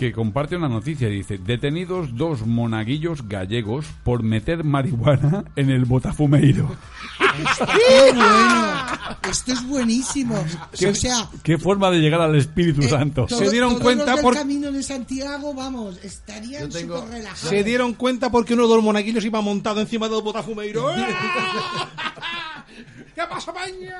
Que 0.00 0.12
comparte 0.14 0.56
una 0.56 0.70
noticia. 0.70 1.08
Dice, 1.08 1.36
detenidos 1.36 2.16
dos 2.16 2.46
monaguillos 2.46 3.28
gallegos 3.28 3.84
por 4.02 4.22
meter 4.22 4.64
marihuana 4.64 5.44
en 5.56 5.68
el 5.68 5.84
botafumeiro. 5.84 6.74
¡Qué 7.18 8.12
bueno! 8.14 8.86
Esto 9.30 9.52
es 9.52 9.66
buenísimo. 9.68 10.42
O 10.72 10.94
sea, 10.94 11.28
¿Qué 11.42 11.58
forma 11.58 11.90
de 11.90 11.98
llegar 11.98 12.22
al 12.22 12.34
Espíritu 12.34 12.80
eh, 12.80 12.88
Santo? 12.88 13.26
todo- 13.26 13.38
Se 13.40 13.50
dieron 13.50 13.72
todos 13.72 13.82
cuenta 13.82 14.16
por- 14.16 14.32
camino 14.34 14.72
de 14.72 14.82
Santiago, 14.82 15.52
vamos, 15.52 15.98
estarían 16.02 16.72
súper 16.72 17.04
relajados. 17.10 17.40
Se 17.50 17.62
dieron 17.62 17.92
cuenta 17.92 18.30
porque 18.30 18.54
uno 18.54 18.66
de 18.66 18.76
los 18.76 18.82
monaguillos 18.82 19.22
iba 19.26 19.42
montado 19.42 19.82
encima 19.82 20.08
del 20.08 20.22
botafumeiro. 20.22 20.94
¿Qué 23.14 23.22
pasa, 23.28 23.52
paña? 23.52 23.98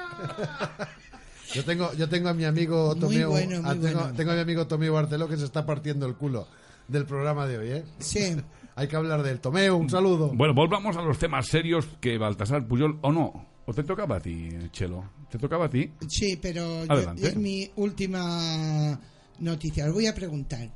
Yo 1.54 1.64
tengo, 1.64 1.92
yo 1.94 2.08
tengo 2.08 2.28
a 2.28 2.34
mi 2.34 2.44
amigo 2.44 2.90
Muy 2.90 3.00
Tomeo, 3.00 3.30
bueno, 3.30 3.60
muy 3.62 3.70
ah, 3.70 3.72
tengo, 3.74 4.00
bueno. 4.00 4.16
tengo 4.16 4.30
a 4.30 4.34
mi 4.34 4.40
amigo 4.40 4.66
Tomeo 4.66 4.92
Barceló 4.92 5.28
que 5.28 5.36
se 5.36 5.44
está 5.44 5.66
partiendo 5.66 6.06
el 6.06 6.14
culo 6.14 6.46
del 6.88 7.06
programa 7.06 7.46
de 7.46 7.58
hoy, 7.58 7.70
¿eh? 7.70 7.84
Sí. 7.98 8.36
Hay 8.76 8.88
que 8.88 8.96
hablar 8.96 9.22
del 9.22 9.40
Tomeo, 9.40 9.76
un 9.76 9.90
saludo. 9.90 10.30
Bueno, 10.34 10.54
volvamos 10.54 10.96
a 10.96 11.02
los 11.02 11.18
temas 11.18 11.46
serios 11.48 11.86
que 12.00 12.16
Baltasar 12.18 12.66
Puyol, 12.66 12.98
o 13.02 13.12
no, 13.12 13.46
o 13.66 13.74
te 13.74 13.82
tocaba 13.82 14.16
a 14.16 14.20
ti, 14.20 14.48
Chelo, 14.70 15.04
te 15.30 15.38
tocaba 15.38 15.66
a 15.66 15.70
ti. 15.70 15.92
Sí, 16.08 16.38
pero 16.40 16.84
yo- 16.84 16.92
Adelante. 16.92 17.28
es 17.28 17.36
mi 17.36 17.70
última 17.76 18.98
noticia. 19.38 19.86
Os 19.86 19.92
voy 19.92 20.06
a 20.06 20.14
preguntar. 20.14 20.70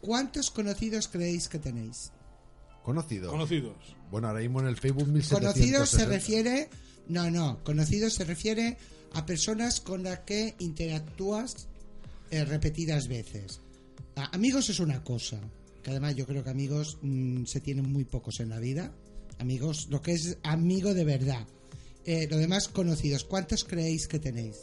¿Cuántos 0.00 0.50
conocidos 0.50 1.08
creéis 1.08 1.48
que 1.48 1.58
tenéis? 1.58 2.12
Conocido. 2.82 3.30
Conocidos. 3.30 3.96
Bueno, 4.10 4.28
ahora 4.28 4.40
mismo 4.40 4.60
en 4.60 4.66
el 4.66 4.76
Facebook 4.76 5.08
1760. 5.08 5.40
Conocidos 5.52 5.88
se 5.88 6.06
refiere... 6.06 6.68
No, 7.08 7.30
no. 7.30 7.58
Conocidos 7.64 8.14
se 8.14 8.24
refiere 8.24 8.76
a 9.14 9.24
personas 9.26 9.80
con 9.80 10.02
las 10.02 10.20
que 10.20 10.54
interactúas 10.58 11.68
eh, 12.30 12.44
repetidas 12.44 13.08
veces. 13.08 13.60
A- 14.16 14.34
amigos 14.34 14.68
es 14.70 14.80
una 14.80 15.02
cosa. 15.02 15.38
Que 15.82 15.90
además 15.90 16.14
yo 16.16 16.26
creo 16.26 16.42
que 16.42 16.50
amigos 16.50 16.98
mm, 17.02 17.44
se 17.44 17.60
tienen 17.60 17.90
muy 17.92 18.04
pocos 18.04 18.40
en 18.40 18.48
la 18.48 18.58
vida. 18.58 18.92
Amigos, 19.38 19.88
lo 19.90 20.00
que 20.00 20.12
es 20.12 20.38
amigo 20.42 20.94
de 20.94 21.04
verdad. 21.04 21.46
Eh, 22.06 22.26
lo 22.30 22.36
demás, 22.36 22.68
conocidos. 22.68 23.24
¿Cuántos 23.24 23.64
creéis 23.64 24.06
que 24.08 24.18
tenéis? 24.18 24.56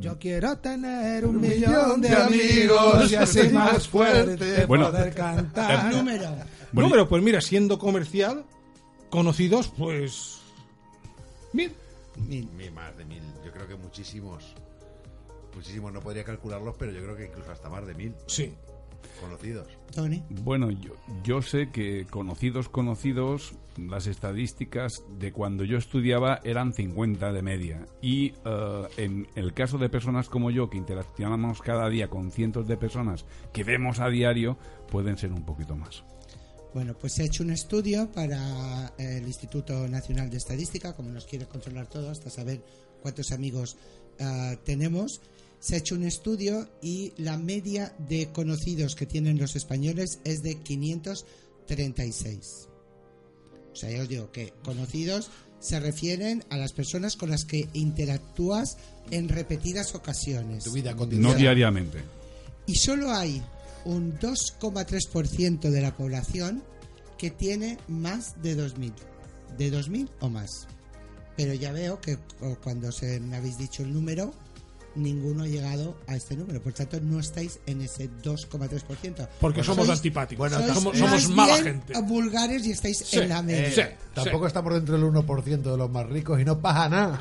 Yo 0.00 0.18
quiero 0.18 0.58
tener 0.58 1.24
un 1.26 1.40
millón 1.40 2.00
de 2.00 2.08
amigos 2.10 3.10
y 3.10 3.14
así 3.16 3.48
más 3.50 3.86
fuerte 3.88 4.66
Bueno, 4.66 4.90
poder 4.90 5.14
cantar. 5.14 5.92
Número. 5.94 6.28
Bueno, 6.72 6.88
Número, 6.88 7.08
pues 7.08 7.22
mira, 7.22 7.40
siendo 7.40 7.78
comercial, 7.78 8.44
conocidos, 9.10 9.68
pues. 9.76 10.38
Mil. 12.20 12.46
Mil. 12.46 12.48
Mi, 12.56 12.70
más 12.70 12.96
de 12.96 13.04
mil. 13.04 13.22
Yo 13.44 13.52
creo 13.52 13.66
que 13.66 13.76
muchísimos. 13.76 14.54
Muchísimos. 15.54 15.92
No 15.92 16.00
podría 16.00 16.24
calcularlos, 16.24 16.76
pero 16.78 16.92
yo 16.92 17.02
creo 17.02 17.16
que 17.16 17.26
incluso 17.26 17.50
hasta 17.50 17.68
más 17.68 17.86
de 17.86 17.94
mil 17.94 18.14
Sí. 18.26 18.54
conocidos. 19.20 19.66
Tony. 19.94 20.22
Bueno, 20.30 20.70
yo, 20.70 20.92
yo 21.24 21.42
sé 21.42 21.70
que 21.70 22.06
conocidos, 22.08 22.68
conocidos, 22.68 23.54
las 23.76 24.06
estadísticas 24.06 25.02
de 25.18 25.32
cuando 25.32 25.64
yo 25.64 25.78
estudiaba 25.78 26.40
eran 26.44 26.72
50 26.72 27.32
de 27.32 27.42
media. 27.42 27.86
Y 28.02 28.34
eh, 28.44 28.88
en 28.96 29.26
el 29.34 29.54
caso 29.54 29.78
de 29.78 29.88
personas 29.88 30.28
como 30.28 30.50
yo, 30.50 30.68
que 30.68 30.76
interaccionamos 30.78 31.62
cada 31.62 31.88
día 31.88 32.08
con 32.08 32.30
cientos 32.30 32.66
de 32.68 32.76
personas 32.76 33.24
que 33.52 33.64
vemos 33.64 34.00
a 34.00 34.08
diario, 34.08 34.58
pueden 34.90 35.16
ser 35.16 35.32
un 35.32 35.44
poquito 35.44 35.74
más. 35.76 36.04
Bueno, 36.78 36.96
pues 36.96 37.14
se 37.14 37.22
ha 37.22 37.24
hecho 37.26 37.42
un 37.42 37.50
estudio 37.50 38.08
para 38.12 38.94
eh, 38.98 39.16
el 39.16 39.26
Instituto 39.26 39.88
Nacional 39.88 40.30
de 40.30 40.36
Estadística, 40.36 40.94
como 40.94 41.10
nos 41.10 41.26
quiere 41.26 41.48
controlar 41.48 41.88
todo, 41.88 42.08
hasta 42.08 42.30
saber 42.30 42.62
cuántos 43.02 43.32
amigos 43.32 43.76
ah, 44.20 44.54
tenemos. 44.64 45.20
Se 45.58 45.74
ha 45.74 45.78
hecho 45.78 45.96
un 45.96 46.04
estudio 46.04 46.68
y 46.80 47.14
la 47.16 47.36
media 47.36 47.96
de 48.08 48.30
conocidos 48.30 48.94
que 48.94 49.06
tienen 49.06 49.40
los 49.40 49.56
españoles 49.56 50.20
es 50.22 50.44
de 50.44 50.54
536. 50.54 52.68
O 53.72 53.74
sea, 53.74 53.90
ya 53.90 54.02
os 54.02 54.08
digo 54.08 54.30
que 54.30 54.52
conocidos 54.62 55.32
se 55.58 55.80
refieren 55.80 56.44
a 56.48 56.56
las 56.56 56.72
personas 56.72 57.16
con 57.16 57.30
las 57.30 57.44
que 57.44 57.68
interactúas 57.72 58.76
en 59.10 59.28
repetidas 59.28 59.96
ocasiones. 59.96 60.62
Tu 60.62 60.70
vida 60.70 60.92
No 60.92 60.98
cotidiana. 60.98 61.34
diariamente. 61.34 61.98
Y 62.66 62.76
solo 62.76 63.12
hay 63.12 63.42
un 63.88 64.18
2,3% 64.18 65.70
de 65.70 65.80
la 65.80 65.96
población 65.96 66.62
que 67.16 67.30
tiene 67.30 67.78
más 67.88 68.40
de 68.42 68.54
2.000. 68.54 68.92
De 69.56 69.72
2.000 69.72 70.10
o 70.20 70.28
más. 70.28 70.68
Pero 71.38 71.54
ya 71.54 71.72
veo 71.72 71.98
que 71.98 72.18
cuando 72.62 72.92
se 72.92 73.18
me 73.18 73.36
habéis 73.36 73.56
dicho 73.56 73.82
el 73.82 73.94
número, 73.94 74.34
ninguno 74.98 75.44
ha 75.44 75.46
llegado 75.46 75.96
a 76.06 76.16
este 76.16 76.36
número. 76.36 76.60
Por 76.62 76.72
tanto, 76.72 77.00
no 77.00 77.18
estáis 77.20 77.60
en 77.66 77.80
ese 77.80 78.10
2,3%. 78.22 79.28
Porque 79.40 79.62
somos 79.64 79.86
Sois- 79.88 79.92
antipáticos. 79.92 80.38
bueno, 80.50 80.58
sois 80.64 80.74
somos, 80.74 80.98
más 81.00 81.22
somos 81.22 81.28
mala 81.36 81.54
bien 81.54 81.64
gente. 81.82 82.00
vulgares 82.02 82.66
y 82.66 82.72
estáis 82.72 82.98
Sí, 82.98 83.18
en 83.20 83.28
la 83.28 83.42
media. 83.42 83.68
Eh, 83.68 83.72
Sí, 83.72 83.82
tampoco 84.14 84.44
sí. 84.44 84.48
estamos 84.48 84.74
dentro 84.74 84.94
del 84.96 85.04
1% 85.04 85.70
de 85.70 85.76
los 85.76 85.90
más 85.90 86.06
ricos 86.06 86.40
y 86.40 86.44
no 86.46 86.58
pasa 86.60 86.88
nada. 86.88 87.18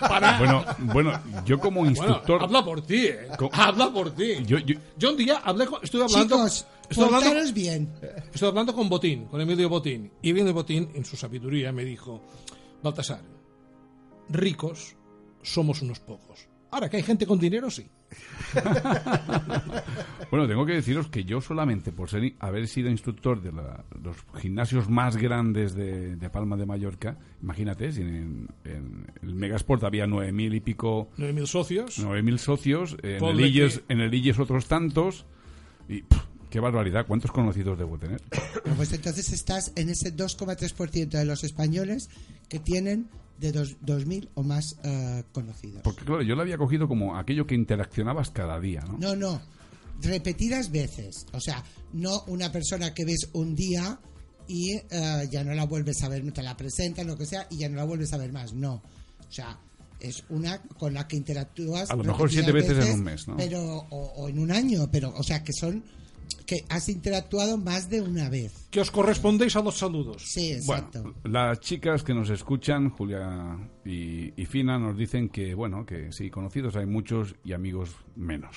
Para. 0.00 0.38
Bueno, 0.38 0.64
bueno, 0.92 1.22
yo 1.44 1.58
como 1.58 1.80
Bueno, 1.80 1.90
instructor... 1.90 2.42
habla 2.42 2.64
por 2.64 2.82
ti, 2.86 3.06
¿eh? 3.06 3.28
Habla 3.52 3.92
por 3.92 4.14
ti. 4.14 4.44
yo, 4.46 4.58
yo- 4.58 4.78
Yo 4.96 5.10
un 5.10 5.16
día 5.16 5.38
hablé 5.44 5.66
con, 5.66 5.82
estuve 5.82 6.04
hablando, 6.04 6.36
Chicos, 6.36 6.66
hablando, 6.92 7.16
portaros 7.20 7.52
bien. 7.52 7.92
estuve 8.32 8.48
hablando 8.48 8.74
con 8.74 8.88
Botín, 8.88 9.26
con 9.26 9.40
Emilio 9.40 9.68
Botín, 9.68 10.10
y 10.22 10.30
Emilio 10.30 10.52
Botín, 10.54 10.90
en 10.94 11.04
su 11.04 11.16
sabiduría, 11.16 11.72
me 11.72 11.84
dijo, 11.84 12.22
Baltasar, 12.82 13.20
ricos 14.28 14.94
somos 15.42 15.82
unos 15.82 16.00
pocos. 16.00 16.46
Ahora 16.70 16.88
que 16.90 16.98
hay 16.98 17.02
gente 17.02 17.26
con 17.26 17.38
dinero, 17.38 17.70
sí. 17.70 17.86
Bueno, 20.30 20.46
tengo 20.46 20.66
que 20.66 20.74
deciros 20.74 21.08
que 21.08 21.24
yo 21.24 21.40
solamente 21.40 21.90
por 21.90 22.10
ser, 22.10 22.34
haber 22.40 22.68
sido 22.68 22.90
instructor 22.90 23.40
de 23.40 23.50
la- 23.52 23.82
los 24.02 24.16
gimnasios 24.38 24.88
más 24.90 25.16
grandes 25.16 25.74
de, 25.74 26.16
de 26.16 26.30
Palma 26.30 26.56
de 26.56 26.66
Mallorca, 26.66 27.16
imagínate, 27.42 27.92
si 27.92 28.02
en, 28.02 28.46
en 28.64 29.06
el 29.22 29.34
Megasport 29.34 29.82
había 29.84 30.06
nueve 30.06 30.30
mil 30.32 30.52
y 30.54 30.60
pico, 30.60 31.08
9.000 31.16 31.46
socios. 31.46 31.98
nueve 32.00 32.22
mil 32.22 32.38
socios, 32.38 32.96
en 33.02 33.24
el, 33.24 33.40
Illes, 33.40 33.78
que- 33.78 33.92
en 33.94 34.00
el 34.00 34.12
Illes 34.12 34.38
otros 34.38 34.66
tantos, 34.66 35.24
y 35.88 36.02
pff, 36.02 36.18
qué 36.50 36.60
barbaridad, 36.60 37.06
¿cuántos 37.06 37.32
conocidos 37.32 37.78
debo 37.78 37.96
tener? 37.96 38.20
Pues 38.76 38.92
entonces 38.92 39.32
estás 39.32 39.72
en 39.76 39.88
ese 39.88 40.14
2,3% 40.14 41.08
de 41.08 41.24
los 41.24 41.42
españoles 41.42 42.10
que 42.50 42.58
tienen 42.58 43.08
de 43.38 43.52
dos- 43.52 43.76
2.000 43.84 44.28
o 44.34 44.42
más 44.42 44.64
eh, 44.84 45.22
conocidos. 45.32 45.82
Porque 45.82 46.04
claro, 46.04 46.22
yo 46.22 46.34
lo 46.34 46.42
había 46.42 46.58
cogido 46.58 46.88
como 46.88 47.16
aquello 47.16 47.46
que 47.46 47.54
interaccionabas 47.54 48.30
cada 48.30 48.58
día, 48.60 48.80
¿no? 48.82 48.98
No, 48.98 49.16
no. 49.16 49.40
Repetidas 50.00 50.70
veces. 50.70 51.26
O 51.32 51.40
sea, 51.40 51.62
no 51.92 52.22
una 52.26 52.52
persona 52.52 52.94
que 52.94 53.04
ves 53.04 53.28
un 53.32 53.54
día 53.54 53.98
y 54.46 54.72
eh, 54.90 55.28
ya 55.30 55.42
no 55.44 55.52
la 55.54 55.64
vuelves 55.64 56.02
a 56.02 56.08
ver, 56.08 56.24
no 56.24 56.32
te 56.32 56.42
la 56.42 56.56
presentan, 56.56 57.06
lo 57.06 57.16
que 57.16 57.26
sea, 57.26 57.46
y 57.50 57.58
ya 57.58 57.68
no 57.68 57.76
la 57.76 57.84
vuelves 57.84 58.12
a 58.12 58.16
ver 58.16 58.32
más. 58.32 58.52
No. 58.54 58.74
O 58.74 59.32
sea, 59.32 59.58
es 60.00 60.22
una 60.30 60.62
con 60.62 60.94
la 60.94 61.06
que 61.08 61.16
interactúas. 61.16 61.90
A 61.90 61.96
lo 61.96 62.04
mejor 62.04 62.30
siete 62.30 62.52
veces 62.52 62.86
en 62.86 62.92
un 62.94 63.02
mes, 63.04 63.26
¿no? 63.26 63.36
Pero, 63.36 63.60
o, 63.90 64.12
o 64.22 64.28
en 64.28 64.38
un 64.38 64.52
año, 64.52 64.88
pero, 64.90 65.12
o 65.16 65.22
sea, 65.22 65.42
que 65.42 65.52
son. 65.52 65.84
Que 66.46 66.64
has 66.68 66.88
interactuado 66.88 67.58
más 67.58 67.88
de 67.90 68.00
una 68.02 68.28
vez. 68.28 68.68
Que 68.70 68.80
os 68.80 68.90
correspondéis 68.90 69.56
a 69.56 69.62
los 69.62 69.76
saludos. 69.78 70.22
Sí, 70.26 70.52
exacto. 70.52 71.02
Bueno, 71.02 71.16
las 71.24 71.60
chicas 71.60 72.02
que 72.02 72.14
nos 72.14 72.30
escuchan, 72.30 72.90
Julia 72.90 73.58
y, 73.84 74.32
y 74.40 74.46
Fina, 74.46 74.78
nos 74.78 74.96
dicen 74.96 75.28
que, 75.28 75.54
bueno, 75.54 75.84
que 75.84 76.12
sí, 76.12 76.30
conocidos 76.30 76.76
hay 76.76 76.86
muchos 76.86 77.34
y 77.44 77.52
amigos 77.52 77.90
menos. 78.16 78.56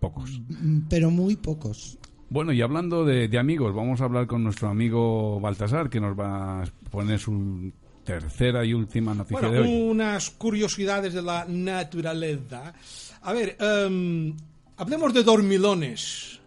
Pocos. 0.00 0.40
Mm, 0.48 0.88
Pero 0.88 1.10
muy 1.10 1.36
pocos. 1.36 1.98
Bueno, 2.30 2.52
y 2.52 2.60
hablando 2.60 3.04
de, 3.04 3.26
de 3.28 3.38
amigos, 3.38 3.74
vamos 3.74 4.00
a 4.00 4.04
hablar 4.04 4.26
con 4.26 4.44
nuestro 4.44 4.68
amigo 4.68 5.40
Baltasar, 5.40 5.88
que 5.88 5.98
nos 6.00 6.18
va 6.18 6.62
a 6.62 6.64
poner 6.90 7.18
su 7.18 7.72
tercera 8.04 8.64
y 8.64 8.74
última 8.74 9.14
noticia 9.14 9.48
Bueno, 9.48 9.52
de 9.54 9.60
hoy. 9.68 9.90
unas 9.90 10.30
curiosidades 10.30 11.14
de 11.14 11.22
la 11.22 11.46
naturaleza. 11.48 12.74
A 13.22 13.32
ver, 13.32 13.56
em, 13.60 14.34
hablemos 14.76 15.12
de 15.14 15.22
dormilones. 15.22 16.37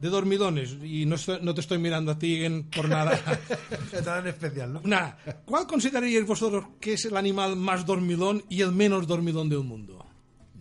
De 0.00 0.08
dormidones, 0.08 0.76
y 0.82 1.06
no, 1.06 1.16
estoy- 1.16 1.38
no 1.42 1.54
te 1.54 1.60
estoy 1.60 1.78
mirando 1.78 2.12
a 2.12 2.18
ti 2.18 2.44
en- 2.44 2.64
por 2.70 2.88
nada. 2.88 3.18
Nada 3.92 4.18
en 4.20 4.26
especial, 4.28 4.72
¿no? 4.74 4.80
Nada. 4.84 5.18
¿Cuál 5.44 5.66
consideraríais 5.66 6.26
vosotros 6.26 6.64
que 6.80 6.92
es 6.94 7.04
el 7.04 7.16
animal 7.16 7.56
más 7.56 7.84
dormidón 7.84 8.42
y 8.48 8.60
el 8.62 8.72
menos 8.72 9.06
dormidón 9.06 9.48
del 9.48 9.60
mundo? 9.64 10.04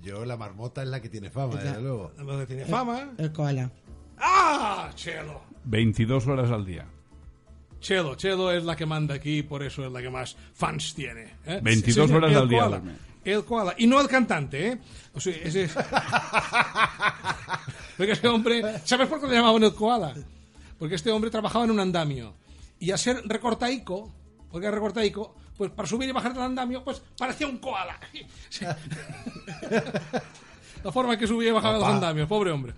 Yo, 0.01 0.23
la 0.25 0.37
marmota 0.37 0.81
es 0.83 0.87
la 0.89 1.01
que 1.01 1.09
tiene 1.09 1.29
fama, 1.29 1.55
desde 1.55 1.81
luego. 1.81 2.11
Lo 2.17 2.37
que 2.39 2.45
tiene 2.45 2.65
fama. 2.65 3.11
El 3.17 3.31
koala. 3.33 3.69
¡Ah! 4.19 4.89
Chelo. 4.95 5.41
22 5.65 6.25
horas 6.27 6.49
al 6.49 6.65
día. 6.65 6.85
Chelo, 7.79 8.15
Chelo 8.15 8.51
es 8.51 8.63
la 8.63 8.75
que 8.75 8.85
manda 8.85 9.13
aquí, 9.15 9.43
por 9.43 9.61
eso 9.63 9.85
es 9.85 9.91
la 9.91 10.01
que 10.01 10.09
más 10.09 10.35
fans 10.53 10.95
tiene. 10.95 11.35
¿eh? 11.45 11.59
22 11.61 12.07
señor, 12.07 12.23
horas 12.23 12.31
el 12.31 12.37
al 12.37 12.49
día. 12.49 12.81
El 13.33 13.43
koala. 13.45 13.73
Y 13.77 13.87
no 13.87 13.99
el 13.99 14.07
cantante, 14.07 14.67
¿eh? 14.69 14.77
O 15.13 15.19
sea, 15.19 15.33
ese... 15.35 15.69
Porque 17.97 18.11
ese 18.13 18.27
hombre... 18.27 18.61
¿Sabes 18.85 19.07
por 19.07 19.19
qué 19.19 19.27
le 19.27 19.35
llamaban 19.35 19.63
el 19.63 19.73
koala? 19.73 20.13
Porque 20.77 20.95
este 20.95 21.11
hombre 21.11 21.31
trabajaba 21.31 21.65
en 21.65 21.71
un 21.71 21.79
andamio. 21.79 22.33
Y 22.79 22.91
a 22.91 22.97
ser 22.97 23.23
recortaico, 23.25 24.13
porque 24.51 24.67
era 24.67 24.75
recortaico, 24.75 25.35
pues 25.57 25.71
para 25.71 25.87
subir 25.87 26.07
y 26.07 26.11
bajar 26.11 26.33
del 26.33 26.43
andamio, 26.43 26.83
pues 26.83 27.01
parecía 27.17 27.47
un 27.47 27.57
koala. 27.57 27.99
La 30.83 30.91
forma 30.91 31.13
en 31.13 31.19
que 31.19 31.27
subía 31.27 31.49
y 31.49 31.53
bajaba 31.53 31.79
los 31.79 31.87
andamios, 31.87 32.27
pobre 32.27 32.51
hombre. 32.51 32.73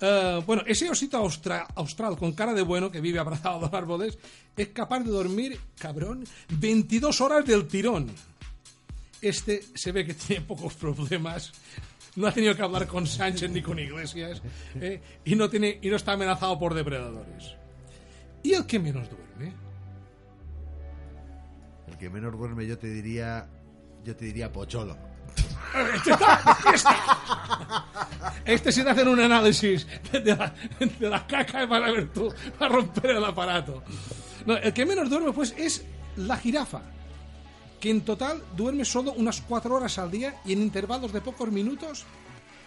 Eh, 0.00 0.42
bueno, 0.46 0.62
ese 0.66 0.90
osito 0.90 1.18
austra- 1.18 1.66
austral 1.76 2.16
con 2.16 2.32
cara 2.32 2.52
de 2.52 2.62
bueno 2.62 2.90
que 2.90 3.00
vive 3.00 3.18
abrazado 3.18 3.58
a 3.58 3.60
los 3.62 3.72
árboles 3.72 4.18
es 4.56 4.68
capaz 4.68 5.00
de 5.00 5.10
dormir, 5.10 5.58
cabrón, 5.78 6.24
22 6.50 7.20
horas 7.20 7.44
del 7.46 7.66
tirón. 7.68 8.08
Este 9.20 9.62
se 9.74 9.92
ve 9.92 10.06
que 10.06 10.14
tiene 10.14 10.44
pocos 10.44 10.74
problemas. 10.74 11.52
No 12.16 12.26
ha 12.26 12.32
tenido 12.32 12.54
que 12.56 12.62
hablar 12.62 12.86
con 12.86 13.06
Sánchez 13.06 13.50
ni 13.50 13.62
con 13.62 13.78
Iglesias. 13.78 14.42
¿eh? 14.80 15.00
Y, 15.24 15.34
no 15.34 15.48
tiene, 15.48 15.78
y 15.82 15.88
no 15.88 15.96
está 15.96 16.12
amenazado 16.12 16.58
por 16.58 16.74
depredadores. 16.74 17.54
¿Y 18.42 18.54
el 18.54 18.66
que 18.66 18.78
menos 18.78 19.08
duerme? 19.08 19.52
El 21.86 21.96
que 21.96 22.10
menos 22.10 22.36
duerme, 22.36 22.66
yo 22.66 22.78
te 22.78 22.88
diría. 22.88 23.48
Yo 24.04 24.16
te 24.16 24.24
diría 24.24 24.52
Pocholo. 24.52 24.96
Este 28.44 28.72
si 28.72 28.82
te 28.82 28.90
hacen 28.90 29.08
un 29.08 29.20
análisis 29.20 29.86
de 30.10 30.34
la, 30.34 30.54
de 30.78 31.10
la 31.10 31.26
caca 31.26 31.68
para 31.68 31.92
ver 31.92 32.08
tú, 32.12 32.32
para 32.58 32.74
romper 32.74 33.10
el 33.10 33.24
aparato. 33.24 33.82
No, 34.46 34.56
el 34.56 34.72
que 34.72 34.86
menos 34.86 35.10
duerme, 35.10 35.32
pues, 35.32 35.54
es 35.58 35.84
la 36.16 36.36
jirafa, 36.36 36.80
que 37.80 37.90
en 37.90 38.02
total 38.02 38.42
duerme 38.56 38.84
solo 38.84 39.12
unas 39.12 39.40
cuatro 39.40 39.74
horas 39.74 39.98
al 39.98 40.10
día 40.10 40.40
y 40.44 40.52
en 40.52 40.62
intervalos 40.62 41.12
de 41.12 41.20
pocos 41.20 41.50
minutos 41.50 42.04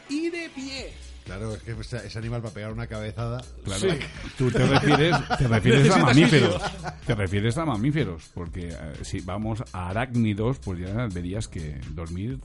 y 0.10 0.30
de 0.30 0.50
pie. 0.50 0.94
Claro, 1.26 1.54
es 1.54 1.62
que 1.62 1.72
ese, 1.72 2.18
animal 2.18 2.42
para 2.42 2.54
pegar 2.54 2.74
una 2.74 2.88
cabezada. 2.88 3.42
Claro. 3.64 3.92
Sí. 3.92 4.00
Tú 4.38 4.52
te 4.52 4.66
refieres, 4.66 5.16
te 5.38 5.48
refieres 5.48 5.92
a 5.92 5.98
mamíferos. 5.98 6.62
Te 7.06 7.16
refieres 7.16 7.58
a 7.58 7.66
mamíferos. 7.66 8.32
Porque 8.34 8.70
eh, 8.70 8.94
si 9.04 9.20
vamos 9.22 9.64
a 9.72 9.90
arácnidos, 9.90 10.60
pues 10.60 10.80
ya 10.80 11.08
verías 11.12 11.48
que 11.48 11.80
dormir. 11.92 12.40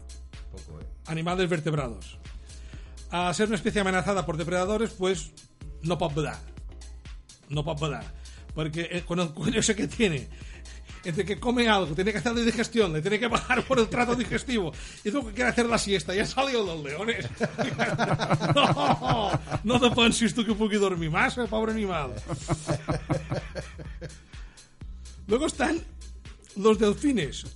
Animales 1.07 1.49
vertebrados. 1.49 2.19
A 3.11 3.33
ser 3.35 3.47
una 3.47 3.57
especie 3.57 3.81
amenazada 3.81 4.27
por 4.27 4.37
depredadores, 4.37 4.91
pues 4.91 5.33
no 5.83 5.97
pot 5.97 6.15
volar. 6.15 6.39
No 7.49 7.65
pot 7.65 7.79
volar. 7.79 8.05
Porque 8.55 8.89
eh, 8.91 9.03
con 9.07 9.21
el 9.21 9.31
cuello 9.31 9.61
ese 9.61 9.75
que 9.75 9.87
tiene, 9.87 10.29
entre 11.07 11.25
que 11.25 11.39
come 11.39 11.69
algo, 11.69 11.95
tiene 11.95 12.13
que 12.13 12.19
hacer 12.19 12.35
la 12.35 12.43
digestión, 12.43 12.93
le 12.93 13.01
tiene 13.01 13.19
que 13.19 13.29
bajar 13.29 13.65
por 13.65 13.79
el 13.79 13.89
trato 13.89 14.15
digestivo, 14.15 14.73
y 15.05 15.11
luego 15.11 15.29
que 15.29 15.35
quiere 15.35 15.51
hacer 15.51 15.67
la 15.67 15.79
siesta, 15.79 16.15
ya 16.15 16.27
salió 16.27 16.65
los 16.65 16.83
leones. 16.83 17.27
No, 18.55 19.31
no 19.65 19.81
te 19.81 19.91
pensis 19.95 20.35
tú 20.35 20.45
que 20.45 20.55
pugui 20.55 20.77
dormir 20.77 21.11
más, 21.11 21.37
eh, 21.39 21.47
pobre 21.49 21.73
animal. 21.73 22.15
Luego 25.27 25.47
están 25.47 25.81
los 26.57 26.79
delfines, 26.79 27.47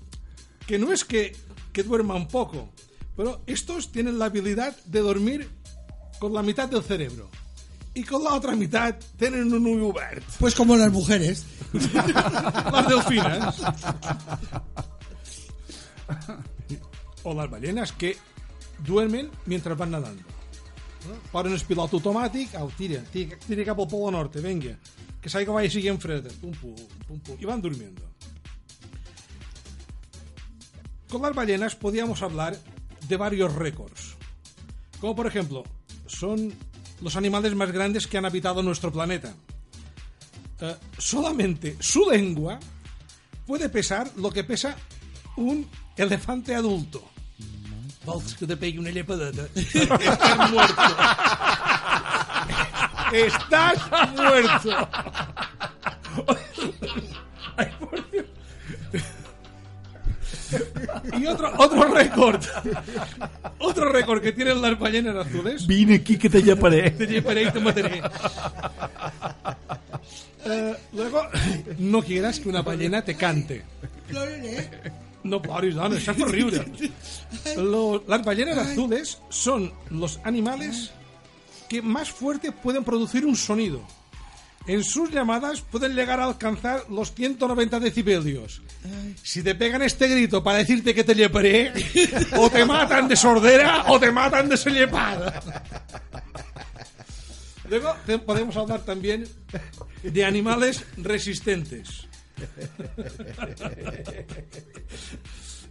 que 0.67 0.79
no 0.79 0.93
es 0.93 1.05
que, 1.05 1.37
que 1.73 1.83
duerman 1.83 2.29
poco, 2.29 2.71
pero 3.17 3.43
estos 3.47 3.91
tienen 3.93 4.19
la 4.19 4.27
habilidad 4.27 4.77
de 4.85 5.01
dormir 5.01 5.49
con 6.19 6.35
la 6.35 6.43
mitad 6.43 6.69
del 6.69 6.83
cerebro. 6.83 7.31
Y 8.01 8.03
con 8.03 8.25
la 8.25 8.33
otra 8.33 8.57
mitad 8.57 8.97
tienen 9.19 9.53
un 9.53 9.67
ull 9.67 9.83
obert. 9.83 10.25
Pues 10.39 10.55
como 10.55 10.75
las 10.75 10.91
mujeres. 10.91 11.45
Las 11.93 12.89
delfinas. 12.89 13.61
O 17.25 17.35
las 17.35 17.51
ballenas 17.51 17.93
que 17.93 18.17
duermen 18.79 19.29
mientras 19.45 19.77
van 19.77 19.91
nadando. 19.91 20.23
No? 20.23 21.15
Posen 21.31 21.53
el 21.53 21.61
pilot 21.61 21.93
automàtic, 21.93 22.55
au, 22.57 22.71
tira, 22.71 23.03
tira, 23.13 23.37
tira 23.47 23.67
cap 23.69 23.79
al 23.79 23.87
Polo 23.87 24.11
Norte, 24.11 24.41
venga. 24.41 24.79
Que 25.21 25.29
s'aigua 25.29 25.61
vaya 25.61 25.69
siguiendo 25.69 26.01
freda. 26.01 26.31
Pum, 26.41 26.53
pum, 26.53 26.75
pum, 27.07 27.21
pum. 27.21 27.37
Y 27.39 27.45
van 27.45 27.61
durmiendo. 27.61 28.01
Con 31.11 31.21
las 31.21 31.35
ballenas 31.35 31.77
podíamos 31.77 32.23
hablar 32.23 32.57
de 33.07 33.17
varios 33.19 33.55
récords. 33.55 34.17
Como 35.01 35.15
por 35.15 35.27
ejemplo, 35.27 35.65
son 36.07 36.55
los 37.01 37.17
animales 37.17 37.55
más 37.55 37.73
grandes 37.73 38.07
que 38.07 38.19
han 38.19 38.25
habitado 38.25 38.63
nuestro 38.63 38.93
planeta. 38.93 39.33
Eh, 40.61 40.77
solamente 40.99 41.77
su 41.81 42.09
lengua 42.11 42.59
puede 43.47 43.69
pesar 43.69 44.11
lo 44.17 44.31
que 44.31 44.45
pesa 44.45 44.77
un 45.37 45.69
elefante 45.97 46.55
adulto. 46.55 47.03
Vols 48.05 48.35
que 48.35 48.47
te 48.47 48.57
pegue 48.57 48.79
una 48.79 48.91
llepadeta? 48.91 49.47
Estás 49.55 50.51
muerto. 50.51 50.83
Estás 53.13 53.91
muerto. 54.17 54.89
Ay, 57.57 57.67
por 57.79 58.11
Dios. 58.11 58.27
Y 61.19 61.27
otro, 61.27 61.53
otro 61.59 61.85
récord. 61.95 62.43
Otro 63.81 63.93
récord 63.93 64.21
que 64.23 64.33
tienen 64.33 64.61
las 64.61 64.79
ballenas 64.79 65.17
azules. 65.27 65.67
Vine 65.67 65.97
aquí 65.97 66.19
que 66.19 66.29
te 66.29 66.43
llamaré. 66.43 66.91
Te 67.01 67.07
llevaré 67.07 67.45
y 67.45 67.51
te 67.51 67.61
mataré. 67.61 68.03
Eh, 70.45 70.75
luego, 70.93 71.23
no 71.79 72.03
quieras 72.03 72.41
que 72.41 72.49
una 72.49 72.63
ballena 72.63 73.03
te 73.03 73.15
cante. 73.15 73.63
No 75.23 75.41
pares, 75.43 75.75
per 75.75 76.29
riure. 76.31 76.65
Lo- 77.57 78.03
las 78.09 78.25
ballenas 78.25 78.57
azules 78.59 79.19
son 79.29 79.73
los 79.91 80.19
animales 80.25 80.91
que 81.69 81.83
más 81.83 82.11
fuerte 82.11 82.53
pueden 82.53 82.85
producir 82.85 83.25
un 83.27 83.37
sonido. 83.37 83.83
En 84.67 84.83
sus 84.85 85.11
llamadas 85.11 85.61
pueden 85.63 85.95
llegar 85.95 86.21
a 86.21 86.25
alcanzar 86.27 86.85
los 86.91 87.13
190 87.15 87.81
decibelios. 87.81 88.63
Si 89.23 89.43
te 89.43 89.55
pegan 89.55 89.83
este 89.83 90.09
grito 90.09 90.43
para 90.43 90.59
decirte 90.59 90.95
que 90.95 91.05
te 91.05 91.15
llevaré, 91.15 91.73
o 92.37 92.51
te 92.51 92.65
matan 92.65 93.09
de 93.09 93.17
sordera 93.17 93.85
o 93.89 94.01
te 94.01 94.11
matan 94.11 94.49
de 94.49 94.57
sellepada. 94.57 95.41
Luego 97.69 97.95
podemos 98.27 98.57
hablar 98.57 98.85
también 98.85 99.29
de 100.03 100.25
animales 100.25 100.85
resistentes. 100.97 102.09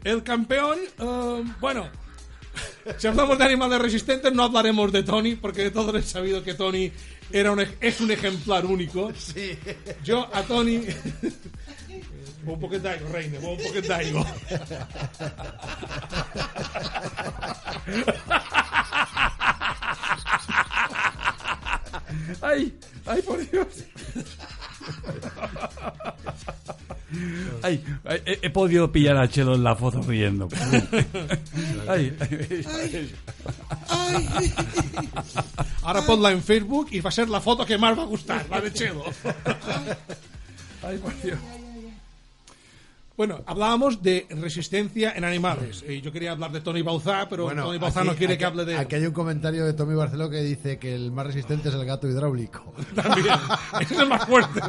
El 0.03 0.24
campeón, 0.24 0.78
eh, 0.97 1.43
bueno, 1.60 1.89
si 2.97 3.07
hablamos 3.07 3.38
de 3.38 3.43
animales 3.43 3.82
resistentes 3.82 4.32
no 4.32 4.43
hablaremos 4.43 4.91
de 4.91 5.03
Tony, 5.03 5.36
porque 5.36 5.64
de 5.64 5.72
todos 5.72 5.93
es 5.95 6.05
sabido 6.05 6.43
que 6.43 6.53
Tony 6.53 6.91
era 7.32 7.51
un, 7.51 7.66
es 7.82 7.99
un 7.99 8.12
ejemplar 8.12 8.66
único. 8.66 9.12
Yo 10.03 10.30
a 10.34 10.43
Tony... 10.43 10.82
un 12.54 12.60
poquet 12.60 12.80
d'aigua, 12.80 13.10
reina, 13.14 13.39
un 13.39 13.58
poquet 13.58 13.82
d'aigua. 13.88 14.26
Ay, 22.41 22.74
ay, 23.06 23.22
por 23.22 23.38
Dios. 23.50 23.68
Ay, 27.64 27.84
ay, 28.06 28.22
he, 28.26 28.39
he 28.43 28.50
podido 28.50 28.91
pillar 28.91 29.18
a 29.18 29.28
Chelo 29.28 29.56
en 29.56 29.64
la 29.64 29.76
foto 29.76 30.02
riendo. 30.02 30.47
Ay, 31.88 32.16
ay, 32.20 33.12
Ay, 33.89 34.54
Ahora 35.82 36.02
ponla 36.04 36.32
en 36.32 36.43
Facebook 36.43 36.88
y 36.91 37.02
va 37.02 37.10
a 37.10 37.12
ser 37.12 37.30
la 37.30 37.41
foto 37.41 37.66
que 37.66 37.78
más 37.78 37.97
va 37.97 38.04
a 38.04 38.06
gustar, 38.06 38.45
la 38.50 38.62
de 38.62 38.72
Chelo. 38.72 39.04
ay, 40.84 40.97
por 41.00 41.22
Dios. 41.22 41.39
Bueno, 43.20 43.43
hablábamos 43.47 44.01
de 44.01 44.28
resistencia 44.30 45.11
en 45.13 45.26
animales. 45.26 45.84
Eh, 45.86 45.99
yo 45.99 46.09
quería 46.09 46.32
hablar 46.32 46.53
de 46.53 46.61
Tony 46.61 46.82
Bauzá, 46.84 47.28
pero 47.28 47.49
Tony 47.53 47.78
Bauzá 47.78 48.01
no 48.01 48.15
quiere 48.15 48.38
que 48.38 48.45
hable 48.45 48.63
de. 48.63 48.78
Aquí 48.78 48.95
hay 48.95 49.05
un 49.05 49.11
comentario 49.11 49.65
de 49.65 49.74
Tommy 49.74 49.93
Barceló 49.93 50.30
que 50.30 50.41
dice 50.41 50.80
que 50.80 50.95
el 50.95 51.11
más 51.11 51.28
resistente 51.28 51.67
es 51.67 51.76
el 51.76 51.84
gato 51.84 52.07
hidráulico. 52.07 52.74
También. 52.95 53.36
Ese 53.82 53.93
es 53.93 53.99
el 53.99 54.07
más 54.07 54.26
fuerte. 54.26 54.61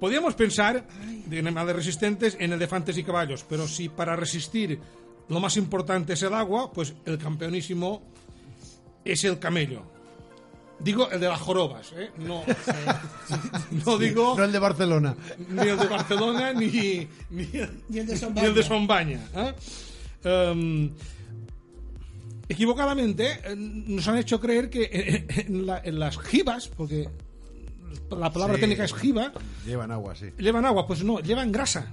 Podríamos 0.00 0.32
pensar 0.32 0.86
de 1.26 1.38
animales 1.38 1.76
resistentes 1.76 2.38
en 2.40 2.54
elefantes 2.54 2.96
y 2.96 3.04
caballos, 3.04 3.44
pero 3.46 3.68
si 3.68 3.90
para 3.90 4.16
resistir 4.16 4.80
lo 5.28 5.38
más 5.38 5.58
importante 5.58 6.14
es 6.14 6.22
el 6.22 6.32
agua, 6.32 6.72
pues 6.72 6.94
el 7.04 7.18
campeonísimo 7.18 8.00
es 9.04 9.22
el 9.24 9.38
camello. 9.38 9.99
Digo 10.82 11.10
el 11.10 11.20
de 11.20 11.28
las 11.28 11.40
jorobas, 11.40 11.92
¿eh? 11.96 12.10
No, 12.18 12.42
no 13.86 13.98
digo 13.98 14.34
No 14.36 14.44
el 14.44 14.52
de 14.52 14.58
Barcelona. 14.58 15.14
ni 15.48 15.68
el 15.68 15.78
de 15.78 15.86
Barcelona 15.86 16.52
ni, 16.54 16.66
ni, 17.30 17.48
Ni 17.88 17.98
el 17.98 18.06
de 18.06 18.16
Son 18.16 18.34
ni 18.34 18.40
el 18.40 18.54
de 18.54 18.60
Baña. 18.62 18.68
Son 18.68 18.86
Baña, 18.86 19.20
¿eh? 19.36 19.54
Em, 20.24 20.90
equivocadamente 22.48 23.40
eh, 23.44 23.54
nos 23.56 24.06
han 24.08 24.18
hecho 24.18 24.40
creer 24.40 24.68
que 24.70 25.26
en, 25.38 25.54
en 25.56 25.66
la- 25.66 25.80
en 25.84 25.98
las 25.98 26.18
jibas, 26.18 26.68
porque 26.68 27.08
la 28.10 28.32
palabra 28.32 28.54
Sí. 28.56 28.60
técnica 28.62 28.84
es 28.84 28.94
jiba, 28.94 29.32
Llevan 29.66 29.92
agua, 29.92 30.14
sí. 30.16 30.26
llevan 30.38 30.64
agua. 30.64 30.86
Pues 30.86 31.04
no, 31.04 31.20
llevan 31.20 31.52
grasa. 31.52 31.92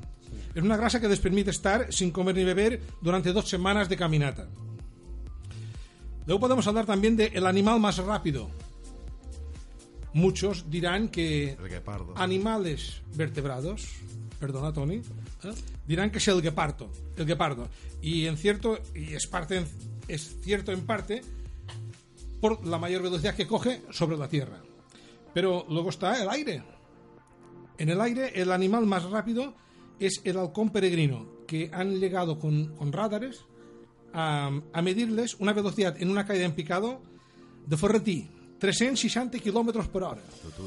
Es 0.55 0.63
una 0.63 0.75
grasa 0.77 0.99
que 0.99 1.07
les 1.07 1.19
permite 1.19 1.51
estar 1.51 1.91
sin 1.93 2.09
comer 2.11 2.35
ni 2.35 2.43
beber 2.43 2.81
durante 3.01 3.31
dos 3.33 3.47
semanas 3.47 3.87
de 3.89 3.97
caminata. 3.97 4.47
Luego 6.25 6.39
podemos 6.41 6.65
hablar 6.67 6.85
también 6.85 7.15
del 7.15 7.45
animal 7.45 7.79
más 7.79 7.97
rápido. 7.99 8.49
Muchos 10.13 10.69
dirán 10.69 11.09
que 11.09 11.57
guepardo. 11.69 12.13
animales 12.17 13.01
vertebrados, 13.15 13.87
perdona 14.39 14.73
Tony, 14.73 14.95
¿eh? 14.95 15.53
dirán 15.85 16.11
que 16.11 16.17
es 16.17 16.27
el 16.27 16.41
guepardo, 16.41 16.89
el 17.15 17.25
guepardo. 17.25 17.67
Y 18.01 18.25
en 18.25 18.37
cierto, 18.37 18.79
y 18.95 19.13
es 19.13 19.27
parte, 19.27 19.65
es 20.07 20.37
cierto 20.41 20.71
en 20.71 20.85
parte 20.85 21.21
por 22.41 22.65
la 22.65 22.77
mayor 22.77 23.01
velocidad 23.03 23.35
que 23.35 23.47
coge 23.47 23.81
sobre 23.91 24.17
la 24.17 24.27
tierra. 24.27 24.61
Pero 25.33 25.65
luego 25.69 25.89
está 25.89 26.21
el 26.21 26.29
aire. 26.29 26.63
En 27.77 27.89
el 27.89 28.01
aire 28.01 28.31
el 28.35 28.51
animal 28.51 28.85
más 28.85 29.03
rápido 29.03 29.53
es 29.99 30.21
el 30.23 30.37
halcón 30.37 30.71
peregrino, 30.71 31.27
que 31.47 31.69
han 31.73 31.99
llegado 31.99 32.39
con, 32.39 32.75
con 32.75 32.91
radares 32.91 33.45
a, 34.13 34.51
a 34.73 34.81
medirles 34.81 35.35
una 35.35 35.53
velocidad 35.53 35.95
en 36.01 36.09
una 36.09 36.25
caída 36.25 36.45
en 36.45 36.53
picado 36.53 37.01
de 37.65 37.77
Ferretí, 37.77 38.29
360 38.59 39.39
kilómetros 39.39 39.87
por 39.87 40.03
hora. 40.03 40.21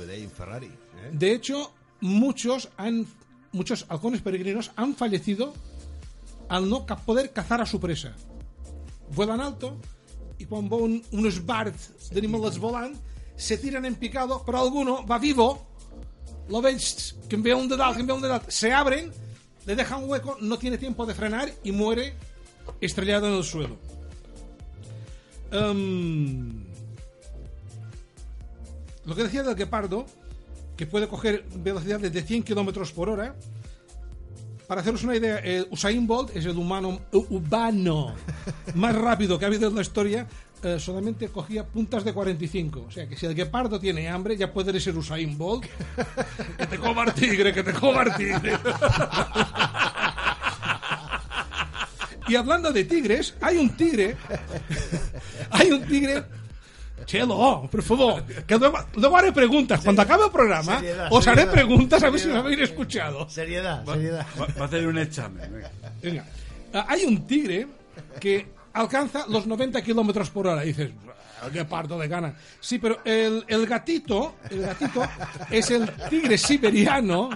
En 0.08 0.30
Ferrari. 0.30 0.66
¿eh? 0.66 1.10
De 1.12 1.32
hecho, 1.32 1.72
muchos 2.00 2.68
han 2.76 3.06
muchos 3.52 3.84
halcones 3.88 4.20
peregrinos 4.20 4.70
han 4.76 4.94
fallecido 4.94 5.52
al 6.48 6.68
no 6.68 6.86
poder 6.86 7.32
cazar 7.32 7.60
a 7.60 7.66
su 7.66 7.80
presa. 7.80 8.14
Vuelan 9.14 9.40
alto 9.40 9.76
y 10.38 10.46
cuando 10.46 10.76
un, 10.76 11.02
unos 11.12 11.44
bards 11.44 12.10
de 12.10 12.18
animales 12.18 12.58
volan 12.58 12.92
se 13.36 13.58
tiran 13.58 13.84
en 13.84 13.94
picado, 13.94 14.42
pero 14.44 14.58
alguno 14.58 15.06
va 15.06 15.18
vivo, 15.18 15.66
lo 16.48 16.60
ves 16.60 17.16
que 17.28 17.36
envía 17.36 17.56
un 17.56 17.68
dedal, 17.68 17.94
que 17.94 18.00
envía 18.00 18.14
un 18.14 18.22
dedal, 18.22 18.42
se 18.48 18.72
abren, 18.72 19.10
le 19.66 19.76
dejan 19.76 20.02
un 20.02 20.10
hueco, 20.10 20.36
no 20.40 20.58
tiene 20.58 20.78
tiempo 20.78 21.06
de 21.06 21.14
frenar 21.14 21.50
y 21.64 21.72
muere 21.72 22.14
estrellado 22.80 23.28
en 23.28 23.34
el 23.34 23.44
suelo. 23.44 23.76
Em, 25.52 26.69
lo 29.10 29.16
que 29.16 29.24
decía 29.24 29.42
del 29.42 29.56
guepardo, 29.56 30.06
que 30.76 30.86
puede 30.86 31.08
coger 31.08 31.44
velocidades 31.56 32.12
de 32.12 32.22
100 32.22 32.44
kilómetros 32.44 32.92
por 32.92 33.08
hora. 33.08 33.34
Para 34.68 34.82
haceros 34.82 35.02
una 35.02 35.16
idea, 35.16 35.38
el 35.38 35.66
Usain 35.72 36.06
Bolt 36.06 36.36
es 36.36 36.46
el 36.46 36.56
humano, 36.56 37.00
u- 37.12 37.26
humano 37.28 38.14
más 38.76 38.94
rápido 38.94 39.36
que 39.36 39.44
ha 39.44 39.48
habido 39.48 39.68
en 39.68 39.74
la 39.74 39.82
historia. 39.82 40.28
eh, 40.62 40.78
solamente 40.78 41.26
cogía 41.28 41.66
puntas 41.66 42.04
de 42.04 42.12
45. 42.12 42.84
O 42.86 42.90
sea 42.92 43.08
que 43.08 43.16
si 43.16 43.26
el 43.26 43.34
guepardo 43.34 43.80
tiene 43.80 44.08
hambre, 44.08 44.36
ya 44.36 44.52
puede 44.52 44.78
ser 44.78 44.96
Usain 44.96 45.36
Bolt. 45.36 45.66
que 46.58 46.66
te 46.68 46.78
coma 46.78 47.02
el 47.02 47.14
tigre, 47.14 47.52
que 47.52 47.64
te 47.64 47.72
coma 47.72 48.02
el 48.04 48.14
tigre. 48.14 48.52
y 52.28 52.36
hablando 52.36 52.70
de 52.70 52.84
tigres, 52.84 53.34
hay 53.40 53.56
un 53.58 53.70
tigre. 53.76 54.16
hay 55.50 55.72
un 55.72 55.84
tigre 55.84 56.22
Chelo, 57.06 57.68
por 57.70 57.82
favor, 57.82 58.22
que 58.24 58.56
luego, 58.58 58.78
luego 58.94 59.16
haré 59.16 59.32
preguntas. 59.32 59.80
Cuando 59.82 60.02
acabe 60.02 60.24
el 60.26 60.30
programa, 60.30 60.76
Seriedad, 60.78 61.08
os 61.10 61.26
haré 61.26 61.36
seriedad. 61.42 61.52
preguntas 61.52 62.02
a 62.02 62.10
ver 62.10 62.20
si 62.20 62.28
me 62.28 62.36
habéis 62.38 62.60
escuchado. 62.60 63.28
Seriedad, 63.28 63.84
seriedad. 63.84 64.26
Va, 64.40 64.46
va 64.46 64.62
a 64.62 64.64
hacer 64.66 64.86
un 64.86 64.98
examen. 64.98 65.52
venga. 65.52 65.70
Venga. 66.02 66.24
Ah, 66.72 66.86
Hay 66.88 67.04
un 67.04 67.26
tigre 67.26 67.66
que 68.20 68.46
alcanza 68.72 69.24
los 69.28 69.46
90 69.46 69.82
kilómetros 69.82 70.30
por 70.30 70.46
hora. 70.46 70.64
Y 70.64 70.68
dices, 70.68 70.90
"Ah, 71.42 71.48
qué 71.52 71.64
parto 71.64 71.98
de 71.98 72.06
gana. 72.06 72.34
Sí, 72.60 72.78
pero 72.78 73.00
el, 73.04 73.44
el 73.48 73.66
gatito, 73.66 74.36
el 74.50 74.60
gatito 74.62 75.02
es 75.50 75.70
el 75.70 75.90
tigre 76.08 76.38
siberiano, 76.38 77.30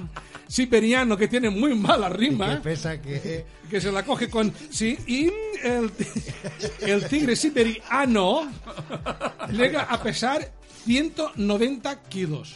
siberiano 0.55 1.17
que 1.17 1.27
tiene 1.27 1.51
muy 1.51 1.75
mala 1.75 2.09
Que 2.09 2.17
rima. 2.17 2.63
pesa 2.63 3.03
que... 3.03 3.45
que 3.71 3.81
se 3.81 3.91
la 3.91 4.05
coge 4.05 4.31
con 4.31 4.53
sí 4.71 4.97
y 5.09 5.25
el, 5.67 5.91
el 6.81 7.09
tigre 7.09 7.35
siberiano 7.35 8.49
llega 9.51 9.83
a 9.83 10.01
pesar 10.01 10.49
190 10.85 12.03
kilos 12.05 12.55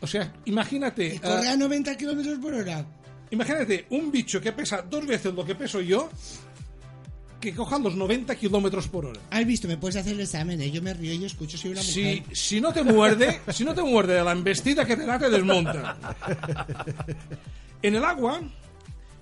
o 0.00 0.06
sea 0.06 0.32
imagínate 0.46 1.16
Y 1.16 1.18
corre 1.18 1.48
ah, 1.48 1.52
a 1.52 1.56
90 1.56 1.96
kilómetros 1.98 2.38
por 2.38 2.54
hora. 2.54 2.86
imagínate 3.30 3.86
un 3.90 4.10
bicho 4.10 4.40
que 4.40 4.52
pesa 4.52 4.80
dos 4.80 5.04
veces 5.06 5.34
lo 5.34 5.44
que 5.44 5.54
peso 5.54 5.80
yo 5.82 6.08
que 7.40 7.54
coja 7.54 7.78
los 7.78 7.94
90 7.94 8.34
kilómetros 8.36 8.88
por 8.88 9.06
hora. 9.06 9.20
Has 9.30 9.46
visto, 9.46 9.68
me 9.68 9.76
puedes 9.76 9.96
hacer 9.96 10.14
el 10.14 10.20
examen, 10.20 10.60
¿eh? 10.60 10.70
Yo 10.70 10.82
me 10.82 10.92
río 10.94 11.12
y 11.14 11.24
escucho, 11.24 11.56
soy 11.56 11.70
una 11.72 11.82
si, 11.82 12.02
mujer. 12.02 12.36
si 12.36 12.60
no 12.60 12.72
te 12.72 12.82
muerde 12.82 13.40
si 13.52 13.64
no 13.64 13.74
te 13.74 13.82
muerde 13.82 14.14
de 14.14 14.24
la 14.24 14.32
embestida 14.32 14.84
que 14.84 14.96
te 14.96 15.06
da 15.06 15.18
te 15.18 15.30
desmonta. 15.30 15.96
En 17.82 17.94
el 17.94 18.04
agua 18.04 18.40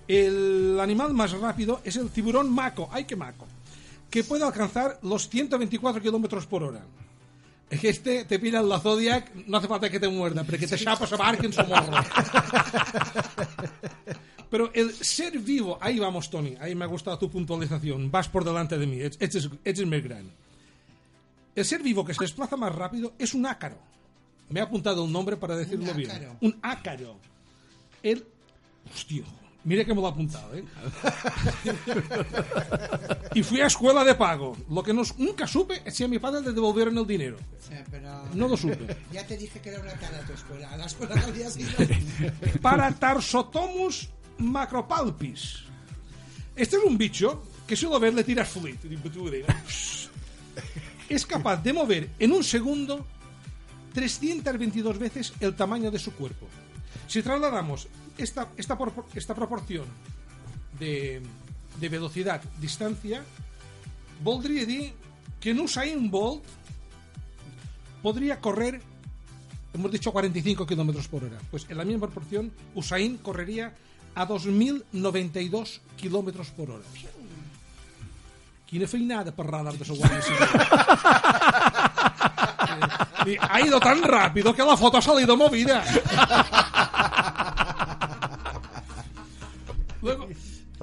el 0.08 0.78
animal 0.80 1.12
más 1.12 1.32
rápido 1.32 1.80
es 1.84 1.96
el 1.96 2.10
tiburón 2.10 2.50
maco 2.50 2.88
ay 2.92 3.04
qué 3.04 3.16
maco 3.16 3.46
que 4.08 4.24
puede 4.24 4.44
alcanzar 4.44 4.98
los 5.02 5.28
124 5.28 6.00
kilómetros 6.00 6.46
por 6.46 6.62
hora. 6.62 6.80
Es 7.68 7.80
que 7.80 7.88
este 7.88 8.24
te 8.24 8.38
pilla 8.38 8.60
en 8.60 8.68
la 8.68 8.78
Zodiac 8.78 9.34
no 9.46 9.58
hace 9.58 9.66
falta 9.66 9.90
que 9.90 9.98
te 9.98 10.08
muerda 10.08 10.44
pero 10.44 10.56
que 10.58 10.68
te 10.68 10.78
chapas 10.78 11.12
a 11.12 11.16
barque 11.16 11.46
en 11.46 11.52
su 11.52 11.62
morro 11.64 11.92
pero 14.56 14.72
el 14.72 14.88
ser 14.94 15.38
vivo 15.38 15.76
ahí 15.80 15.98
vamos 15.98 16.30
Tony 16.30 16.56
ahí 16.60 16.74
me 16.74 16.86
ha 16.86 16.88
gustado 16.88 17.18
tu 17.18 17.30
puntualización 17.30 18.10
vas 18.10 18.28
por 18.32 18.42
delante 18.42 18.78
de 18.78 18.86
mí 18.86 19.04
ets 19.04 19.78
el 19.84 19.86
més 19.86 20.02
gran 20.02 20.24
el 21.56 21.64
ser 21.64 21.82
vivo 21.82 22.04
que 22.04 22.12
se 22.12 22.22
desplaza 22.22 22.56
más 22.56 22.72
rápido 22.72 23.14
es 23.18 23.32
un 23.32 23.46
ácaro. 23.46 23.78
Me 24.50 24.60
he 24.60 24.62
apuntado 24.62 25.02
un 25.02 25.10
nombre 25.10 25.36
para 25.38 25.56
decirlo 25.56 25.92
bien. 25.94 26.10
ácaro. 26.10 26.36
Un 26.42 26.58
ácaro. 26.60 27.16
El. 28.02 28.24
Hostia, 28.94 29.24
mire 29.64 29.84
que 29.84 29.94
me 29.94 30.02
lo 30.02 30.06
he 30.06 30.10
apuntado, 30.10 30.54
¿eh? 30.54 30.64
y 33.34 33.42
fui 33.42 33.62
a 33.62 33.66
escuela 33.66 34.04
de 34.04 34.14
pago. 34.14 34.54
Lo 34.70 34.82
que 34.82 34.92
no, 34.92 35.02
nunca 35.16 35.46
supe 35.46 35.80
es 35.84 35.94
si 35.94 36.04
a 36.04 36.08
mi 36.08 36.18
padre 36.18 36.42
le 36.42 36.52
devolvieron 36.52 36.96
el 36.98 37.06
dinero. 37.06 37.38
Sea, 37.58 37.82
pero... 37.90 38.22
No 38.34 38.46
lo 38.46 38.56
supe. 38.56 38.94
Ya 39.12 39.26
te 39.26 39.38
dije 39.38 39.58
que 39.58 39.70
era 39.70 39.80
una 39.80 39.94
cara 39.94 40.20
tu 40.26 40.34
escuela. 40.34 40.70
A 40.70 40.76
la 40.76 40.84
escuela 40.84 41.14
que 41.14 41.24
habías 41.24 41.56
ido. 41.56 41.70
Para 42.60 42.92
Tarsotomus 42.92 44.10
macropalpis. 44.38 45.64
Este 46.54 46.76
es 46.76 46.82
un 46.84 46.96
bicho 46.96 47.42
que 47.66 47.76
solo 47.76 48.00
ver 48.00 48.14
le 48.14 48.24
tiras 48.24 48.48
fluid. 48.48 48.76
Es 51.08 51.26
capaz 51.26 51.62
de 51.62 51.72
mover 51.72 52.10
en 52.18 52.32
un 52.32 52.44
segundo 52.44 53.06
322 53.92 54.98
veces 54.98 55.32
el 55.40 55.54
tamaño 55.54 55.90
de 55.90 55.98
su 55.98 56.12
cuerpo. 56.12 56.46
Si 57.08 57.22
trasladamos 57.22 57.88
esta, 58.18 58.48
esta, 58.56 58.78
esta 59.14 59.34
proporción 59.34 59.86
de, 60.78 61.22
de 61.80 61.88
velocidad-distancia, 61.88 63.22
voldria 64.22 64.64
dir 64.64 64.92
que 65.40 65.50
en 65.50 65.60
Usain 65.60 66.10
Bolt 66.10 66.44
podría 68.02 68.40
correr, 68.40 68.80
hemos 69.74 69.90
dicho 69.90 70.12
45 70.12 70.66
kilómetros 70.66 71.08
por 71.08 71.24
hora. 71.24 71.38
Pues 71.50 71.66
en 71.68 71.76
la 71.76 71.84
misma 71.84 72.06
proporción, 72.06 72.52
Usain 72.74 73.18
correría 73.18 73.74
a 74.16 74.26
2.092 74.26 75.80
kilómetros 75.96 76.50
por 76.50 76.70
hora. 76.70 76.84
Quina 78.66 78.88
feinada 78.88 79.30
per 79.30 79.46
radar 79.46 79.76
de 79.76 79.84
guardia 79.84 80.22
civil. 80.22 80.40
Eh, 83.26 83.36
Ha 83.40 83.60
ido 83.60 83.80
tan 83.80 84.02
rápido 84.04 84.54
que 84.54 84.62
la 84.62 84.76
foto 84.76 84.98
ha 84.98 85.02
salido 85.02 85.36
movida. 85.36 85.82
Luego, 90.00 90.28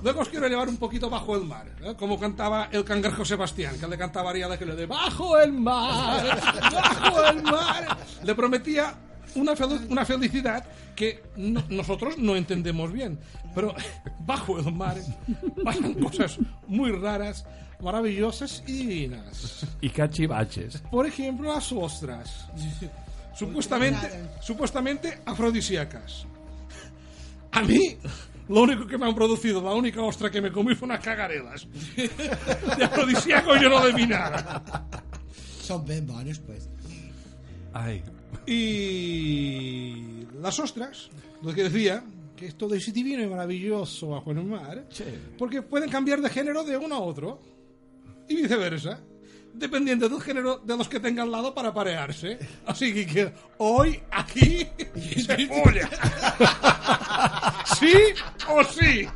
luego 0.02 0.20
os 0.22 0.28
quiero 0.28 0.48
llevar 0.50 0.68
un 0.68 0.76
poquito 0.76 1.10
bajo 1.10 1.38
el 1.38 1.46
mar, 1.46 1.68
¿eh? 1.82 1.96
como 1.98 2.20
cantaba 2.20 2.68
el 2.72 2.84
cangrejo 2.84 3.24
Sebastián, 3.24 3.80
que 3.80 3.88
le 3.88 3.98
cantaba 3.98 4.30
a 4.30 4.32
Ariada 4.32 4.60
que 4.60 4.66
le 4.66 4.76
de 4.76 4.86
bajo 4.86 5.40
el 5.40 5.54
mar, 5.54 6.38
bajo 6.74 7.24
el 7.28 7.44
mar. 7.44 7.98
Le 8.24 8.36
prometía 8.36 8.94
una, 9.36 9.54
fel- 9.54 9.90
una 9.90 10.06
felicidad 10.06 10.66
que 10.96 11.24
no- 11.38 11.64
nosotros 11.70 12.18
no 12.18 12.36
entendemos 12.36 12.92
bien, 12.92 13.20
pero 13.56 13.74
bajo 14.20 14.60
el 14.60 14.72
mar 14.74 14.98
pasan 15.64 15.94
cosas 15.96 16.38
muy 16.68 16.92
raras, 16.92 17.46
maravillosas 17.82 18.64
y 18.68 18.74
divinas. 18.86 19.66
Y 19.82 19.90
cachivaches. 19.90 20.78
Por 20.92 21.06
ejemplo, 21.06 21.54
las 21.54 21.72
ostras. 21.72 22.48
Supuestamente, 23.36 24.08
supuestamente 24.42 25.20
afrodisíacas. 25.26 26.26
A 27.52 27.62
mí, 27.64 27.98
lo 28.50 28.62
único 28.62 28.86
que 28.88 28.98
me 28.98 29.06
han 29.08 29.16
producido, 29.16 29.62
la 29.62 29.74
única 29.74 30.02
ostra 30.02 30.30
que 30.30 30.40
me 30.42 30.52
comí 30.52 30.76
fue 30.76 30.86
unas 30.88 31.04
cagarelas. 31.04 31.68
De 32.78 32.84
afrodisíaco 32.84 33.56
yo 33.58 33.70
no 33.70 33.84
debí 33.86 34.06
nada. 34.08 34.64
Son 35.62 35.84
bien 35.86 36.06
buenos, 36.06 36.40
pues. 36.40 36.70
Ay, 37.74 38.04
Y 38.46 40.28
las 40.42 40.60
ostras, 40.60 41.10
lo 41.42 41.54
que 41.54 41.64
decía, 41.64 42.04
que 42.36 42.48
es 42.48 42.56
todo 42.56 42.76
ese 42.76 42.92
divino 42.92 43.24
y 43.24 43.28
maravilloso 43.28 44.10
bajo 44.10 44.32
el 44.32 44.44
mar, 44.44 44.88
porque 45.38 45.62
pueden 45.62 45.90
cambiar 45.90 46.22
de 46.22 46.30
género 46.30 46.64
de 46.64 46.78
uno 46.78 46.96
a 46.96 47.00
otro 47.00 47.40
y 48.28 48.36
viceversa, 48.36 49.00
dependiendo 49.54 50.10
del 50.10 50.22
género 50.22 50.58
de 50.64 50.78
los 50.78 50.89
que 50.89 50.99
tenga 50.99 51.24
al 51.24 51.32
lado 51.32 51.54
para 51.54 51.74
parearse. 51.74 52.38
Así 52.66 53.06
que, 53.06 53.32
hoy 53.58 54.01
aquí 54.12 54.68
se 55.26 55.47
folla. 55.47 55.89
¿Sí 57.80 57.93
o 58.49 58.64
sí? 58.64 59.08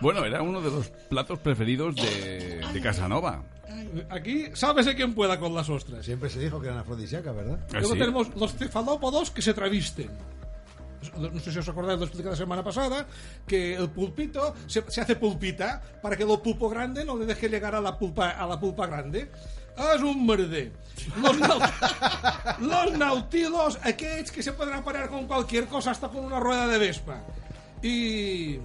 Bueno, 0.00 0.24
era 0.24 0.42
uno 0.42 0.60
de 0.60 0.70
los 0.70 0.88
platos 1.08 1.38
preferidos 1.38 1.96
de, 1.96 2.62
de 2.72 2.80
Casanova. 2.80 3.42
Aquí, 4.10 4.46
sábese 4.54 4.94
quién 4.94 5.14
pueda 5.14 5.38
con 5.38 5.54
las 5.54 5.68
ostras. 5.68 6.04
Siempre 6.04 6.30
se 6.30 6.40
dijo 6.40 6.60
que 6.60 6.66
eran 6.68 6.78
afrodisíacas, 6.78 7.34
¿verdad? 7.34 7.58
Luego 7.72 7.90
Así. 7.90 7.98
tenemos 7.98 8.34
los 8.36 8.54
cefalópodos 8.54 9.30
que 9.30 9.42
se 9.42 9.54
travisten. 9.54 10.10
No 11.14 11.40
sé 11.40 11.52
si 11.52 11.58
os 11.58 11.68
acordáis, 11.68 11.98
lo 11.98 12.06
expliqué 12.06 12.28
la 12.28 12.36
semana 12.36 12.64
pasada, 12.64 13.06
que 13.46 13.74
el 13.74 13.90
pulpito 13.90 14.54
se, 14.66 14.82
se 14.88 15.00
hace 15.00 15.16
pulpita 15.16 15.82
para 16.02 16.16
que 16.16 16.24
el 16.24 16.38
pulpo 16.40 16.68
grande 16.68 17.04
no 17.04 17.16
le 17.16 17.26
deje 17.26 17.48
llegar 17.48 17.74
a 17.74 17.80
la 17.80 17.98
pulpa, 17.98 18.30
a 18.30 18.46
la 18.46 18.58
pulpa 18.58 18.86
grande. 18.86 19.30
És 19.76 20.00
un 20.00 20.24
merder. 20.24 20.72
Los, 21.20 21.36
nau 21.36 21.60
los 22.70 22.92
nautilos, 22.96 23.78
aquells 23.84 24.32
que 24.32 24.42
se 24.42 24.52
pueden 24.52 24.74
aparear 24.74 25.10
con 25.10 25.26
cualquier 25.26 25.66
cosa, 25.66 25.90
hasta 25.90 26.08
con 26.08 26.24
una 26.24 26.40
rueda 26.40 26.66
de 26.66 26.78
Vespa. 26.78 27.20
Y... 27.82 28.58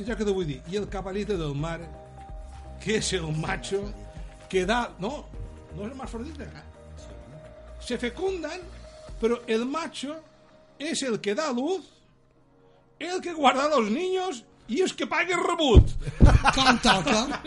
I 0.00 0.04
ja 0.08 0.16
que 0.16 0.24
t'ho 0.24 0.32
vull 0.32 0.48
dir, 0.48 0.62
i 0.72 0.78
el 0.80 0.88
caballito 0.88 1.36
del 1.36 1.52
mar, 1.52 1.82
que 2.80 2.96
és 2.96 3.12
el 3.12 3.28
macho, 3.36 3.84
que 4.48 4.64
da... 4.64 4.86
No, 4.98 5.26
no 5.76 5.84
és 5.84 5.90
hermafrodita. 5.90 6.48
Se 7.84 7.98
fecundan, 7.98 8.64
pero 9.20 9.42
el 9.46 9.66
macho 9.66 10.16
es 10.88 11.02
el 11.02 11.20
que 11.20 11.34
da 11.34 11.52
luz, 11.52 11.82
el 12.98 13.20
que 13.20 13.32
guarda 13.32 13.64
a 13.64 13.68
los 13.68 13.90
niños 13.90 14.44
y 14.68 14.80
es 14.80 14.92
que 14.92 15.06
paga 15.06 15.34
el 15.34 15.42
rebut. 15.42 15.88
Toca. 16.82 17.42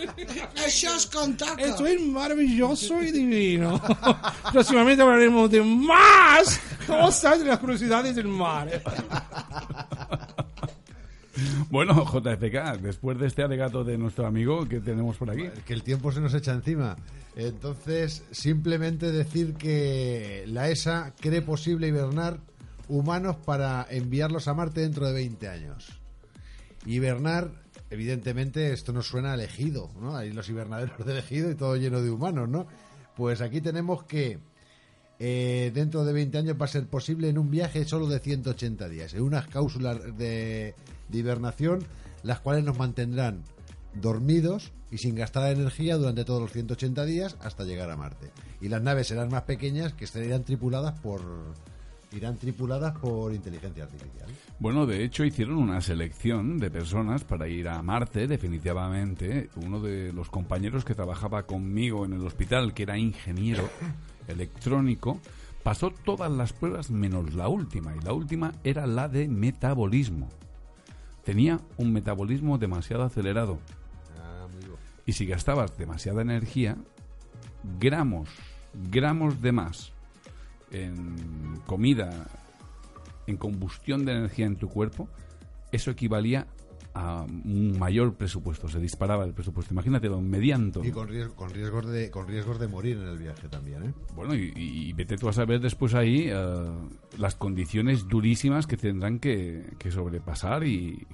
Això 0.66 0.94
és 0.96 1.06
com 1.10 1.34
toca. 1.36 1.62
Esto 1.62 1.86
es 1.86 2.02
maravilloso 2.02 3.02
y 3.02 3.12
divino. 3.12 3.82
Próximamente 4.52 5.02
hablaremos 5.02 5.50
de 5.50 5.62
más 5.62 6.60
cosas 6.86 7.40
de 7.40 7.46
las 7.46 7.60
curiosidades 7.60 8.16
del 8.16 8.28
mar. 8.28 8.70
Bueno, 11.70 12.06
JFK, 12.06 12.80
después 12.82 13.20
de 13.20 13.28
este 13.28 13.44
alegato 13.44 13.84
de 13.84 13.98
nuestro 13.98 14.26
amigo 14.26 14.66
que 14.70 14.80
tenemos 14.80 15.18
por 15.18 15.30
aquí. 15.30 15.50
que 15.66 15.74
el 15.74 15.84
tiempo 15.84 16.10
se 16.10 16.22
nos 16.22 16.34
echa 16.34 16.54
encima. 16.54 16.96
Entonces, 17.36 18.24
simplemente 18.32 19.12
decir 19.12 19.56
que 19.56 20.46
la 20.48 20.70
ESA 20.70 21.14
cree 21.20 21.42
posible 21.42 21.90
hibernar 21.90 22.40
humanos 22.88 23.36
para 23.38 23.86
enviarlos 23.90 24.48
a 24.48 24.54
Marte 24.54 24.82
dentro 24.82 25.08
de 25.08 25.14
20 25.14 25.48
años. 25.48 26.00
Hibernar, 26.86 27.52
evidentemente, 27.90 28.72
esto 28.74 28.94
nos 28.94 29.08
suena 29.08 29.32
a 29.32 29.36
elegido, 29.36 29.92
¿no? 30.00 30.16
Hay 30.16 30.32
los 30.32 30.50
hibernaderos 30.50 31.06
de 31.06 31.12
elegido 31.12 31.50
y 31.50 31.56
todo 31.56 31.76
lleno 31.76 32.02
de 32.02 32.12
humanos, 32.12 32.50
¿no? 32.50 32.68
Pues 33.16 33.42
aquí 33.42 33.62
tenemos 33.62 34.04
que 34.04 34.40
eh, 35.20 35.72
dentro 35.74 36.04
de 36.04 36.14
20 36.14 36.38
años 36.38 36.58
va 36.60 36.66
a 36.66 36.70
ser 36.70 36.88
posible 36.88 37.30
en 37.30 37.38
un 37.38 37.50
viaje 37.50 37.86
solo 37.86 38.08
de 38.08 38.20
180 38.20 38.90
días, 38.90 39.14
en 39.14 39.22
unas 39.22 39.48
cápsulas 39.48 40.02
de, 40.18 40.76
de 41.10 41.18
hibernación, 41.18 41.86
las 42.24 42.40
cuales 42.40 42.64
nos 42.64 42.78
mantendrán 42.78 43.44
dormidos 43.94 44.74
y 44.92 44.98
sin 44.98 45.16
gastar 45.16 45.52
energía 45.52 45.98
durante 45.98 46.26
todos 46.26 46.42
los 46.42 46.52
180 46.52 47.06
días 47.06 47.38
hasta 47.42 47.64
llegar 47.64 47.90
a 47.90 47.98
Marte. 47.98 48.32
Y 48.62 48.70
las 48.70 48.82
naves 48.82 49.08
serán 49.08 49.30
más 49.30 49.44
pequeñas 49.44 49.94
que 49.94 50.06
estarán 50.06 50.44
tripuladas 50.44 51.00
por 51.00 51.22
irán 52.16 52.38
tripuladas 52.38 52.98
por 52.98 53.34
inteligencia 53.34 53.84
artificial. 53.84 54.30
Bueno, 54.60 54.86
de 54.86 55.04
hecho 55.04 55.26
hicieron 55.26 55.58
una 55.58 55.82
selección 55.82 56.58
de 56.58 56.72
personas 56.72 57.24
para 57.24 57.48
ir 57.48 57.68
a 57.68 57.82
Marte, 57.82 58.28
definitivamente. 58.28 59.50
Uno 59.58 59.80
de 59.80 60.14
los 60.14 60.30
compañeros 60.30 60.86
que 60.86 60.96
trabajaba 60.96 61.44
conmigo 61.44 62.06
en 62.06 62.14
el 62.14 62.26
hospital, 62.26 62.74
que 62.74 62.84
era 62.84 62.98
ingeniero 62.98 63.70
electrónico, 64.28 65.20
pasó 65.64 65.92
todas 65.92 66.32
las 66.32 66.54
pruebas 66.54 66.90
menos 66.90 67.34
la 67.34 67.48
última, 67.48 67.96
y 67.96 68.00
la 68.00 68.14
última 68.14 68.54
era 68.64 68.88
la 68.88 69.10
de 69.10 69.28
metabolismo. 69.28 70.30
Tenía 71.24 71.60
un 71.78 71.92
metabolismo 71.92 72.58
demasiado 72.58 73.04
acelerado. 73.04 73.60
Y 75.08 75.14
si 75.14 75.26
gastabas 75.26 75.78
demasiada 75.78 76.22
energía, 76.22 76.78
gramos, 77.80 78.30
gramos 78.92 79.42
de 79.42 79.52
más 79.52 79.95
en 80.72 81.60
comida, 81.66 82.28
en 83.28 83.38
combustión 83.38 84.06
de 84.06 84.14
energía 84.14 84.46
en 84.46 84.56
tu 84.58 84.68
cuerpo, 84.70 85.08
eso 85.72 85.92
equivalía 85.92 86.48
a 86.98 87.24
un 87.24 87.78
mayor 87.78 88.14
presupuesto, 88.16 88.70
se 88.70 88.80
disparaba 88.80 89.26
el 89.26 89.34
presupuesto. 89.34 89.74
Imagínatelo, 89.74 90.22
medianto. 90.22 90.82
Y 90.84 90.92
con, 90.92 91.10
riesgo- 91.10 91.36
con 91.36 91.50
riesgos 91.50 91.86
de 91.88 92.10
con 92.10 92.26
riesgos 92.26 92.58
de 92.58 92.70
morir 92.70 92.96
en 92.98 93.08
el 93.10 93.18
viaje 93.18 93.50
también, 93.50 93.84
¿eh? 93.84 93.94
Bueno, 94.16 94.34
y, 94.34 94.54
y 94.56 94.94
vete 94.94 95.18
tú 95.18 95.28
a 95.28 95.34
saber 95.34 95.60
después 95.60 95.94
ahí 95.94 96.28
eh, 96.30 96.34
las 97.18 97.36
condiciones 97.36 98.08
durísimas 98.08 98.66
que 98.66 98.78
tendrán 98.78 99.20
que, 99.20 99.74
que 99.78 99.92
sobrepasar 99.92 100.64
y... 100.64 101.06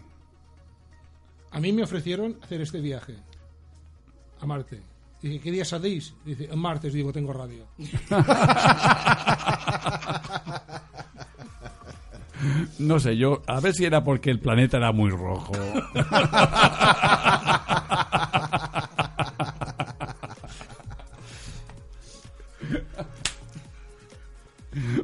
A 1.50 1.60
mí 1.60 1.74
me 1.74 1.82
ofrecieron 1.84 2.38
hacer 2.44 2.62
este 2.62 2.80
viaje 2.80 3.16
a 4.40 4.46
Marte. 4.46 4.82
Dije, 5.22 5.40
¿qué 5.40 5.52
día 5.52 5.66
salís? 5.66 6.14
Dice, 6.26 6.48
martes, 6.56 6.94
digo, 6.94 7.12
tengo 7.12 7.34
radio. 7.34 7.66
No 12.80 13.00
sé, 13.00 13.16
yo, 13.16 13.44
a 13.46 13.60
ver 13.60 13.76
si 13.76 13.86
era 13.86 14.04
porque 14.04 14.32
el 14.32 14.40
planeta 14.40 14.78
era 14.78 14.92
muy 14.92 15.12
rojo. 15.12 15.52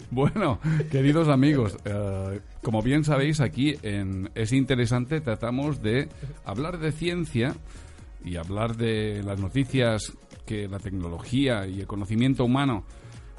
Bueno, 0.10 0.60
queridos 0.90 1.28
amigos, 1.28 1.78
eh, 1.86 2.40
como 2.64 2.82
bien 2.82 3.04
sabéis, 3.04 3.40
aquí 3.40 3.76
en 3.84 4.32
Es 4.34 4.52
Interesante 4.52 5.22
tratamos 5.22 5.84
de 5.84 6.10
hablar 6.44 6.80
de 6.80 6.92
ciencia 6.92 7.54
y 8.24 8.36
hablar 8.36 8.76
de 8.76 9.22
las 9.24 9.40
noticias 9.40 10.14
que 10.46 10.68
la 10.68 10.80
tecnología 10.80 11.68
y 11.68 11.82
el 11.82 11.88
conocimiento 11.88 12.46
humano 12.46 12.84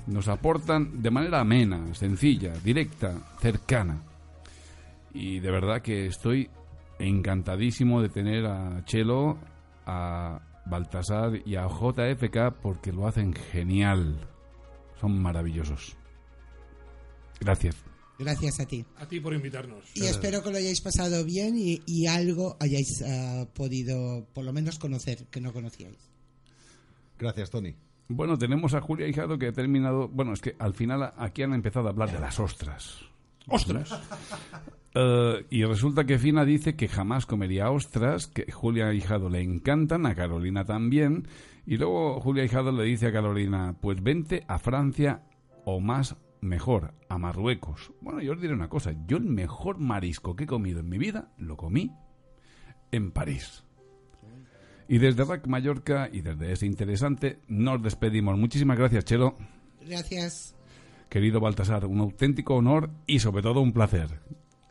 nos 0.07 0.29
aportan 0.29 1.03
de 1.03 1.11
manera 1.11 1.41
amena, 1.41 1.95
sencilla, 1.95 2.53
directa, 2.65 3.15
cercana. 3.41 4.03
Y 5.13 5.41
de 5.41 5.51
verdad 5.51 5.83
que 5.83 6.07
estoy 6.07 6.51
encantadísimo 6.99 8.03
de 8.03 8.09
tener 8.09 8.47
a 8.47 8.85
Chelo, 8.85 9.39
a 9.87 10.41
Baltasar 10.67 11.41
y 11.45 11.57
a 11.57 11.67
JFK 11.67 12.61
porque 12.61 12.93
lo 12.93 13.07
hacen 13.07 13.33
genial. 13.33 14.19
Son 15.01 15.21
maravillosos. 15.21 15.97
Gracias. 17.41 17.88
Gracias 18.19 18.59
a 18.61 18.67
ti. 18.67 18.85
A 18.97 19.07
ti 19.07 19.21
por 19.21 19.33
invitarnos. 19.33 19.85
Y 19.95 20.05
espero 20.05 20.43
que 20.43 20.51
lo 20.51 20.59
hayáis 20.59 20.81
pasado 20.81 21.25
bien 21.25 21.57
y, 21.57 21.83
y 21.87 22.07
algo 22.07 22.57
hayáis 22.59 23.03
ah, 23.07 23.47
podido, 23.55 24.27
por 24.35 24.45
lo 24.45 24.53
menos, 24.53 24.79
conocer 24.79 25.27
que 25.31 25.41
no 25.41 25.53
conocíais. 25.53 26.11
Gracias, 27.19 27.51
Tony. 27.51 27.75
Bueno, 28.09 28.39
tenemos 28.39 28.75
a 28.75 28.81
Julia 28.81 29.07
Hijado 29.07 29.39
que 29.39 29.49
ha 29.49 29.53
terminado. 29.53 30.09
Bueno, 30.09 30.33
es 30.33 30.41
que 30.41 30.57
al 30.59 30.75
final 30.75 31.13
aquí 31.17 31.43
han 31.43 31.53
empezado 31.53 31.87
a 31.87 31.91
hablar 31.91 32.11
de 32.11 32.19
las 32.19 32.41
ostras. 32.41 32.99
¡Ostras! 33.47 33.91
Eh, 34.95 35.45
y 35.51 35.65
resulta 35.65 36.05
que 36.05 36.19
Fina 36.19 36.47
dice 36.47 36.75
que 36.75 36.89
jamás 36.89 37.27
comería 37.27 37.71
ostras, 37.71 38.27
que 38.27 38.51
Julia 38.51 38.93
Hijado 38.95 39.29
le 39.29 39.43
encantan, 39.43 40.07
a 40.07 40.15
Carolina 40.15 40.65
también. 40.65 41.29
Y 41.67 41.77
luego 41.77 42.21
Julia 42.21 42.43
Hijado 42.43 42.73
le 42.73 42.85
dice 42.85 43.09
a 43.09 43.13
Carolina: 43.13 43.77
Pues 43.81 44.03
vente 44.03 44.45
a 44.49 44.59
Francia 44.59 45.23
o 45.67 45.79
más 45.79 46.17
mejor, 46.41 46.95
a 47.09 47.19
Marruecos. 47.19 47.93
Bueno, 48.01 48.21
yo 48.21 48.33
os 48.33 48.41
diré 48.41 48.55
una 48.55 48.69
cosa: 48.69 48.95
yo 49.07 49.17
el 49.17 49.25
mejor 49.25 49.79
marisco 49.79 50.37
que 50.37 50.45
he 50.45 50.47
comido 50.47 50.81
en 50.81 50.89
mi 50.89 50.99
vida 50.99 51.33
lo 51.39 51.57
comí 51.57 51.93
en 52.91 53.11
París. 53.11 53.65
Y 54.89 54.99
desde 54.99 55.25
RAC 55.25 55.47
Mallorca 55.47 56.09
y 56.11 56.23
desde 56.23 56.53
ese 56.53 56.67
interesante 56.67 57.41
nos 57.47 57.83
despedimos. 57.83 58.39
Muchísimas 58.39 58.79
gracias, 58.79 59.05
Chelo. 59.05 59.37
Gracias. 59.87 60.57
Querido 61.11 61.41
Baltasar, 61.41 61.87
un 61.87 62.01
auténtico 62.01 62.55
honor 62.55 62.91
y 63.07 63.19
sobre 63.19 63.43
todo 63.43 63.61
un 63.61 63.73
placer. 63.73 64.21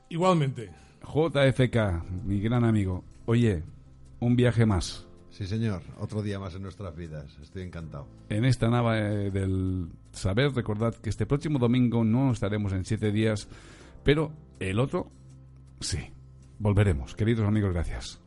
Igualmente. 0.10 0.72
JFK, 1.02 2.04
mi 2.26 2.40
gran 2.40 2.64
amigo. 2.64 3.04
Oye, 3.26 3.64
un 4.20 4.36
viaje 4.36 4.66
más. 4.66 5.07
Sí, 5.38 5.46
señor. 5.46 5.84
Otro 6.00 6.24
día 6.24 6.40
más 6.40 6.56
en 6.56 6.64
nuestras 6.64 6.96
vidas. 6.96 7.38
Estoy 7.44 7.62
encantado. 7.62 8.08
En 8.28 8.44
esta 8.44 8.70
nave 8.70 9.28
eh, 9.28 9.30
del 9.30 9.88
saber, 10.12 10.52
recordad 10.56 10.96
que 10.96 11.12
este 11.12 11.28
próximo 11.28 11.60
domingo 11.60 12.04
no 12.04 12.32
estaremos 12.32 12.74
en 12.74 12.86
siete 12.86 13.12
días, 13.12 13.48
pero 14.04 14.32
el 14.60 14.80
otro 14.80 15.12
sí. 15.80 16.00
Volveremos. 16.58 17.14
Queridos 17.14 17.48
amigos, 17.48 17.72
gracias. 17.72 18.20